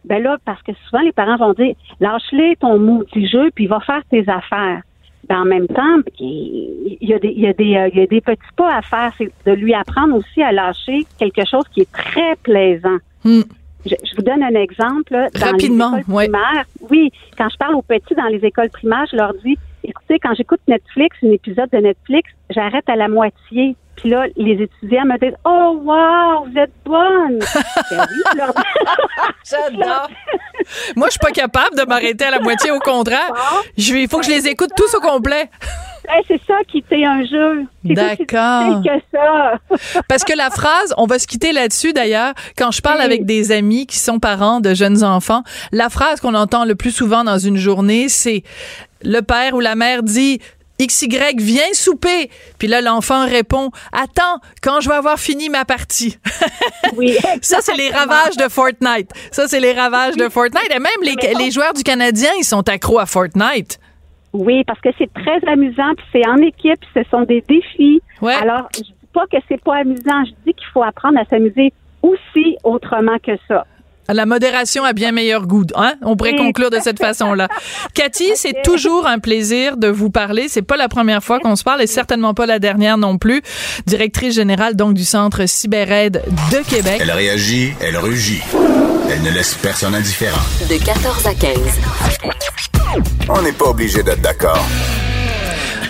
ben 0.06 0.22
là 0.22 0.38
parce 0.46 0.62
que 0.62 0.72
souvent 0.86 1.02
les 1.02 1.12
parents 1.12 1.38
vont 1.38 1.54
dire 1.54 1.76
lâche-les 2.00 2.56
ton 2.58 2.80
maudit 2.80 3.28
jeu 3.28 3.50
puis 3.54 3.68
va 3.68 3.80
faire 3.80 4.02
tes 4.10 4.22
affaires. 4.30 4.82
Ben, 5.28 5.42
en 5.42 5.46
même 5.46 5.68
temps, 5.68 5.98
il 6.20 6.98
y 7.02 7.14
a 7.14 7.20
des 7.20 7.30
il 7.30 7.42
y 7.42 7.48
a 7.48 7.54
des 7.54 7.76
euh, 7.76 7.90
il 7.92 8.00
y 8.00 8.04
a 8.04 8.08
des 8.08 8.22
petits 8.22 8.40
pas 8.56 8.76
à 8.76 8.82
faire, 8.82 9.12
c'est 9.18 9.32
de 9.46 9.52
lui 9.54 9.74
apprendre 9.74 10.16
aussi 10.16 10.42
à 10.44 10.52
lâcher 10.52 11.06
quelque 11.18 11.44
chose 11.50 11.64
qui 11.74 11.82
est 11.82 11.92
très 11.92 12.36
plaisant. 12.44 12.98
Hmm. 13.24 13.42
Je, 13.86 14.16
vous 14.16 14.24
donne 14.24 14.42
un 14.42 14.56
exemple. 14.56 15.12
Dans 15.12 15.46
Rapidement, 15.46 15.92
les 15.92 16.02
écoles 16.02 16.14
primaires, 16.16 16.66
oui, 16.90 17.12
quand 17.38 17.50
je 17.50 17.58
parle 17.58 17.76
aux 17.76 17.84
petits 17.84 18.16
dans 18.16 18.28
les 18.28 18.44
écoles 18.46 18.70
primaires, 18.70 19.06
je 19.12 19.18
leur 19.18 19.34
dis 19.44 19.58
écoutez, 19.88 20.20
quand 20.20 20.34
j'écoute 20.36 20.60
Netflix, 20.68 21.18
un 21.24 21.32
épisode 21.32 21.70
de 21.72 21.78
Netflix, 21.78 22.30
j'arrête 22.50 22.88
à 22.88 22.96
la 22.96 23.08
moitié. 23.08 23.76
Puis 23.96 24.10
là, 24.10 24.26
les 24.36 24.62
étudiants 24.62 25.06
me 25.06 25.18
disent 25.18 25.38
Oh 25.46 25.80
wow, 25.84 26.46
vous 26.46 26.58
êtes 26.58 26.74
bonne! 26.84 27.40
Ben 27.92 28.06
J'adore! 29.50 30.10
Moi, 30.96 31.08
je 31.08 31.12
suis 31.12 31.20
pas 31.20 31.32
capable 31.32 31.78
de 31.78 31.84
m'arrêter 31.84 32.26
à 32.26 32.32
la 32.32 32.40
moitié, 32.40 32.72
au 32.72 32.80
contraire. 32.80 33.32
Il 33.78 34.08
faut 34.10 34.20
que 34.20 34.26
je 34.26 34.32
les 34.32 34.48
écoute 34.48 34.72
tous 34.76 34.94
au 34.96 35.02
complet. 35.02 35.50
Ben, 36.08 36.22
c'est 36.28 36.42
ça 36.46 36.54
qui 36.68 36.80
était 36.80 37.04
un 37.04 37.26
jeu. 37.26 37.66
D'accord. 37.84 38.84
que 38.84 38.90
ça. 39.12 39.60
Parce 40.08 40.24
que 40.24 40.38
la 40.38 40.52
phrase, 40.52 40.94
on 40.98 41.08
va 41.08 41.18
se 41.18 41.26
quitter 41.26 41.52
là-dessus 41.52 41.94
d'ailleurs, 41.94 42.34
quand 42.56 42.70
je 42.70 42.82
parle 42.82 43.02
avec 43.02 43.26
des 43.26 43.52
amis 43.52 43.88
qui 43.88 43.98
sont 43.98 44.20
parents 44.20 44.60
de 44.60 44.76
jeunes 44.76 45.04
enfants, 45.04 45.42
la 45.72 45.90
phrase 45.90 46.20
qu'on 46.20 46.36
entend 46.36 46.66
le 46.66 46.76
plus 46.76 46.92
souvent 46.92 47.24
dans 47.24 47.40
une 47.40 47.58
journée, 47.58 48.08
c'est 48.08 48.44
le 49.04 49.22
père 49.22 49.54
ou 49.56 49.60
la 49.60 49.76
mère 49.76 50.04
dit 50.04 50.40
XY, 50.80 51.08
viens 51.38 51.74
souper. 51.74 52.30
Puis 52.60 52.68
là, 52.68 52.82
l'enfant 52.82 53.26
répond, 53.26 53.72
attends, 53.94 54.40
quand 54.62 54.82
je 54.82 54.90
vais 54.90 54.96
avoir 54.96 55.20
fini 55.20 55.50
ma 55.50 55.66
partie? 55.66 56.18
Oui. 56.98 57.18
ça, 57.42 57.58
c'est 57.62 57.76
les 57.76 57.90
ravages 57.90 58.38
de 58.38 58.48
Fortnite. 58.48 59.10
Ça, 59.32 59.48
c'est 59.48 59.60
les 59.60 59.74
ravages 59.74 60.16
de 60.16 60.30
Fortnite. 60.30 60.70
Et 60.70 60.80
même 60.80 61.02
les, 61.02 61.16
les 61.34 61.52
joueurs 61.52 61.74
du 61.74 61.84
Canadien, 61.84 62.30
ils 62.40 62.44
sont 62.44 62.70
accros 62.70 63.00
à 63.00 63.06
Fortnite. 63.08 63.80
Oui, 64.32 64.64
parce 64.66 64.80
que 64.80 64.90
c'est 64.98 65.12
très 65.12 65.44
amusant, 65.48 65.94
puis 65.96 66.06
c'est 66.14 66.28
en 66.28 66.38
équipe, 66.38 66.80
ce 66.94 67.02
sont 67.10 67.24
des 67.24 67.44
défis. 67.50 68.02
Ouais. 68.22 68.36
Alors, 68.36 68.70
je 68.76 68.82
dis 68.82 68.96
pas 69.14 69.26
que 69.32 69.38
c'est 69.50 69.62
pas 69.62 69.78
amusant, 69.78 70.26
je 70.26 70.32
dis 70.46 70.54
qu'il 70.54 70.68
faut 70.74 70.84
apprendre 70.84 71.18
à 71.20 71.26
s'amuser 71.26 71.74
aussi 72.02 72.58
autrement 72.64 73.18
que 73.24 73.32
ça. 73.48 73.66
La 74.08 74.26
modération 74.26 74.84
a 74.84 74.94
bien 74.94 75.12
meilleur 75.12 75.48
goût, 75.48 75.66
hein? 75.76 75.96
On 76.04 76.16
pourrait 76.16 76.36
conclure 76.36 76.70
de 76.70 76.80
cette 76.80 77.00
façon-là. 77.00 77.48
Cathy, 77.94 78.32
c'est 78.36 78.62
toujours 78.64 79.08
un 79.08 79.20
plaisir 79.20 79.78
de 79.78 79.88
vous 79.88 80.10
parler. 80.10 80.48
C'est 80.48 80.62
pas 80.62 80.78
la 80.78 80.88
première 80.88 81.24
fois 81.24 81.40
qu'on 81.40 81.56
se 81.56 81.64
parle 81.64 81.82
et 81.82 81.88
certainement 81.88 82.34
pas 82.34 82.46
la 82.46 82.60
dernière 82.60 82.98
non 82.98 83.18
plus. 83.18 83.42
Directrice 83.88 84.36
générale 84.36 84.76
donc 84.76 84.94
du 84.94 85.06
Centre 85.06 85.48
CyberAide 85.48 86.24
de 86.52 86.70
Québec. 86.70 87.00
Elle 87.02 87.12
réagit, 87.12 87.74
elle 87.82 87.98
rugit. 87.98 88.42
Elle 89.10 89.24
ne 89.24 89.32
laisse 89.32 89.56
personne 89.56 89.96
indifférent. 89.96 90.42
De 90.70 90.78
14 90.84 91.28
à 91.28 91.34
15. 91.34 91.58
On 93.30 93.42
n'est 93.42 93.52
pas 93.52 93.66
obligé 93.66 94.04
d'être 94.04 94.22
d'accord. 94.22 94.64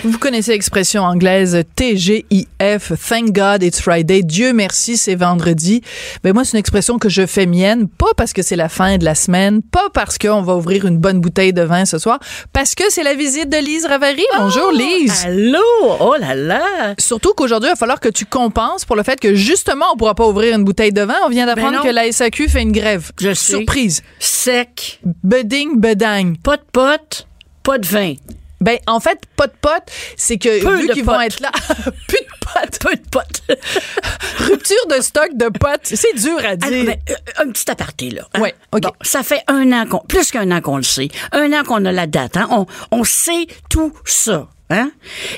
Vous 0.06 0.18
connaissez 0.18 0.52
l'expression 0.52 1.02
anglaise 1.02 1.64
TGIF, 1.74 2.92
Thank 3.08 3.32
God 3.32 3.64
It's 3.64 3.80
Friday, 3.80 4.22
Dieu 4.22 4.52
merci 4.52 4.96
c'est 4.96 5.16
vendredi. 5.16 5.82
Ben 6.22 6.32
moi 6.32 6.44
c'est 6.44 6.52
une 6.52 6.60
expression 6.60 7.00
que 7.00 7.08
je 7.08 7.26
fais 7.26 7.44
mienne, 7.44 7.88
pas 7.88 8.14
parce 8.16 8.32
que 8.32 8.42
c'est 8.42 8.54
la 8.54 8.68
fin 8.68 8.98
de 8.98 9.04
la 9.04 9.16
semaine, 9.16 9.62
pas 9.62 9.88
parce 9.92 10.16
qu'on 10.16 10.42
va 10.42 10.54
ouvrir 10.54 10.86
une 10.86 10.98
bonne 10.98 11.20
bouteille 11.20 11.52
de 11.52 11.62
vin 11.62 11.84
ce 11.86 11.98
soir, 11.98 12.20
parce 12.52 12.76
que 12.76 12.84
c'est 12.88 13.02
la 13.02 13.14
visite 13.14 13.48
de 13.48 13.56
Lise 13.56 13.84
Ravary. 13.84 14.22
Bonjour 14.38 14.70
oh, 14.72 14.76
Lise. 14.76 15.24
Allô, 15.26 15.58
oh 15.98 16.14
là 16.20 16.36
là. 16.36 16.94
Surtout 16.98 17.32
qu'aujourd'hui 17.34 17.70
il 17.70 17.72
va 17.72 17.76
falloir 17.76 17.98
que 17.98 18.08
tu 18.08 18.26
compenses 18.26 18.84
pour 18.84 18.94
le 18.94 19.02
fait 19.02 19.18
que 19.18 19.34
justement 19.34 19.86
on 19.92 19.96
pourra 19.96 20.14
pas 20.14 20.28
ouvrir 20.28 20.54
une 20.54 20.62
bouteille 20.62 20.92
de 20.92 21.02
vin. 21.02 21.16
On 21.24 21.30
vient 21.30 21.46
d'apprendre 21.46 21.82
ben 21.82 21.88
que 21.88 21.92
la 21.92 22.12
SAQ 22.12 22.48
fait 22.48 22.62
une 22.62 22.72
grève. 22.72 23.10
Je 23.20 23.34
Surprise. 23.34 24.04
Sec. 24.20 25.00
Beding 25.24 25.80
bedang. 25.80 26.36
Pas 26.44 26.58
de 26.58 26.64
pote, 26.72 27.26
pas 27.64 27.78
de 27.78 27.86
vin. 27.86 28.14
Ben, 28.60 28.78
en 28.86 29.00
fait, 29.00 29.18
pas 29.36 29.46
de 29.46 29.52
potes, 29.60 29.90
c'est 30.16 30.38
que 30.38 30.62
Peu 30.62 30.76
vu 30.76 30.88
qu'ils 30.88 31.04
vont 31.04 31.20
être 31.20 31.40
là, 31.40 31.50
plus 32.08 32.18
de 32.18 32.38
potes. 32.40 32.78
Peu 32.80 32.96
de 32.96 33.08
potes. 33.10 33.42
Rupture 34.38 34.86
de 34.96 35.02
stock 35.02 35.28
de 35.34 35.48
potes, 35.58 35.80
c'est 35.84 36.14
dur 36.14 36.38
à 36.44 36.56
dire. 36.56 36.68
Alors, 36.68 36.84
ben, 36.86 36.96
euh, 37.10 37.42
un 37.44 37.50
petit 37.50 37.70
aparté, 37.70 38.10
là. 38.10 38.22
hein? 38.34 38.40
Ouais, 38.40 38.54
OK. 38.72 38.82
Bon, 38.82 38.92
ça 39.02 39.22
fait 39.22 39.40
un 39.48 39.72
an 39.72 39.86
qu'on, 39.86 39.98
plus 39.98 40.30
qu'un 40.30 40.50
an 40.50 40.60
qu'on 40.60 40.78
le 40.78 40.82
sait. 40.82 41.08
Un 41.32 41.52
an 41.52 41.64
qu'on 41.64 41.84
a 41.84 41.92
la 41.92 42.06
date, 42.06 42.36
hein? 42.36 42.48
On, 42.50 42.66
on 42.90 43.04
sait 43.04 43.46
tout 43.68 43.92
ça. 44.04 44.48
Hein? 44.68 44.90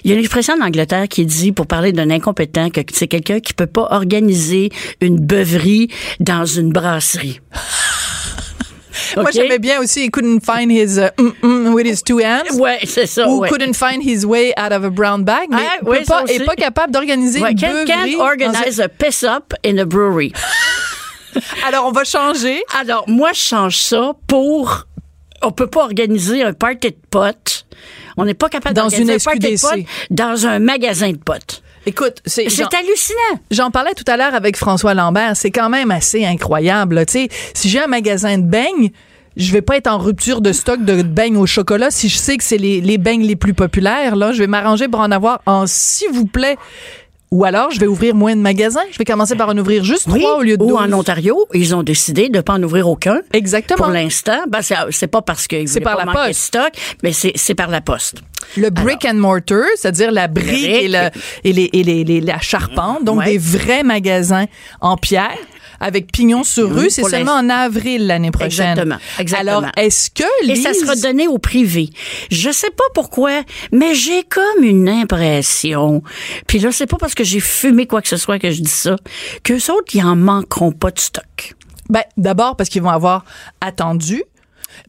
Il 0.04 0.10
y 0.10 0.14
a 0.14 0.16
une 0.16 0.20
expression 0.20 0.54
en 0.54 0.64
Angleterre 0.64 1.06
qui 1.08 1.26
dit, 1.26 1.52
pour 1.52 1.66
parler 1.66 1.92
d'un 1.92 2.08
incompétent, 2.10 2.70
que 2.70 2.80
c'est 2.94 3.08
quelqu'un 3.08 3.40
qui 3.40 3.52
peut 3.52 3.66
pas 3.66 3.88
organiser 3.90 4.70
une 5.02 5.18
beuverie 5.20 5.88
dans 6.18 6.46
une 6.46 6.72
brasserie. 6.72 7.40
Moi, 9.16 9.30
j'aimais 9.32 9.58
bien 9.58 9.80
aussi, 9.80 10.06
he 10.06 10.10
couldn't 10.10 10.40
find 10.44 10.70
his 10.70 10.98
uh, 10.98 11.10
mm, 11.18 11.32
mm 11.42 11.72
with 11.74 11.86
his 11.86 12.02
two 12.02 12.18
hands. 12.20 12.58
Ouais, 12.58 12.78
c'est 12.84 13.06
ça. 13.06 13.28
Ou 13.28 13.40
ouais. 13.40 13.48
couldn't 13.48 13.74
find 13.74 14.02
his 14.02 14.24
way 14.24 14.52
out 14.58 14.72
of 14.72 14.84
a 14.84 14.90
brown 14.90 15.24
bag, 15.24 15.48
mais 15.50 15.56
Ah, 15.62 15.84
ouais, 15.84 16.04
pas, 16.04 16.24
est 16.26 16.44
pas 16.44 16.54
capable 16.56 16.92
d'organiser 16.92 17.40
Ouais, 17.40 17.52
une 17.52 17.58
can, 17.60 17.68
beuverie. 17.70 17.86
can 18.12 18.18
dans 18.18 18.24
organize 18.24 18.80
a 18.80 18.88
piss 18.88 19.22
up 19.22 19.54
in 19.64 19.78
a 19.78 19.84
brewery. 19.84 20.32
un- 21.34 21.40
Alors, 21.68 21.86
on 21.86 21.92
va 21.92 22.04
changer. 22.04 22.62
Alors, 22.80 23.04
moi, 23.08 23.30
je 23.32 23.40
change 23.40 23.76
ça 23.78 24.12
pour. 24.26 24.86
On 25.42 25.52
peut 25.52 25.68
pas 25.68 25.82
organiser 25.84 26.42
un 26.42 26.52
party 26.52 26.90
de 26.90 26.96
potes. 27.10 27.66
On 28.16 28.24
n'est 28.24 28.34
pas 28.34 28.48
capable 28.48 28.74
Dans 28.74 28.82
d'organiser 28.88 29.12
une 29.12 29.18
un 29.20 29.22
party 29.22 29.38
de 29.38 29.56
SQDC. 29.56 29.68
potes 29.70 29.84
dans 30.10 30.46
un 30.46 30.58
magasin 30.58 31.12
de 31.12 31.16
potes. 31.18 31.62
Écoute, 31.86 32.18
c'est 32.26 32.48
j'en- 32.48 32.66
hallucinant. 32.66 33.40
J'en 33.50 33.70
parlais 33.70 33.94
tout 33.94 34.04
à 34.06 34.16
l'heure 34.16 34.34
avec 34.34 34.56
François 34.56 34.94
Lambert. 34.94 35.36
C'est 35.36 35.50
quand 35.50 35.68
même 35.70 35.90
assez 35.90 36.24
incroyable. 36.24 37.04
Tu 37.06 37.12
sais, 37.12 37.28
si 37.54 37.68
j'ai 37.68 37.80
un 37.80 37.86
magasin 37.86 38.38
de 38.38 38.42
beignes, 38.44 38.90
je 39.36 39.52
vais 39.52 39.62
pas 39.62 39.76
être 39.76 39.86
en 39.86 39.98
rupture 39.98 40.40
de 40.40 40.52
stock 40.52 40.84
de 40.84 41.02
beignes 41.02 41.36
au 41.36 41.46
chocolat 41.46 41.90
si 41.90 42.08
je 42.08 42.16
sais 42.16 42.36
que 42.36 42.42
c'est 42.44 42.56
les, 42.58 42.80
les 42.80 42.98
beignes 42.98 43.22
les 43.24 43.36
plus 43.36 43.54
populaires. 43.54 44.16
Là, 44.16 44.32
je 44.32 44.38
vais 44.40 44.46
m'arranger 44.48 44.88
pour 44.88 45.00
en 45.00 45.10
avoir 45.12 45.40
en 45.46 45.66
s'il 45.66 46.10
vous 46.12 46.26
plaît. 46.26 46.56
Ou 47.30 47.44
alors, 47.44 47.70
je 47.70 47.78
vais 47.78 47.86
ouvrir 47.86 48.14
moins 48.14 48.34
de 48.34 48.40
magasins. 48.40 48.80
Je 48.90 48.96
vais 48.96 49.04
commencer 49.04 49.36
par 49.36 49.50
en 49.50 49.58
ouvrir 49.58 49.84
juste 49.84 50.06
Oui, 50.10 50.20
trois 50.20 50.36
au 50.38 50.42
lieu 50.42 50.56
de 50.56 50.62
ou 50.62 50.68
12. 50.68 50.78
en 50.78 50.92
Ontario, 50.94 51.46
ils 51.52 51.74
ont 51.76 51.82
décidé 51.82 52.30
de 52.30 52.40
pas 52.40 52.54
en 52.54 52.62
ouvrir 52.62 52.88
aucun. 52.88 53.20
Exactement. 53.34 53.84
Pour 53.84 53.88
l'instant, 53.92 54.38
ben 54.48 54.62
c'est 54.62 54.76
c'est 54.90 55.08
pas 55.08 55.20
parce 55.20 55.46
qu'ils 55.46 55.68
voulaient 55.68 55.80
par 55.82 55.96
pas 55.98 56.04
la 56.06 56.12
manquer 56.12 56.28
de 56.30 56.34
stock, 56.34 56.70
mais 57.02 57.12
c'est 57.12 57.32
c'est 57.34 57.54
par 57.54 57.68
la 57.68 57.82
poste. 57.82 58.22
Le 58.56 58.70
brick 58.70 59.04
and 59.04 59.14
mortar, 59.16 59.64
c'est-à-dire 59.76 60.10
la 60.10 60.26
brique 60.26 60.46
brique. 60.46 60.64
et, 60.84 60.88
le, 60.88 61.10
et, 61.44 61.52
les, 61.52 61.70
et 61.74 61.82
les, 61.82 62.04
les- 62.04 62.20
la 62.22 62.38
charpente, 62.40 63.04
donc 63.04 63.18
Ouais. 63.18 63.32
des 63.32 63.38
vrais 63.38 63.82
magasins 63.82 64.46
en 64.80 64.96
pierre 64.96 65.36
avec 65.80 66.10
pignon 66.12 66.44
sur 66.44 66.74
rue, 66.74 66.90
c'est 66.90 67.02
seulement 67.04 67.32
en 67.34 67.48
avril 67.50 68.06
l'année 68.06 68.30
prochaine. 68.30 68.70
Exactement, 68.70 68.96
exactement. 69.18 69.58
Alors, 69.58 69.70
est-ce 69.76 70.10
que 70.10 70.24
Et 70.44 70.56
ça 70.56 70.72
Lise- 70.72 70.80
sera 70.80 70.96
donné 70.96 71.28
au 71.28 71.38
privé. 71.38 71.90
Je 72.30 72.50
sais 72.50 72.70
pas 72.70 72.84
pourquoi, 72.94 73.42
mais 73.72 73.94
j'ai 73.94 74.22
comme 74.24 74.62
une 74.64 74.88
impression. 74.88 76.02
Puis 76.46 76.58
là, 76.58 76.72
c'est 76.72 76.86
pas 76.86 76.96
parce 76.98 77.14
que 77.14 77.24
j'ai 77.24 77.40
fumé 77.40 77.86
quoi 77.86 78.02
que 78.02 78.08
ce 78.08 78.16
soit 78.16 78.38
que 78.38 78.50
je 78.50 78.60
dis 78.62 78.70
ça, 78.70 78.96
qu'eux 79.44 79.70
autres, 79.70 79.94
ils 79.94 80.02
en 80.04 80.16
manqueront 80.16 80.72
pas 80.72 80.90
de 80.90 80.98
stock. 80.98 81.54
Ben, 81.88 82.02
d'abord 82.16 82.56
parce 82.56 82.68
qu'ils 82.68 82.82
vont 82.82 82.90
avoir 82.90 83.24
attendu, 83.60 84.22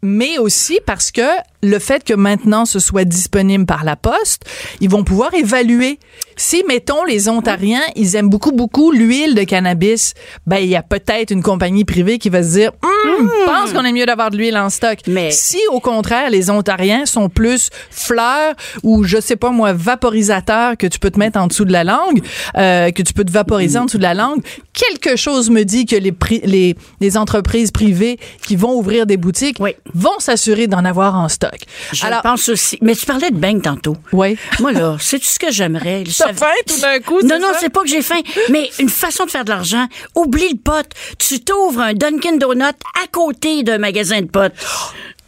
mais 0.02 0.38
aussi 0.38 0.80
parce 0.86 1.12
que 1.12 1.22
le 1.62 1.80
fait 1.80 2.03
que 2.03 2.14
maintenant 2.14 2.66
ce 2.66 2.80
soit 2.80 3.05
disponible 3.05 3.66
par 3.66 3.84
la 3.84 3.95
poste, 3.95 4.43
ils 4.82 4.89
vont 4.89 5.03
pouvoir 5.03 5.34
évaluer. 5.34 5.99
Si, 6.38 6.64
mettons, 6.68 7.03
les 7.03 7.28
Ontariens, 7.28 7.82
ils 7.97 8.16
aiment 8.16 8.30
beaucoup, 8.30 8.53
beaucoup 8.53 8.91
l'huile 8.91 9.36
de 9.36 9.43
cannabis, 9.43 10.14
ben, 10.47 10.57
il 10.57 10.70
y 10.70 10.76
a 10.78 10.84
peut-être 10.84 11.32
une 11.32 11.43
compagnie 11.43 11.84
privée 11.84 12.18
qui 12.18 12.30
va 12.30 12.43
se 12.43 12.49
dire, 12.53 12.72
Hum, 12.82 13.30
je 13.41 13.45
pense 13.45 13.74
qu'on 13.74 13.84
est 13.84 13.91
mieux 13.91 14.05
d'avoir 14.05 14.30
de 14.30 14.38
l'huile 14.38 14.57
en 14.57 14.70
stock. 14.70 14.99
Mais- 15.07 15.32
si, 15.32 15.60
au 15.72 15.80
contraire, 15.82 16.30
les 16.30 16.49
Ontariens 16.49 17.05
sont 17.05 17.28
plus 17.30 17.70
fleurs 17.91 18.55
ou, 18.84 19.03
je 19.03 19.20
sais 19.20 19.36
pas 19.36 19.49
moi, 19.51 19.74
vaporisateurs 19.74 20.78
que 20.78 20.88
tu 20.88 20.97
peux 20.99 21.12
te 21.12 21.20
mettre 21.20 21.38
en 21.39 21.47
dessous 21.47 21.66
de 21.66 21.74
la 21.74 21.84
langue, 21.84 22.22
euh, 22.57 22.91
que 22.91 23.01
tu 23.01 23.14
peux 23.14 23.26
te 23.26 23.32
vaporiser 23.32 23.78
en 23.80 23.86
dessous 23.86 23.97
de 23.97 24.03
la 24.03 24.14
langue, 24.14 24.41
quelque 24.74 25.18
chose 25.18 25.49
me 25.49 25.64
dit 25.64 25.86
que 25.86 25.95
les, 25.97 26.14
les, 26.43 26.76
les 27.01 27.18
entreprises 27.18 27.72
privées 27.72 28.18
qui 28.45 28.55
vont 28.55 28.74
ouvrir 28.76 29.05
des 29.05 29.18
boutiques 29.18 29.57
Oui. 29.60 29.72
vont 29.93 30.20
s'assurer 30.20 30.68
d'en 30.68 30.86
avoir 30.86 31.16
en 31.16 31.28
stock. 31.28 31.49
Je 31.93 32.06
Alors, 32.06 32.22
pense 32.22 32.50
aussi. 32.50 32.78
Mais 32.82 32.95
tu 32.95 33.06
parlais 33.06 33.32
de 33.32 33.36
beigne 33.38 33.62
tantôt. 33.62 33.95
oui. 34.14 34.38
Moi, 34.60 34.72
là, 34.72 34.97
c'est 35.02 35.20
tout 35.20 35.26
ce 35.26 35.39
que 35.39 35.52
j'aimerais? 35.52 36.04
T'as 36.18 36.34
faim 36.34 36.47
tout 36.68 36.80
d'un 36.80 37.00
coup, 37.00 37.22
Non, 37.22 37.39
non, 37.39 37.47
c'est 37.60 37.70
pas 37.70 37.82
que 37.82 37.88
j'ai 37.89 38.02
faim. 38.02 38.20
Mais 38.50 38.70
une 38.80 38.89
façon 38.89 39.26
de 39.26 39.30
faire 39.32 39.45
de 39.45 39.50
l'argent. 39.50 39.88
Oublie 40.16 40.50
le 40.50 40.58
pot. 40.58 40.86
Tu 41.18 41.39
t'ouvres 41.41 41.82
un 41.82 41.93
Dunkin' 41.93 42.38
Donut 42.38 42.64
à 42.64 43.08
côté 43.12 43.64
d'un 43.64 43.78
magasin 43.78 44.22
de 44.22 44.28
potes. 44.28 44.54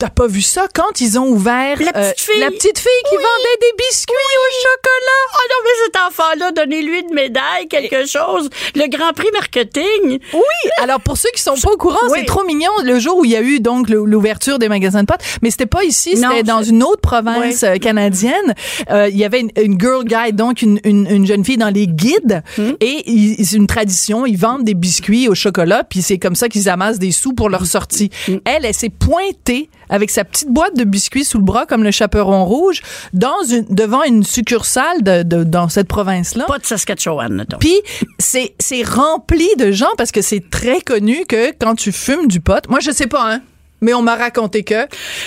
T'as 0.01 0.09
pas 0.09 0.25
vu 0.25 0.41
ça 0.41 0.65
quand 0.73 0.99
ils 0.99 1.19
ont 1.19 1.27
ouvert 1.27 1.77
La 1.79 1.93
petite 1.93 2.21
fille. 2.21 2.39
la 2.41 2.47
petite 2.49 2.79
fille 2.79 3.03
qui 3.07 3.15
Oui. 3.17 3.21
vendait 3.21 3.57
des 3.61 3.83
biscuits 3.87 4.13
au 4.15 4.49
chocolat. 4.63 5.21
Oh 5.35 5.43
non, 5.47 5.55
mais 5.63 5.69
cet 5.85 5.95
enfant-là, 6.07 6.51
donnez-lui 6.53 7.01
une 7.07 7.13
médaille, 7.13 7.67
quelque 7.69 8.07
chose. 8.07 8.49
Le 8.73 8.89
Grand 8.89 9.13
Prix 9.13 9.27
marketing. 9.31 10.17
Oui, 10.33 10.69
alors 10.81 11.01
pour 11.01 11.17
ceux 11.17 11.29
qui 11.35 11.41
sont 11.43 11.53
pas 11.53 11.71
au 11.71 11.77
courant, 11.77 11.99
Oui. 12.09 12.17
c'est 12.19 12.25
trop 12.25 12.43
mignon 12.45 12.71
le 12.83 12.97
jour 12.97 13.17
où 13.19 13.25
il 13.25 13.31
y 13.31 13.35
a 13.35 13.41
eu 13.43 13.59
donc 13.59 13.89
l'ouverture 13.89 14.57
des 14.57 14.69
magasins 14.69 15.01
de 15.01 15.05
potes, 15.05 15.21
mais 15.43 15.51
c'était 15.51 15.67
pas 15.67 15.83
ici, 15.83 16.17
c'était 16.17 16.41
dans 16.41 16.63
une 16.63 16.81
autre 16.81 17.01
province 17.01 17.61
euh, 17.61 17.75
canadienne. 17.75 18.55
Euh, 18.89 19.07
il 19.07 19.17
y 19.17 19.23
avait 19.23 19.41
une, 19.41 19.51
une 19.61 19.79
girl 19.79 20.03
guide, 20.03 20.35
donc 20.35 20.63
une, 20.63 20.79
une, 20.83 21.05
une 21.11 21.27
jeune 21.27 21.45
fille 21.45 21.57
dans 21.57 21.69
les 21.69 21.85
guides, 21.87 22.41
Hmm. 22.57 22.71
et 22.81 23.37
c'est 23.43 23.55
une 23.55 23.67
tradition, 23.67 24.25
ils 24.25 24.35
vendent 24.37 24.63
des 24.63 24.73
biscuits 24.73 25.27
au 25.29 25.35
chocolat, 25.35 25.83
puis 25.83 26.01
c'est 26.01 26.17
comme 26.17 26.33
ça 26.35 26.49
qu'ils 26.49 26.69
amassent 26.69 26.97
des 26.99 27.11
sous 27.11 27.33
pour 27.33 27.49
Hmm. 27.49 27.51
leur 27.51 27.65
sortie. 27.67 28.09
Elle, 28.45 28.65
elle 28.65 28.73
s'est 28.73 28.89
pointée 28.89 29.69
avec 29.91 30.09
sa 30.09 30.23
petite 30.23 30.49
boîte 30.49 30.75
de 30.75 30.83
biscuits 30.83 31.23
sous 31.25 31.37
le 31.37 31.43
bras 31.43 31.67
comme 31.67 31.83
le 31.83 31.91
chaperon 31.91 32.43
rouge 32.45 32.81
dans 33.13 33.43
une 33.47 33.65
devant 33.69 34.03
une 34.03 34.23
succursale 34.23 35.03
de, 35.03 35.21
de- 35.21 35.43
dans 35.43 35.69
cette 35.69 35.87
province-là. 35.87 36.45
Pas 36.47 36.57
de 36.57 36.65
Saskatchewan. 36.65 37.45
Puis 37.59 37.75
c'est 38.17 38.55
c'est 38.57 38.81
rempli 38.81 39.47
de 39.59 39.71
gens 39.71 39.91
parce 39.97 40.11
que 40.11 40.23
c'est 40.23 40.49
très 40.49 40.81
connu 40.81 41.25
que 41.27 41.51
quand 41.59 41.75
tu 41.75 41.91
fumes 41.91 42.27
du 42.27 42.39
pot, 42.39 42.67
moi 42.69 42.79
je 42.79 42.89
sais 42.89 43.07
pas 43.07 43.31
hein, 43.33 43.41
mais 43.81 43.93
on 43.93 44.01
m'a 44.01 44.15
raconté 44.15 44.63
que 44.63 44.85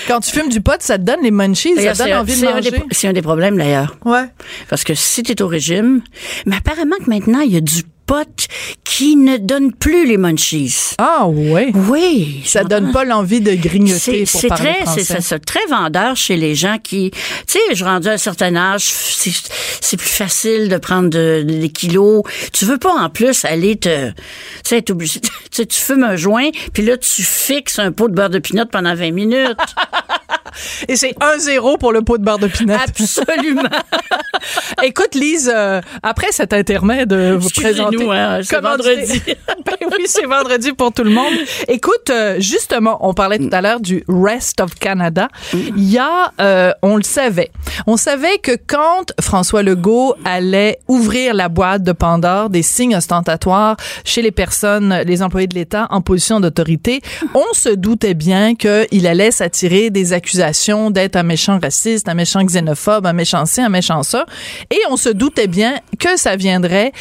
quand 0.09 0.21
tu 0.21 0.31
fumes 0.31 0.49
du 0.49 0.61
pot, 0.61 0.81
ça 0.81 0.97
te 0.97 1.03
donne 1.03 1.21
les 1.23 1.31
munchies, 1.33 1.75
ça 1.77 1.93
te 1.93 1.99
donne 1.99 2.13
envie 2.15 2.41
de 2.41 2.45
manger. 2.47 2.83
c'est 2.93 3.09
un 3.09 3.13
des 3.13 3.21
problèmes, 3.23 3.59
d'ailleurs. 3.59 3.97
Ouais. 4.05 4.27
Parce 4.71 4.85
que 4.85 4.95
si 4.95 5.25
tu 5.25 5.33
es 5.33 5.43
au 5.43 5.49
régime, 5.49 6.03
mais 6.47 6.57
apparemment 6.57 6.95
que 7.05 7.11
maintenant, 7.11 7.41
il 7.41 7.53
y 7.53 7.57
a 7.57 7.61
du 7.61 7.83
pot 8.07 8.29
qui 8.85 9.17
ne 9.17 9.37
donne 9.39 9.73
plus 9.73 10.07
les 10.07 10.17
munchies. 10.17 10.95
Ah 10.99 11.27
ouais. 11.27 11.73
Oui. 11.75 12.43
Ça 12.45 12.63
donne 12.65 12.93
pas 12.93 13.05
l'envie 13.05 13.41
de 13.41 13.55
grignoter 13.55 14.27
C'est 14.27 14.49
pour 14.49 14.57
parler 14.57 14.73
très, 14.75 14.83
français. 14.85 15.05
c'est 15.05 15.21
ça, 15.21 15.39
très 15.39 15.65
vendeur 15.69 16.17
chez 16.17 16.37
les 16.37 16.55
gens 16.55 16.77
qui, 16.83 17.11
tu 17.11 17.19
sais, 17.47 17.59
je 17.75 17.85
rendu 17.85 18.09
à 18.09 18.13
un 18.13 18.17
certain 18.19 18.55
âge, 18.57 18.85
c'est 19.81 19.97
plus 19.97 20.09
facile 20.09 20.69
de 20.69 20.77
prendre 20.77 21.09
de- 21.11 21.43
des 21.47 21.69
kilos. 21.71 22.23
Tu 22.53 22.65
veux 22.65 22.79
pas 22.79 22.93
en 22.93 23.09
plus 23.11 23.45
aller 23.45 23.77
te, 23.77 24.09
tu 24.11 24.15
sais, 24.65 24.79
être 24.79 24.91
obligé, 24.91 25.21
tu 25.21 25.31
sais, 25.51 25.67
tu 25.67 25.81
fumes 25.81 26.05
un 26.05 26.17
joint, 26.17 26.51
puis 26.73 26.85
là 26.85 26.97
tu 26.97 27.23
fixes 27.23 27.79
un 27.79 27.93
pot 27.93 28.09
de 28.09 28.15
beurre 28.15 28.31
de 28.31 28.39
pinot 28.39 28.67
pendant 28.71 28.95
20 28.95 29.11
minutes. 29.13 29.57
Et 30.89 30.95
c'est 30.95 31.15
1-0 31.19 31.79
pour 31.79 31.93
le 31.93 32.03
pot 32.03 32.17
de 32.17 32.23
beurre 32.25 32.39
de 32.39 32.47
pinot. 32.47 32.75
Absolument. 32.75 33.63
Écoute, 34.85 35.15
Lise, 35.17 35.51
euh, 35.53 35.81
après 36.03 36.29
cet 36.31 36.53
intermède, 36.53 37.13
euh, 37.13 37.37
vous 37.37 37.49
Excusez-nous, 37.49 37.94
présenter. 37.97 38.19
hein, 38.19 38.41
c'est 38.43 38.61
vendredi. 38.61 39.23
ben 39.27 39.89
oui, 39.91 40.05
c'est 40.07 40.27
vendredi 40.27 40.73
pour 40.73 40.93
tout 40.93 41.05
le 41.05 41.11
monde. 41.11 41.33
Écoute, 41.69 42.11
euh, 42.11 42.37
justement, 42.39 42.99
on 43.01 43.15
parlait 43.15 43.39
tout 43.39 43.51
à 43.53 43.61
l'heure 43.61 43.81
du 43.81 44.05
Rest 44.09 44.61
of 44.61 44.75
Canada. 44.75 45.29
Il 45.53 45.91
y 45.91 45.99
a, 45.99 46.33
euh, 46.41 46.73
on 46.83 46.97
le 46.97 47.03
savait, 47.03 47.51
on 47.87 47.97
savait 47.97 48.39
que 48.39 48.53
quand 48.67 49.13
François 49.21 49.63
Legault 49.63 50.15
allait 50.25 50.79
ouvrir 50.89 51.35
la 51.35 51.49
boîte 51.49 51.83
de 51.83 51.93
Pandore 51.93 52.51
des 52.51 52.63
signes 52.63 52.97
ostentatoires 52.97 53.77
chez 54.05 54.23
les 54.23 54.31
personnes, 54.33 55.03
les 55.07 55.23
employés 55.23 55.47
de 55.47 55.55
l'État 55.55 55.87
en 55.91 56.01
position 56.01 56.41
d'autorité, 56.41 57.01
on 57.35 57.53
se 57.55 57.69
doutait 57.71 58.15
bien 58.15 58.55
qu'il 58.55 59.07
allait 59.07 59.31
s'attirer 59.31 59.91
des 59.91 60.13
accusations 60.13 60.91
d'être 60.91 61.17
un 61.17 61.23
méchant 61.23 61.59
raciste, 61.61 62.09
un 62.09 62.15
méchant 62.15 62.45
xénophobe, 62.45 63.07
un 63.07 63.13
méchant 63.13 63.47
ci, 63.47 63.61
un 63.61 63.69
méchant 63.69 64.03
ça. 64.03 64.27
Et 64.71 64.81
on 64.91 64.97
se 64.97 65.09
doutait 65.09 65.47
bien 65.47 65.75
que 65.99 66.17
ça 66.17 66.37
viendrait 66.37 66.93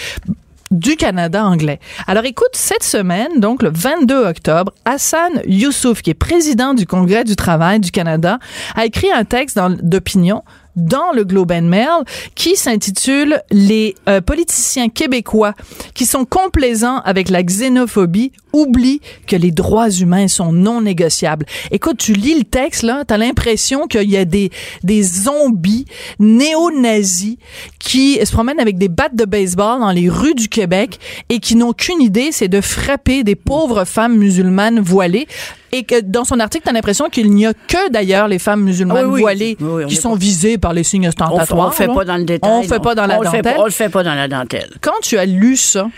du 0.74 0.98
Canada 0.98 1.46
anglais. 1.46 1.80
Alors 2.08 2.26
écoute, 2.26 2.50
cette 2.54 2.84
semaine, 2.84 3.40
donc 3.40 3.62
le 3.62 3.70
22 3.72 4.26
octobre, 4.26 4.74
Hassan 4.86 5.42
Youssouf, 5.46 6.02
qui 6.02 6.10
est 6.10 6.16
président 6.16 6.74
du 6.74 6.86
Congrès 6.86 7.24
du 7.24 7.36
travail 7.36 7.80
du 7.80 7.92
Canada, 7.92 8.40
a 8.76 8.86
écrit 8.86 9.12
un 9.12 9.24
texte 9.24 9.60
d'opinion 9.84 10.44
dans 10.76 11.12
le 11.14 11.24
Globe 11.24 11.52
and 11.52 11.62
Mail 11.64 12.04
qui 12.34 12.56
s'intitule 12.56 13.40
Les 13.52 13.94
euh, 14.10 14.22
politiciens 14.22 14.90
québécois 14.90 15.54
qui 15.94 16.08
sont 16.08 16.26
complaisants 16.26 17.00
avec 17.02 17.30
la 17.30 17.44
xénophobie 17.44 18.32
oublie 18.54 19.02
que 19.28 19.36
les 19.36 19.52
droits 19.52 19.90
humains 19.90 20.28
sont 20.28 20.54
non 20.54 20.82
négociables. 20.82 21.46
Écoute, 21.72 21.98
tu 21.98 22.14
lis 22.14 22.38
le 22.38 22.44
texte, 22.44 22.84
là, 22.84 23.04
t'as 23.06 23.18
l'impression 23.18 23.88
qu'il 23.88 24.10
y 24.10 24.18
a 24.18 24.26
des, 24.26 24.52
des 24.84 25.04
zombies 25.04 25.86
néo-nazis 26.20 27.38
qui 27.80 28.20
se 28.24 28.32
promènent 28.32 28.60
avec 28.60 28.78
des 28.78 28.90
battes 28.90 29.16
de 29.16 29.26
baseball 29.26 29.80
dans 29.80 29.92
les 29.92 30.10
rues 30.10 30.36
du 30.36 30.48
Québec 30.48 31.00
et 31.30 31.40
qui 31.40 31.56
n'ont 31.56 31.74
qu'une 31.74 32.02
idée, 32.02 32.32
c'est 32.32 32.48
de 32.48 32.62
frapper 32.62 33.24
des 33.24 33.36
pauvres 33.36 33.86
femmes 33.86 34.18
musulmanes 34.18 34.80
voilées 34.80 35.28
et 35.72 35.84
que 35.84 36.00
dans 36.02 36.24
son 36.24 36.40
article, 36.40 36.66
tu 36.66 36.70
as 36.70 36.74
l'impression 36.74 37.10
qu'il 37.10 37.32
n'y 37.32 37.48
a 37.48 37.54
que 37.54 37.90
d'ailleurs 37.90 38.28
les 38.28 38.40
femmes 38.40 38.62
musulmanes 38.62 39.06
voilées 39.06 39.58
qui 39.88 39.96
sont 39.96 40.14
visées 40.14 40.58
par 40.60 40.72
les 40.72 40.84
signes 40.84 41.08
ostentatoires. 41.08 41.68
On, 41.68 41.70
ne 41.70 41.74
fait 41.74 41.88
pas 41.88 42.06
dans 42.06 42.18
le 42.18 42.24
détail. 42.24 42.52
On 42.52 42.62
fait 42.62 42.80
pas 42.80 42.94
dans 42.94 43.08
la 43.08 43.18
dentelle. 43.18 43.56
on 43.58 43.66
le 43.66 43.72
fait 43.72 43.90
pas 43.90 44.04
dans 44.04 44.14
la 44.14 44.28
dentelle. 44.28 44.70
Quand 44.82 45.00
tu 45.02 45.18
as 45.18 45.26
lu 45.26 45.58
ça, 45.58 45.90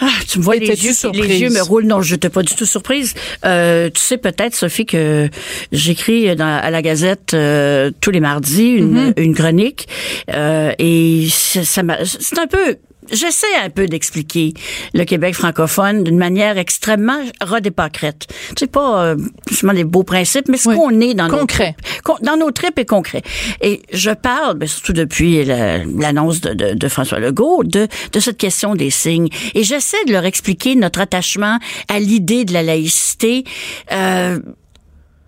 ah, 0.00 0.08
tu 0.28 0.38
me 0.38 0.44
vois 0.44 0.56
les 0.56 0.66
yeux, 0.66 0.92
les 1.12 1.40
yeux 1.40 1.50
me 1.50 1.62
roulent. 1.62 1.86
Non, 1.86 2.02
je 2.02 2.14
n'étais 2.14 2.28
pas 2.28 2.42
du 2.42 2.54
tout 2.54 2.66
surprise. 2.66 3.14
Euh, 3.44 3.88
tu 3.92 4.00
sais 4.00 4.18
peut-être, 4.18 4.54
Sophie, 4.54 4.86
que 4.86 5.28
j'écris 5.72 6.28
à 6.28 6.70
la 6.70 6.82
Gazette 6.82 7.34
euh, 7.34 7.90
tous 8.00 8.10
les 8.10 8.20
mardis 8.20 8.68
une, 8.68 9.14
une 9.16 9.34
chronique. 9.34 9.88
Euh, 10.32 10.72
et 10.78 11.28
ça, 11.30 11.64
ça 11.64 11.82
c'est 12.04 12.38
un 12.38 12.46
peu 12.46 12.76
j'essaie 13.10 13.54
un 13.62 13.70
peu 13.70 13.86
d'expliquer 13.86 14.54
le 14.94 15.04
Québec 15.04 15.34
francophone 15.34 16.04
d'une 16.04 16.18
manière 16.18 16.58
extrêmement 16.58 17.20
rodépacrète. 17.40 18.26
C'est 18.58 18.70
pas 18.70 19.04
euh, 19.04 19.16
justement 19.48 19.72
des 19.72 19.84
beaux 19.84 20.02
principes, 20.02 20.48
mais 20.48 20.56
ce 20.56 20.68
qu'on 20.68 21.00
est 21.00 21.14
dans 21.14 21.28
concret. 21.28 21.76
nos 22.06 22.16
dans 22.22 22.36
nos 22.36 22.50
tripes 22.50 22.78
et 22.78 22.84
concret. 22.84 23.22
Et 23.60 23.82
je 23.92 24.10
parle, 24.10 24.58
ben, 24.58 24.68
surtout 24.68 24.92
depuis 24.92 25.44
l'annonce 25.44 26.40
de, 26.40 26.54
de, 26.54 26.74
de, 26.74 26.88
François 26.88 27.18
Legault, 27.18 27.62
de, 27.64 27.88
de 28.12 28.20
cette 28.20 28.38
question 28.38 28.74
des 28.74 28.90
signes. 28.90 29.28
Et 29.54 29.64
j'essaie 29.64 30.04
de 30.06 30.12
leur 30.12 30.24
expliquer 30.24 30.74
notre 30.74 31.00
attachement 31.00 31.58
à 31.88 31.98
l'idée 31.98 32.44
de 32.44 32.52
la 32.52 32.62
laïcité. 32.62 33.44
Euh, 33.92 34.38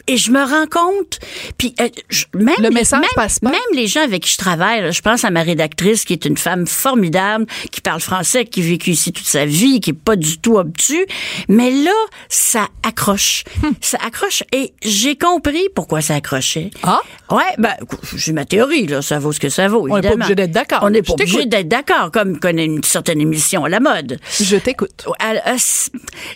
et 0.08 0.16
je 0.16 0.30
me 0.30 0.42
rends 0.42 0.66
compte, 0.66 1.20
puis 1.58 1.74
euh, 1.80 1.88
même, 2.34 2.56
le 2.60 2.70
message 2.70 3.00
même, 3.00 3.08
passe 3.14 3.38
pas. 3.38 3.50
même 3.50 3.60
les 3.74 3.86
gens 3.86 4.02
avec 4.02 4.22
qui 4.22 4.32
je 4.32 4.38
travaille, 4.38 4.90
je 4.92 5.02
pense 5.02 5.24
à 5.24 5.30
ma 5.30 5.42
rédactrice 5.42 6.04
qui 6.04 6.14
est 6.14 6.24
une 6.24 6.36
femme 6.36 6.66
formidable, 6.66 7.46
qui 7.70 7.80
parle 7.80 8.00
français, 8.00 8.44
qui 8.44 8.62
vécu 8.62 8.90
ici 8.90 9.12
toute 9.12 9.26
sa 9.26 9.44
vie, 9.44 9.80
qui 9.80 9.90
est 9.90 9.92
pas 9.92 10.16
du 10.16 10.38
tout 10.38 10.56
obtus, 10.56 11.06
mais 11.48 11.70
là, 11.70 11.92
ça 12.28 12.68
accroche. 12.82 13.44
Hmm. 13.62 13.72
Ça 13.80 13.98
accroche 14.04 14.42
et 14.52 14.72
j'ai 14.82 15.16
compris 15.16 15.68
pourquoi 15.74 16.00
ça 16.00 16.14
accrochait. 16.14 16.70
Ah? 16.82 17.00
Ouais, 17.30 17.42
ben, 17.58 17.74
j'ai 18.16 18.32
ma 18.32 18.44
théorie, 18.44 18.86
là, 18.86 19.02
ça 19.02 19.18
vaut 19.18 19.32
ce 19.32 19.40
que 19.40 19.50
ça 19.50 19.68
vaut, 19.68 19.86
On 19.90 19.98
n'est 19.98 20.08
pas 20.08 20.14
obligé 20.14 20.34
d'être 20.34 20.50
d'accord. 20.50 20.80
On 20.82 20.90
n'est 20.90 21.02
pas 21.02 21.12
obligé 21.12 21.44
d'être 21.44 21.68
d'accord, 21.68 22.10
comme 22.10 22.40
connaît 22.40 22.64
une 22.64 22.82
certaine 22.82 23.20
émission 23.20 23.64
à 23.64 23.68
la 23.68 23.80
mode. 23.80 24.18
Je 24.40 24.56
t'écoute. 24.56 25.06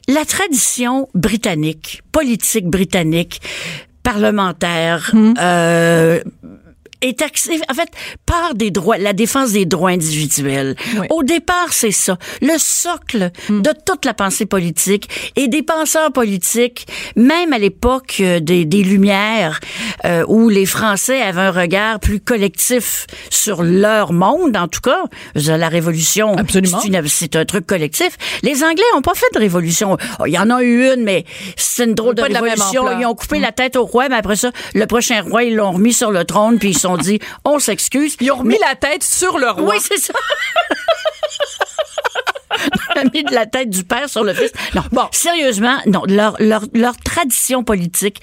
La 0.09 0.25
tradition 0.27 1.09
britannique, 1.15 2.03
politique 2.13 2.69
britannique, 2.69 3.41
parlementaire, 4.03 5.11
hmm. 5.13 5.35
euh, 5.39 6.21
est 7.03 7.21
axé, 7.23 7.61
en 7.69 7.75
fait, 7.75 7.89
par 8.27 8.55
des 8.55 8.71
droits, 8.71 8.97
la 8.97 9.13
défense 9.13 9.53
des 9.53 9.67
droits 9.67 9.91
individuels. 9.91 10.77
Au 11.11 11.23
départ, 11.23 11.73
c'est 11.73 11.91
ça. 11.91 12.17
Le 12.41 12.57
socle 12.59 13.31
hmm. 13.49 13.61
de 13.63 13.71
toute 13.85 14.05
la 14.05 14.15
pensée 14.15 14.47
politique 14.47 15.09
et 15.37 15.49
des 15.49 15.63
penseurs 15.63 16.13
politiques, 16.13 16.87
même 17.17 17.53
à 17.53 17.59
l'époque 17.59 18.17
euh, 18.21 18.41
des, 18.41 18.65
des 18.65 18.83
Lumières, 18.83 19.61
euh, 20.05 20.25
où 20.29 20.49
les 20.49 20.67
Français 20.67 21.21
avaient 21.21 21.41
un 21.41 21.51
regard 21.51 22.01
plus 22.01 22.21
collectif 22.21 23.07
sur 23.31 23.63
leur 23.63 24.13
monde, 24.13 24.57
en 24.57 24.69
tout 24.69 24.81
cas. 24.81 25.03
La 25.35 25.69
Révolution, 25.69 26.37
c'est 27.07 27.37
un 27.37 27.45
truc 27.45 27.67
collectif. 27.67 28.17
Les 28.43 28.63
Anglais 28.63 28.85
ont 28.97 29.03
pas 29.03 29.15
fait 29.15 29.27
de 29.35 29.39
révolution. 29.39 29.97
Oh, 30.21 30.27
il 30.27 30.33
y 30.33 30.39
en 30.39 30.51
a 30.51 30.63
eu 30.63 30.93
une, 30.93 31.03
mais 31.03 31.25
c'est 31.57 31.85
une 31.85 31.95
drôle 31.95 32.15
de 32.15 32.23
révolution. 32.23 32.85
Ils 32.99 33.07
ont 33.07 33.15
coupé 33.15 33.39
la 33.39 33.49
hmm. 33.49 33.55
tête 33.55 33.77
au 33.77 33.85
roi, 33.85 34.09
mais 34.09 34.17
après 34.17 34.37
ça, 34.37 34.51
le 34.75 34.87
prochain 34.87 35.23
roi, 35.23 35.45
ils 35.45 35.57
l'ont 35.57 35.73
remis 35.73 35.93
sur 35.93 36.11
le 36.11 36.25
trône, 36.25 36.59
puis 36.59 36.71
ils 36.71 36.79
sont 36.79 36.92
dit, 36.97 37.21
on 37.45 37.59
s'excuse. 37.59 38.17
Ils 38.21 38.31
ont 38.33 38.37
remis 38.37 38.59
la 38.61 38.75
tête 38.75 39.03
sur 39.03 39.39
le 39.39 39.51
roi. 39.51 39.75
Oui, 39.75 39.77
c'est 39.81 39.99
ça. 39.99 40.15
on 42.97 43.01
a 43.01 43.05
mis 43.05 43.25
de 43.25 43.35
la 43.35 43.47
tête 43.47 43.71
du 43.71 43.85
père 43.85 44.09
sur 44.09 44.25
le 44.25 44.35
fils. 44.35 44.53
Non, 44.75 44.83
bon, 44.93 45.09
sérieusement, 45.11 45.79
non, 45.87 46.03
leur, 46.07 46.37
leur, 46.39 46.63
leur 46.75 46.97
tradition 46.97 47.65
politique 47.65 48.21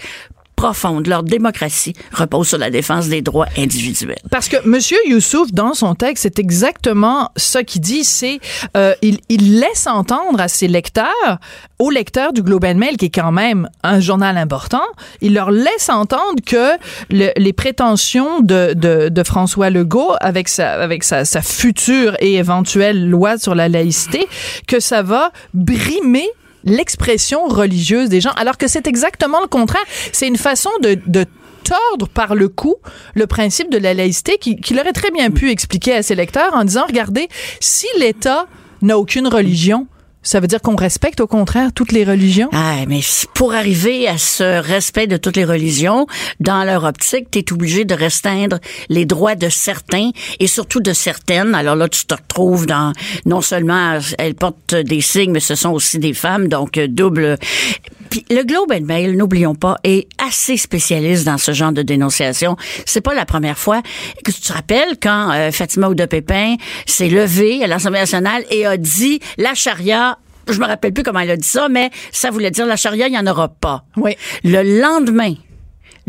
profonde. 0.60 1.08
Leur 1.08 1.24
démocratie 1.24 1.94
repose 2.12 2.50
sur 2.50 2.58
la 2.58 2.70
défense 2.70 3.08
des 3.08 3.22
droits 3.22 3.48
individuels. 3.58 4.20
Parce 4.30 4.50
que 4.50 4.58
M. 4.58 4.78
Youssouf, 5.10 5.54
dans 5.54 5.74
son 5.74 5.96
texte, 5.96 6.24
c'est 6.24 6.38
exactement 6.38 7.32
ça 7.38 7.64
qu'il 7.64 7.80
dit. 7.80 8.04
C'est 8.04 8.42
euh, 8.76 8.94
il, 9.02 9.20
il, 9.30 9.62
laisse 9.62 9.88
entendre 9.88 10.42
à 10.42 10.50
ses 10.50 10.68
lecteurs, 10.68 11.40
aux 11.80 11.90
lecteurs 11.90 12.34
du 12.34 12.44
Globe 12.44 12.66
and 12.66 12.76
Mail, 12.76 12.98
qui 12.98 13.06
est 13.06 13.10
quand 13.10 13.32
même 13.32 13.70
un 13.84 14.02
journal 14.02 14.36
important, 14.38 14.84
il 15.22 15.34
leur 15.34 15.50
laisse 15.50 15.88
entendre 15.88 16.42
que 16.46 16.72
le, 17.10 17.32
les 17.38 17.54
prétentions 17.54 18.42
de, 18.42 18.74
de, 18.74 19.08
de, 19.08 19.24
François 19.24 19.70
Legault, 19.70 20.12
avec 20.20 20.50
sa, 20.50 20.74
avec 20.74 21.06
sa 21.06 21.24
future 21.42 22.18
et 22.20 22.36
éventuelle 22.36 23.10
loi 23.10 23.38
sur 23.38 23.56
la 23.56 23.70
laïcité, 23.70 24.28
que 24.68 24.82
ça 24.82 25.04
va 25.04 25.32
brimer 25.54 26.28
l'expression 26.64 27.48
religieuse 27.48 28.10
des 28.10 28.22
gens, 28.22 28.32
alors 28.32 28.58
que 28.58 28.68
c'est 28.68 28.88
exactement 28.88 29.42
le 29.42 29.48
contraire. 29.48 29.84
C'est 30.12 30.28
une 30.28 30.38
façon 30.38 30.70
de, 30.82 30.98
de 31.08 31.26
tordre 31.64 32.08
par 32.08 32.36
le 32.36 32.50
cou 32.50 32.76
le 33.14 33.28
principe 33.28 33.70
de 33.70 33.78
la 33.78 33.94
laïcité 33.94 34.38
qu'il 34.38 34.80
aurait 34.80 34.94
très 34.94 35.12
bien 35.12 35.30
pu 35.30 35.52
expliquer 35.52 35.94
à 35.94 36.04
ses 36.04 36.16
lecteurs 36.16 36.54
en 36.54 36.64
disant, 36.64 36.86
regardez, 36.88 37.28
si 37.60 37.88
l'État 37.98 38.48
n'a 38.82 38.98
aucune 38.98 39.28
religion, 39.28 39.88
ça 40.30 40.40
veut 40.40 40.46
dire 40.46 40.62
qu'on 40.62 40.76
respecte 40.76 41.22
au 41.22 41.26
contraire 41.26 41.72
toutes 41.74 41.92
les 41.92 42.04
religions? 42.04 42.50
Ah, 42.54 42.86
mais 42.88 43.00
pour 43.34 43.56
arriver 43.56 44.08
à 44.08 44.20
ce 44.20 44.62
respect 44.62 45.08
de 45.08 45.18
toutes 45.18 45.36
les 45.36 45.44
religions, 45.44 46.06
dans 46.40 46.64
leur 46.66 46.84
optique, 46.84 47.32
tu 47.32 47.40
es 47.40 47.52
obligé 47.52 47.84
de 47.84 47.96
restreindre 47.96 48.60
les 48.90 49.06
droits 49.06 49.34
de 49.34 49.50
certains 49.50 50.12
et 50.40 50.46
surtout 50.46 50.82
de 50.82 50.94
certaines. 50.94 51.56
Alors 51.56 51.76
là, 51.76 51.90
tu 51.90 52.06
te 52.06 52.14
retrouves 52.14 52.68
dans, 52.68 52.94
non 53.26 53.42
seulement 53.42 53.98
elles 54.20 54.36
portent 54.36 54.76
des 54.76 55.02
signes, 55.02 55.32
mais 55.32 55.40
ce 55.40 55.56
sont 55.56 55.72
aussi 55.72 55.98
des 55.98 56.14
femmes, 56.14 56.48
donc 56.48 56.78
euh, 56.78 56.88
double. 56.88 57.40
Puis 58.10 58.26
le 58.30 58.44
Globe 58.44 58.72
and 58.72 58.86
Mail, 58.86 59.16
n'oublions 59.16 59.56
pas, 59.56 59.78
est 59.84 60.08
assez 60.18 60.58
spécialiste 60.58 61.26
dans 61.26 61.38
ce 61.38 61.52
genre 61.52 61.72
de 61.72 61.82
dénonciation. 61.82 62.58
C'est 62.86 63.02
pas 63.02 63.14
la 63.14 63.26
première 63.26 63.58
fois 63.58 63.82
que 64.24 64.32
tu 64.32 64.42
te 64.42 64.54
rappelles 64.54 64.98
quand 65.02 65.32
euh, 65.32 65.52
Fatima 65.52 65.90
Ouda 65.90 66.08
Pépin 66.08 66.56
s'est 66.86 67.10
levée 67.10 67.64
à 67.64 67.68
l'Assemblée 67.68 68.00
nationale 68.00 68.44
et 68.52 68.66
a 68.66 68.78
dit 68.78 69.20
la 69.38 69.54
charia 69.54 70.18
je 70.52 70.60
me 70.60 70.66
rappelle 70.66 70.94
plus 70.94 71.04
comment 71.04 71.20
elle 71.20 71.30
a 71.30 71.38
dit 71.38 71.48
ça, 71.48 71.70
mais 71.70 71.92
ça 72.12 72.32
voulait 72.32 72.50
dire 72.50 72.66
la 72.66 72.76
charia, 72.76 73.08
il 73.08 73.12
n'y 73.12 73.20
en 73.20 73.28
aura 73.28 73.50
pas. 73.50 73.84
Oui. 73.98 74.16
Le 74.44 74.82
lendemain, 74.82 75.36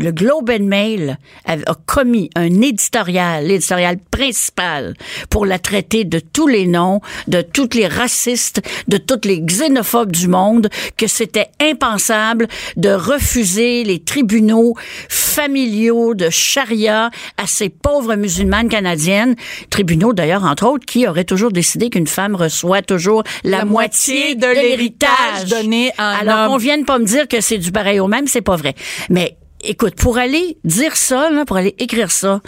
le 0.01 0.11
Globe 0.11 0.49
and 0.49 0.63
Mail 0.63 1.17
a, 1.45 1.57
commis 1.85 2.29
un 2.35 2.61
éditorial, 2.61 3.45
l'éditorial 3.45 3.97
principal, 3.97 4.95
pour 5.29 5.45
la 5.45 5.59
traiter 5.59 6.03
de 6.03 6.19
tous 6.19 6.47
les 6.47 6.67
noms, 6.67 7.01
de 7.27 7.41
tous 7.41 7.69
les 7.73 7.87
racistes, 7.87 8.61
de 8.87 8.97
tous 8.97 9.27
les 9.27 9.39
xénophobes 9.41 10.11
du 10.11 10.27
monde, 10.27 10.69
que 10.97 11.07
c'était 11.07 11.47
impensable 11.61 12.47
de 12.77 12.89
refuser 12.89 13.83
les 13.83 13.99
tribunaux 13.99 14.75
familiaux 15.09 16.13
de 16.13 16.29
charia 16.29 17.09
à 17.37 17.47
ces 17.47 17.69
pauvres 17.69 18.15
musulmanes 18.15 18.69
canadiennes, 18.69 19.35
tribunaux 19.69 20.13
d'ailleurs 20.13 20.43
entre 20.43 20.65
autres 20.67 20.85
qui 20.85 21.07
auraient 21.07 21.23
toujours 21.23 21.51
décidé 21.51 21.89
qu'une 21.89 22.07
femme 22.07 22.35
reçoit 22.35 22.81
toujours 22.81 23.23
la, 23.43 23.65
moitié, 23.65 24.35
de, 24.35 24.47
l'héritage 24.47 25.45
donné 25.49 25.91
à 25.97 26.09
un 26.09 26.27
Alors 26.27 26.51
on 26.51 26.57
vienne 26.57 26.85
pas 26.85 26.99
me 26.99 27.05
dire 27.05 27.27
que 27.27 27.41
c'est 27.41 27.57
du 27.57 27.71
pareil 27.71 27.99
au 27.99 28.07
même, 28.07 28.27
c'est 28.27 28.41
pas 28.41 28.55
vrai. 28.55 28.75
Mais 29.09 29.37
écoute, 29.63 29.95
pour 29.95 30.17
aller 30.17 30.57
dire 30.63 30.95
ça, 30.95 31.29
là, 31.29 31.45
pour 31.45 31.57
aller 31.57 31.75
écrire 31.77 32.11
ça, 32.11 32.41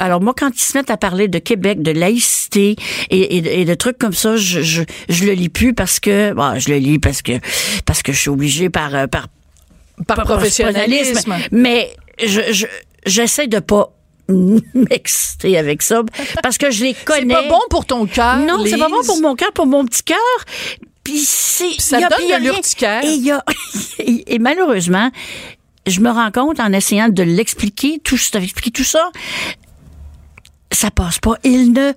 alors 0.00 0.20
moi, 0.22 0.34
quand 0.36 0.50
ils 0.54 0.60
se 0.60 0.76
mettent 0.76 0.90
à 0.90 0.96
parler 0.96 1.28
de 1.28 1.38
Québec, 1.38 1.82
de 1.82 1.90
laïcité 1.90 2.76
et, 3.10 3.64
de 3.64 3.74
trucs 3.74 3.98
comme 3.98 4.14
ça, 4.14 4.36
je, 4.36 4.62
je, 4.62 4.82
je, 5.08 5.24
le 5.24 5.32
lis 5.32 5.50
plus 5.50 5.74
parce 5.74 6.00
que, 6.00 6.32
bon, 6.32 6.58
je 6.58 6.70
le 6.70 6.78
lis 6.78 6.98
parce 6.98 7.22
que 7.22 7.32
parce 7.84 8.02
que 8.02 8.12
je 8.12 8.18
suis 8.18 8.30
obligée 8.30 8.70
par 8.70 8.94
euh, 8.94 9.06
par 9.06 9.28
par, 10.06 10.22
professionnalisme. 10.24 11.36
Mais 11.52 11.94
je 12.24 12.66
j'essaie 13.04 13.46
de 13.46 13.58
pas 13.58 13.92
m'exciter 14.28 15.58
avec 15.58 15.82
ça 15.82 16.02
parce 16.42 16.56
que 16.56 16.70
je 16.70 16.84
les 16.84 16.94
connais. 16.94 17.34
C'est 17.34 17.42
pas 17.42 17.48
bon 17.48 17.60
pour 17.68 17.84
ton 17.84 18.06
cœur. 18.06 18.38
Non, 18.38 18.64
c'est 18.64 18.78
pas 18.78 18.88
bon 18.88 19.04
pour 19.04 19.20
mon 19.20 19.34
cœur, 19.34 19.52
pour 19.52 19.66
mon 19.66 19.84
petit 19.84 20.02
cœur. 20.02 20.16
Puis 21.04 21.18
c'est 21.18 21.78
ça 21.78 21.98
donne 21.98 22.40
de 22.40 22.44
l'urticaire. 22.44 23.04
Et, 23.04 23.16
y 23.16 23.30
a, 23.30 23.44
et 23.98 24.38
malheureusement, 24.38 25.10
je 25.86 26.00
me 26.00 26.10
rends 26.10 26.30
compte 26.30 26.60
en 26.60 26.72
essayant 26.72 27.08
de 27.08 27.22
l'expliquer, 27.22 28.00
tout, 28.02 28.16
expliquer 28.34 28.70
tout 28.70 28.84
ça, 28.84 29.10
ça 30.72 30.90
passe 30.90 31.18
pas. 31.18 31.34
Ils 31.44 31.72
ne 31.72 31.92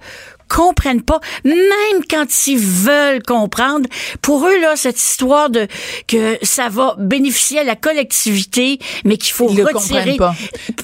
comprennent 0.49 1.01
pas, 1.01 1.19
même 1.43 2.03
quand 2.09 2.47
ils 2.47 2.57
veulent 2.57 3.23
comprendre. 3.23 3.89
Pour 4.21 4.45
eux, 4.47 4.59
là, 4.59 4.75
cette 4.75 4.99
histoire 4.99 5.49
de 5.49 5.67
que 6.07 6.37
ça 6.43 6.69
va 6.69 6.95
bénéficier 6.99 7.59
à 7.59 7.63
la 7.63 7.75
collectivité, 7.75 8.79
mais 9.03 9.17
qu'il 9.17 9.33
faut 9.33 9.49
ils 9.49 9.63
retirer. 9.63 10.15
pas. 10.15 10.35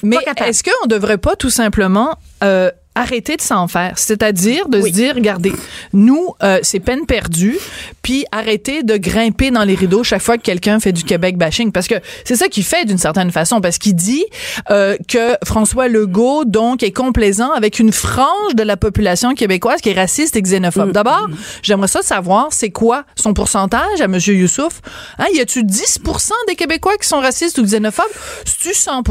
Mais 0.02 0.16
est-ce 0.44 0.64
qu'on 0.64 0.86
devrait 0.86 1.18
pas 1.18 1.36
tout 1.36 1.50
simplement 1.50 2.16
euh, 2.42 2.70
arrêter 3.00 3.36
de 3.36 3.42
s'en 3.42 3.66
faire. 3.66 3.92
C'est-à-dire 3.96 4.68
de 4.68 4.80
se 4.80 4.88
dire, 4.88 5.14
regardez, 5.14 5.52
nous, 5.92 6.34
euh, 6.42 6.58
c'est 6.62 6.80
peine 6.80 7.06
perdue, 7.06 7.58
puis 8.02 8.26
arrêter 8.30 8.82
de 8.82 8.96
grimper 8.96 9.50
dans 9.50 9.64
les 9.64 9.74
rideaux 9.74 10.04
chaque 10.04 10.22
fois 10.22 10.36
que 10.36 10.42
quelqu'un 10.42 10.80
fait 10.80 10.92
du 10.92 11.04
Québec 11.04 11.36
bashing. 11.38 11.72
Parce 11.72 11.88
que 11.88 11.94
c'est 12.24 12.36
ça 12.36 12.48
qu'il 12.48 12.64
fait 12.64 12.84
d'une 12.84 12.98
certaine 12.98 13.30
façon, 13.30 13.60
parce 13.60 13.78
qu'il 13.78 13.94
dit 13.94 14.24
euh, 14.70 14.96
que 15.08 15.36
François 15.44 15.88
Legault, 15.88 16.44
donc, 16.44 16.82
est 16.82 16.92
complaisant 16.92 17.52
avec 17.52 17.78
une 17.78 17.92
frange 17.92 18.54
de 18.54 18.62
la 18.62 18.76
population 18.76 19.34
québécoise 19.34 19.80
qui 19.80 19.90
est 19.90 19.98
raciste 19.98 20.36
et 20.36 20.42
xénophobe. 20.42 20.90
Mm. 20.90 20.92
D'abord, 20.92 21.28
j'aimerais 21.62 21.88
ça 21.88 22.02
savoir, 22.02 22.48
c'est 22.50 22.70
quoi 22.70 23.04
son 23.16 23.32
pourcentage 23.32 24.00
à 24.00 24.04
M. 24.04 24.18
Youssouf? 24.18 24.80
Hein, 25.18 25.26
y 25.34 25.40
a-tu 25.40 25.64
10 25.64 26.00
des 26.48 26.54
Québécois 26.54 26.96
qui 27.00 27.08
sont 27.08 27.20
racistes 27.20 27.58
ou 27.58 27.62
xénophobes? 27.62 28.04
C'est-tu 28.44 28.74
100 28.74 29.02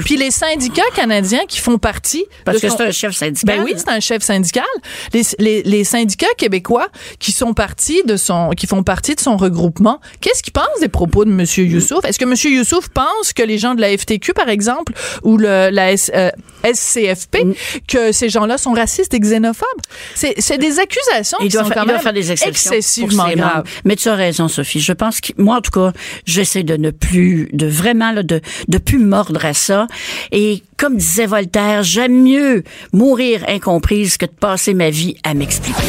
Puis 0.00 0.16
les 0.16 0.30
syndicats 0.30 0.82
canadiens 0.94 1.44
qui 1.46 1.60
font 1.60 1.78
partie... 1.78 2.24
Parce 2.44 2.60
que 2.60 2.68
c'est 2.68 2.80
un 2.80 2.90
chef 3.02 3.14
syndical. 3.14 3.58
Ben 3.58 3.64
oui, 3.64 3.74
c'est 3.76 3.88
un 3.88 4.00
chef 4.00 4.22
syndical. 4.22 4.64
Les, 5.12 5.22
les, 5.38 5.62
les, 5.62 5.84
syndicats 5.84 6.26
québécois 6.38 6.88
qui 7.18 7.32
sont 7.32 7.54
partis 7.54 8.02
de 8.04 8.16
son, 8.16 8.50
qui 8.50 8.66
font 8.66 8.82
partie 8.82 9.14
de 9.14 9.20
son 9.20 9.36
regroupement, 9.36 10.00
qu'est-ce 10.20 10.42
qu'ils 10.42 10.52
pensent 10.52 10.80
des 10.80 10.88
propos 10.88 11.24
de 11.24 11.30
M. 11.30 11.44
Youssouf? 11.56 12.04
Est-ce 12.04 12.18
que 12.18 12.24
M. 12.24 12.34
Youssouf 12.54 12.88
pense 12.88 13.32
que 13.34 13.42
les 13.42 13.58
gens 13.58 13.74
de 13.74 13.80
la 13.80 13.96
FTQ, 13.96 14.32
par 14.32 14.48
exemple, 14.48 14.92
ou 15.22 15.36
le, 15.36 15.70
la 15.70 15.96
SCFP, 15.96 17.36
euh, 17.36 17.44
mm. 17.44 17.54
que 17.88 18.12
ces 18.12 18.28
gens-là 18.28 18.58
sont 18.58 18.72
racistes 18.72 19.14
et 19.14 19.20
xénophobes? 19.20 19.66
C'est, 20.14 20.58
des 20.58 20.78
accusations 20.78 21.38
qui 21.38 21.50
sont 21.50 21.68
quand 21.70 21.86
même 21.86 21.98
faire 21.98 22.12
des 22.12 22.30
excessivement 22.30 23.28
graves. 23.30 23.64
Mais 23.84 23.96
tu 23.96 24.08
as 24.08 24.14
raison, 24.14 24.48
Sophie. 24.48 24.80
Je 24.80 24.92
pense 24.92 25.20
que, 25.20 25.32
moi, 25.38 25.56
en 25.56 25.60
tout 25.60 25.70
cas, 25.70 25.92
j'essaie 26.24 26.62
de 26.62 26.76
ne 26.76 26.90
plus, 26.90 27.48
de 27.52 27.66
vraiment, 27.66 28.12
là, 28.12 28.22
de, 28.22 28.40
de 28.68 28.78
plus 28.78 28.98
mordre 28.98 29.44
à 29.44 29.54
ça. 29.54 29.86
Et 30.30 30.62
comme 30.76 30.96
disait 30.96 31.26
Voltaire, 31.26 31.82
j'aime 31.82 32.22
mieux 32.22 32.64
mourir 32.92 33.44
incomprise 33.48 34.16
que 34.16 34.26
de 34.26 34.30
passer 34.30 34.74
ma 34.74 34.90
vie 34.90 35.16
à 35.24 35.34
m'expliquer. 35.34 35.82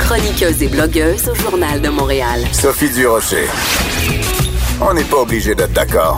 Chroniqueuse 0.00 0.62
et 0.62 0.68
blogueuse 0.68 1.28
au 1.28 1.34
Journal 1.34 1.80
de 1.80 1.88
Montréal. 1.88 2.40
Sophie 2.52 2.90
Durocher. 2.90 3.46
On 4.80 4.94
n'est 4.94 5.04
pas 5.04 5.18
obligé 5.18 5.54
d'être 5.54 5.72
d'accord. 5.72 6.16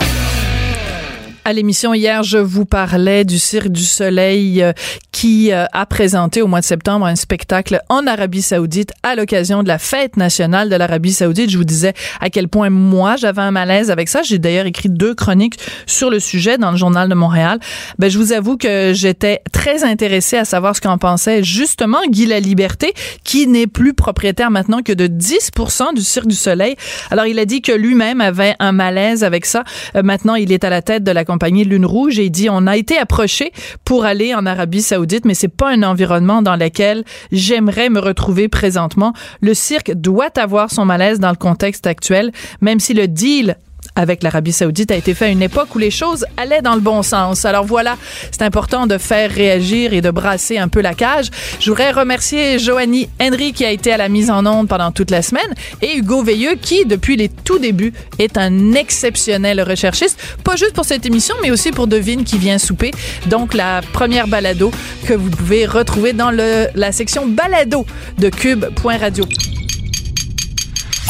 À 1.43 1.53
l'émission 1.53 1.95
hier, 1.95 2.21
je 2.21 2.37
vous 2.37 2.65
parlais 2.65 3.25
du 3.25 3.39
Cirque 3.39 3.69
du 3.69 3.83
Soleil 3.83 4.61
euh, 4.61 4.73
qui 5.11 5.51
euh, 5.51 5.65
a 5.73 5.87
présenté 5.87 6.43
au 6.43 6.47
mois 6.47 6.59
de 6.59 6.65
septembre 6.65 7.07
un 7.07 7.15
spectacle 7.15 7.81
en 7.89 8.05
Arabie 8.05 8.43
Saoudite 8.43 8.91
à 9.01 9.15
l'occasion 9.15 9.63
de 9.63 9.67
la 9.67 9.79
fête 9.79 10.17
nationale 10.17 10.69
de 10.69 10.75
l'Arabie 10.75 11.11
Saoudite. 11.11 11.49
Je 11.49 11.57
vous 11.57 11.63
disais 11.63 11.95
à 12.19 12.29
quel 12.29 12.47
point 12.47 12.69
moi 12.69 13.15
j'avais 13.15 13.41
un 13.41 13.49
malaise 13.49 13.89
avec 13.89 14.07
ça. 14.07 14.21
J'ai 14.21 14.37
d'ailleurs 14.37 14.67
écrit 14.67 14.89
deux 14.89 15.15
chroniques 15.15 15.57
sur 15.87 16.11
le 16.11 16.19
sujet 16.19 16.59
dans 16.59 16.69
le 16.69 16.77
journal 16.77 17.09
de 17.09 17.15
Montréal. 17.15 17.59
Ben 17.97 18.11
je 18.11 18.19
vous 18.19 18.33
avoue 18.33 18.57
que 18.57 18.91
j'étais 18.93 19.41
très 19.51 19.83
intéressée 19.83 20.37
à 20.37 20.45
savoir 20.45 20.75
ce 20.75 20.81
qu'en 20.81 20.99
pensait 20.99 21.43
justement 21.43 22.01
Guy 22.07 22.27
La 22.27 22.39
Liberté 22.39 22.93
qui 23.23 23.47
n'est 23.47 23.65
plus 23.65 23.95
propriétaire 23.95 24.51
maintenant 24.51 24.83
que 24.83 24.93
de 24.93 25.07
10% 25.07 25.95
du 25.95 26.01
Cirque 26.01 26.27
du 26.27 26.35
Soleil. 26.35 26.75
Alors 27.09 27.25
il 27.25 27.39
a 27.39 27.45
dit 27.45 27.63
que 27.63 27.71
lui-même 27.71 28.21
avait 28.21 28.53
un 28.59 28.73
malaise 28.73 29.23
avec 29.23 29.47
ça. 29.47 29.63
Euh, 29.95 30.03
maintenant, 30.03 30.35
il 30.35 30.51
est 30.51 30.63
à 30.63 30.69
la 30.69 30.83
tête 30.83 31.03
de 31.03 31.11
la 31.11 31.25
Lune 31.39 31.85
Rouge 31.85 32.19
et 32.19 32.25
il 32.25 32.31
dit 32.31 32.49
on 32.49 32.67
a 32.67 32.77
été 32.77 32.97
approché 32.97 33.51
pour 33.85 34.05
aller 34.05 34.33
en 34.33 34.45
Arabie 34.45 34.81
Saoudite, 34.81 35.25
mais 35.25 35.33
c'est 35.33 35.47
pas 35.47 35.69
un 35.69 35.83
environnement 35.83 36.41
dans 36.41 36.55
lequel 36.55 37.03
j'aimerais 37.31 37.89
me 37.89 37.99
retrouver 37.99 38.47
présentement. 38.47 39.13
Le 39.41 39.53
cirque 39.53 39.91
doit 39.91 40.37
avoir 40.37 40.71
son 40.71 40.85
malaise 40.85 41.19
dans 41.19 41.29
le 41.29 41.35
contexte 41.35 41.87
actuel, 41.87 42.31
même 42.61 42.79
si 42.79 42.93
le 42.93 43.07
deal 43.07 43.57
avec 43.95 44.23
l'Arabie 44.23 44.53
Saoudite 44.53 44.91
a 44.91 44.95
été 44.95 45.13
fait 45.13 45.25
à 45.25 45.29
une 45.29 45.41
époque 45.41 45.75
où 45.75 45.79
les 45.79 45.91
choses 45.91 46.25
allaient 46.37 46.61
dans 46.61 46.75
le 46.75 46.81
bon 46.81 47.03
sens. 47.03 47.45
Alors 47.45 47.65
voilà, 47.65 47.97
c'est 48.31 48.41
important 48.41 48.87
de 48.87 48.97
faire 48.97 49.31
réagir 49.31 49.93
et 49.93 50.01
de 50.01 50.11
brasser 50.11 50.57
un 50.57 50.67
peu 50.67 50.81
la 50.81 50.93
cage. 50.93 51.29
Je 51.59 51.69
voudrais 51.69 51.91
remercier 51.91 52.59
Joanie 52.59 53.09
Henry 53.21 53.53
qui 53.53 53.65
a 53.65 53.71
été 53.71 53.91
à 53.91 53.97
la 53.97 54.09
mise 54.09 54.29
en 54.29 54.45
onde 54.45 54.67
pendant 54.67 54.91
toute 54.91 55.11
la 55.11 55.21
semaine 55.21 55.53
et 55.81 55.97
Hugo 55.97 56.23
Veilleux 56.23 56.55
qui, 56.55 56.85
depuis 56.85 57.15
les 57.15 57.29
tout 57.29 57.59
débuts, 57.59 57.93
est 58.19 58.37
un 58.37 58.73
exceptionnel 58.73 59.61
recherchiste, 59.61 60.19
pas 60.43 60.55
juste 60.55 60.73
pour 60.73 60.85
cette 60.85 61.05
émission, 61.05 61.35
mais 61.41 61.51
aussi 61.51 61.71
pour 61.71 61.87
Devine 61.87 62.23
qui 62.23 62.37
vient 62.37 62.57
souper. 62.57 62.91
Donc 63.27 63.53
la 63.53 63.81
première 63.93 64.27
balado 64.27 64.71
que 65.05 65.13
vous 65.13 65.29
pouvez 65.29 65.65
retrouver 65.65 66.13
dans 66.13 66.31
la 66.31 66.91
section 66.91 67.27
balado 67.27 67.85
de 68.17 68.29
cube.radio. 68.29 69.25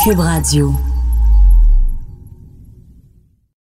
Cube 0.04 0.20
Radio. 0.20 0.91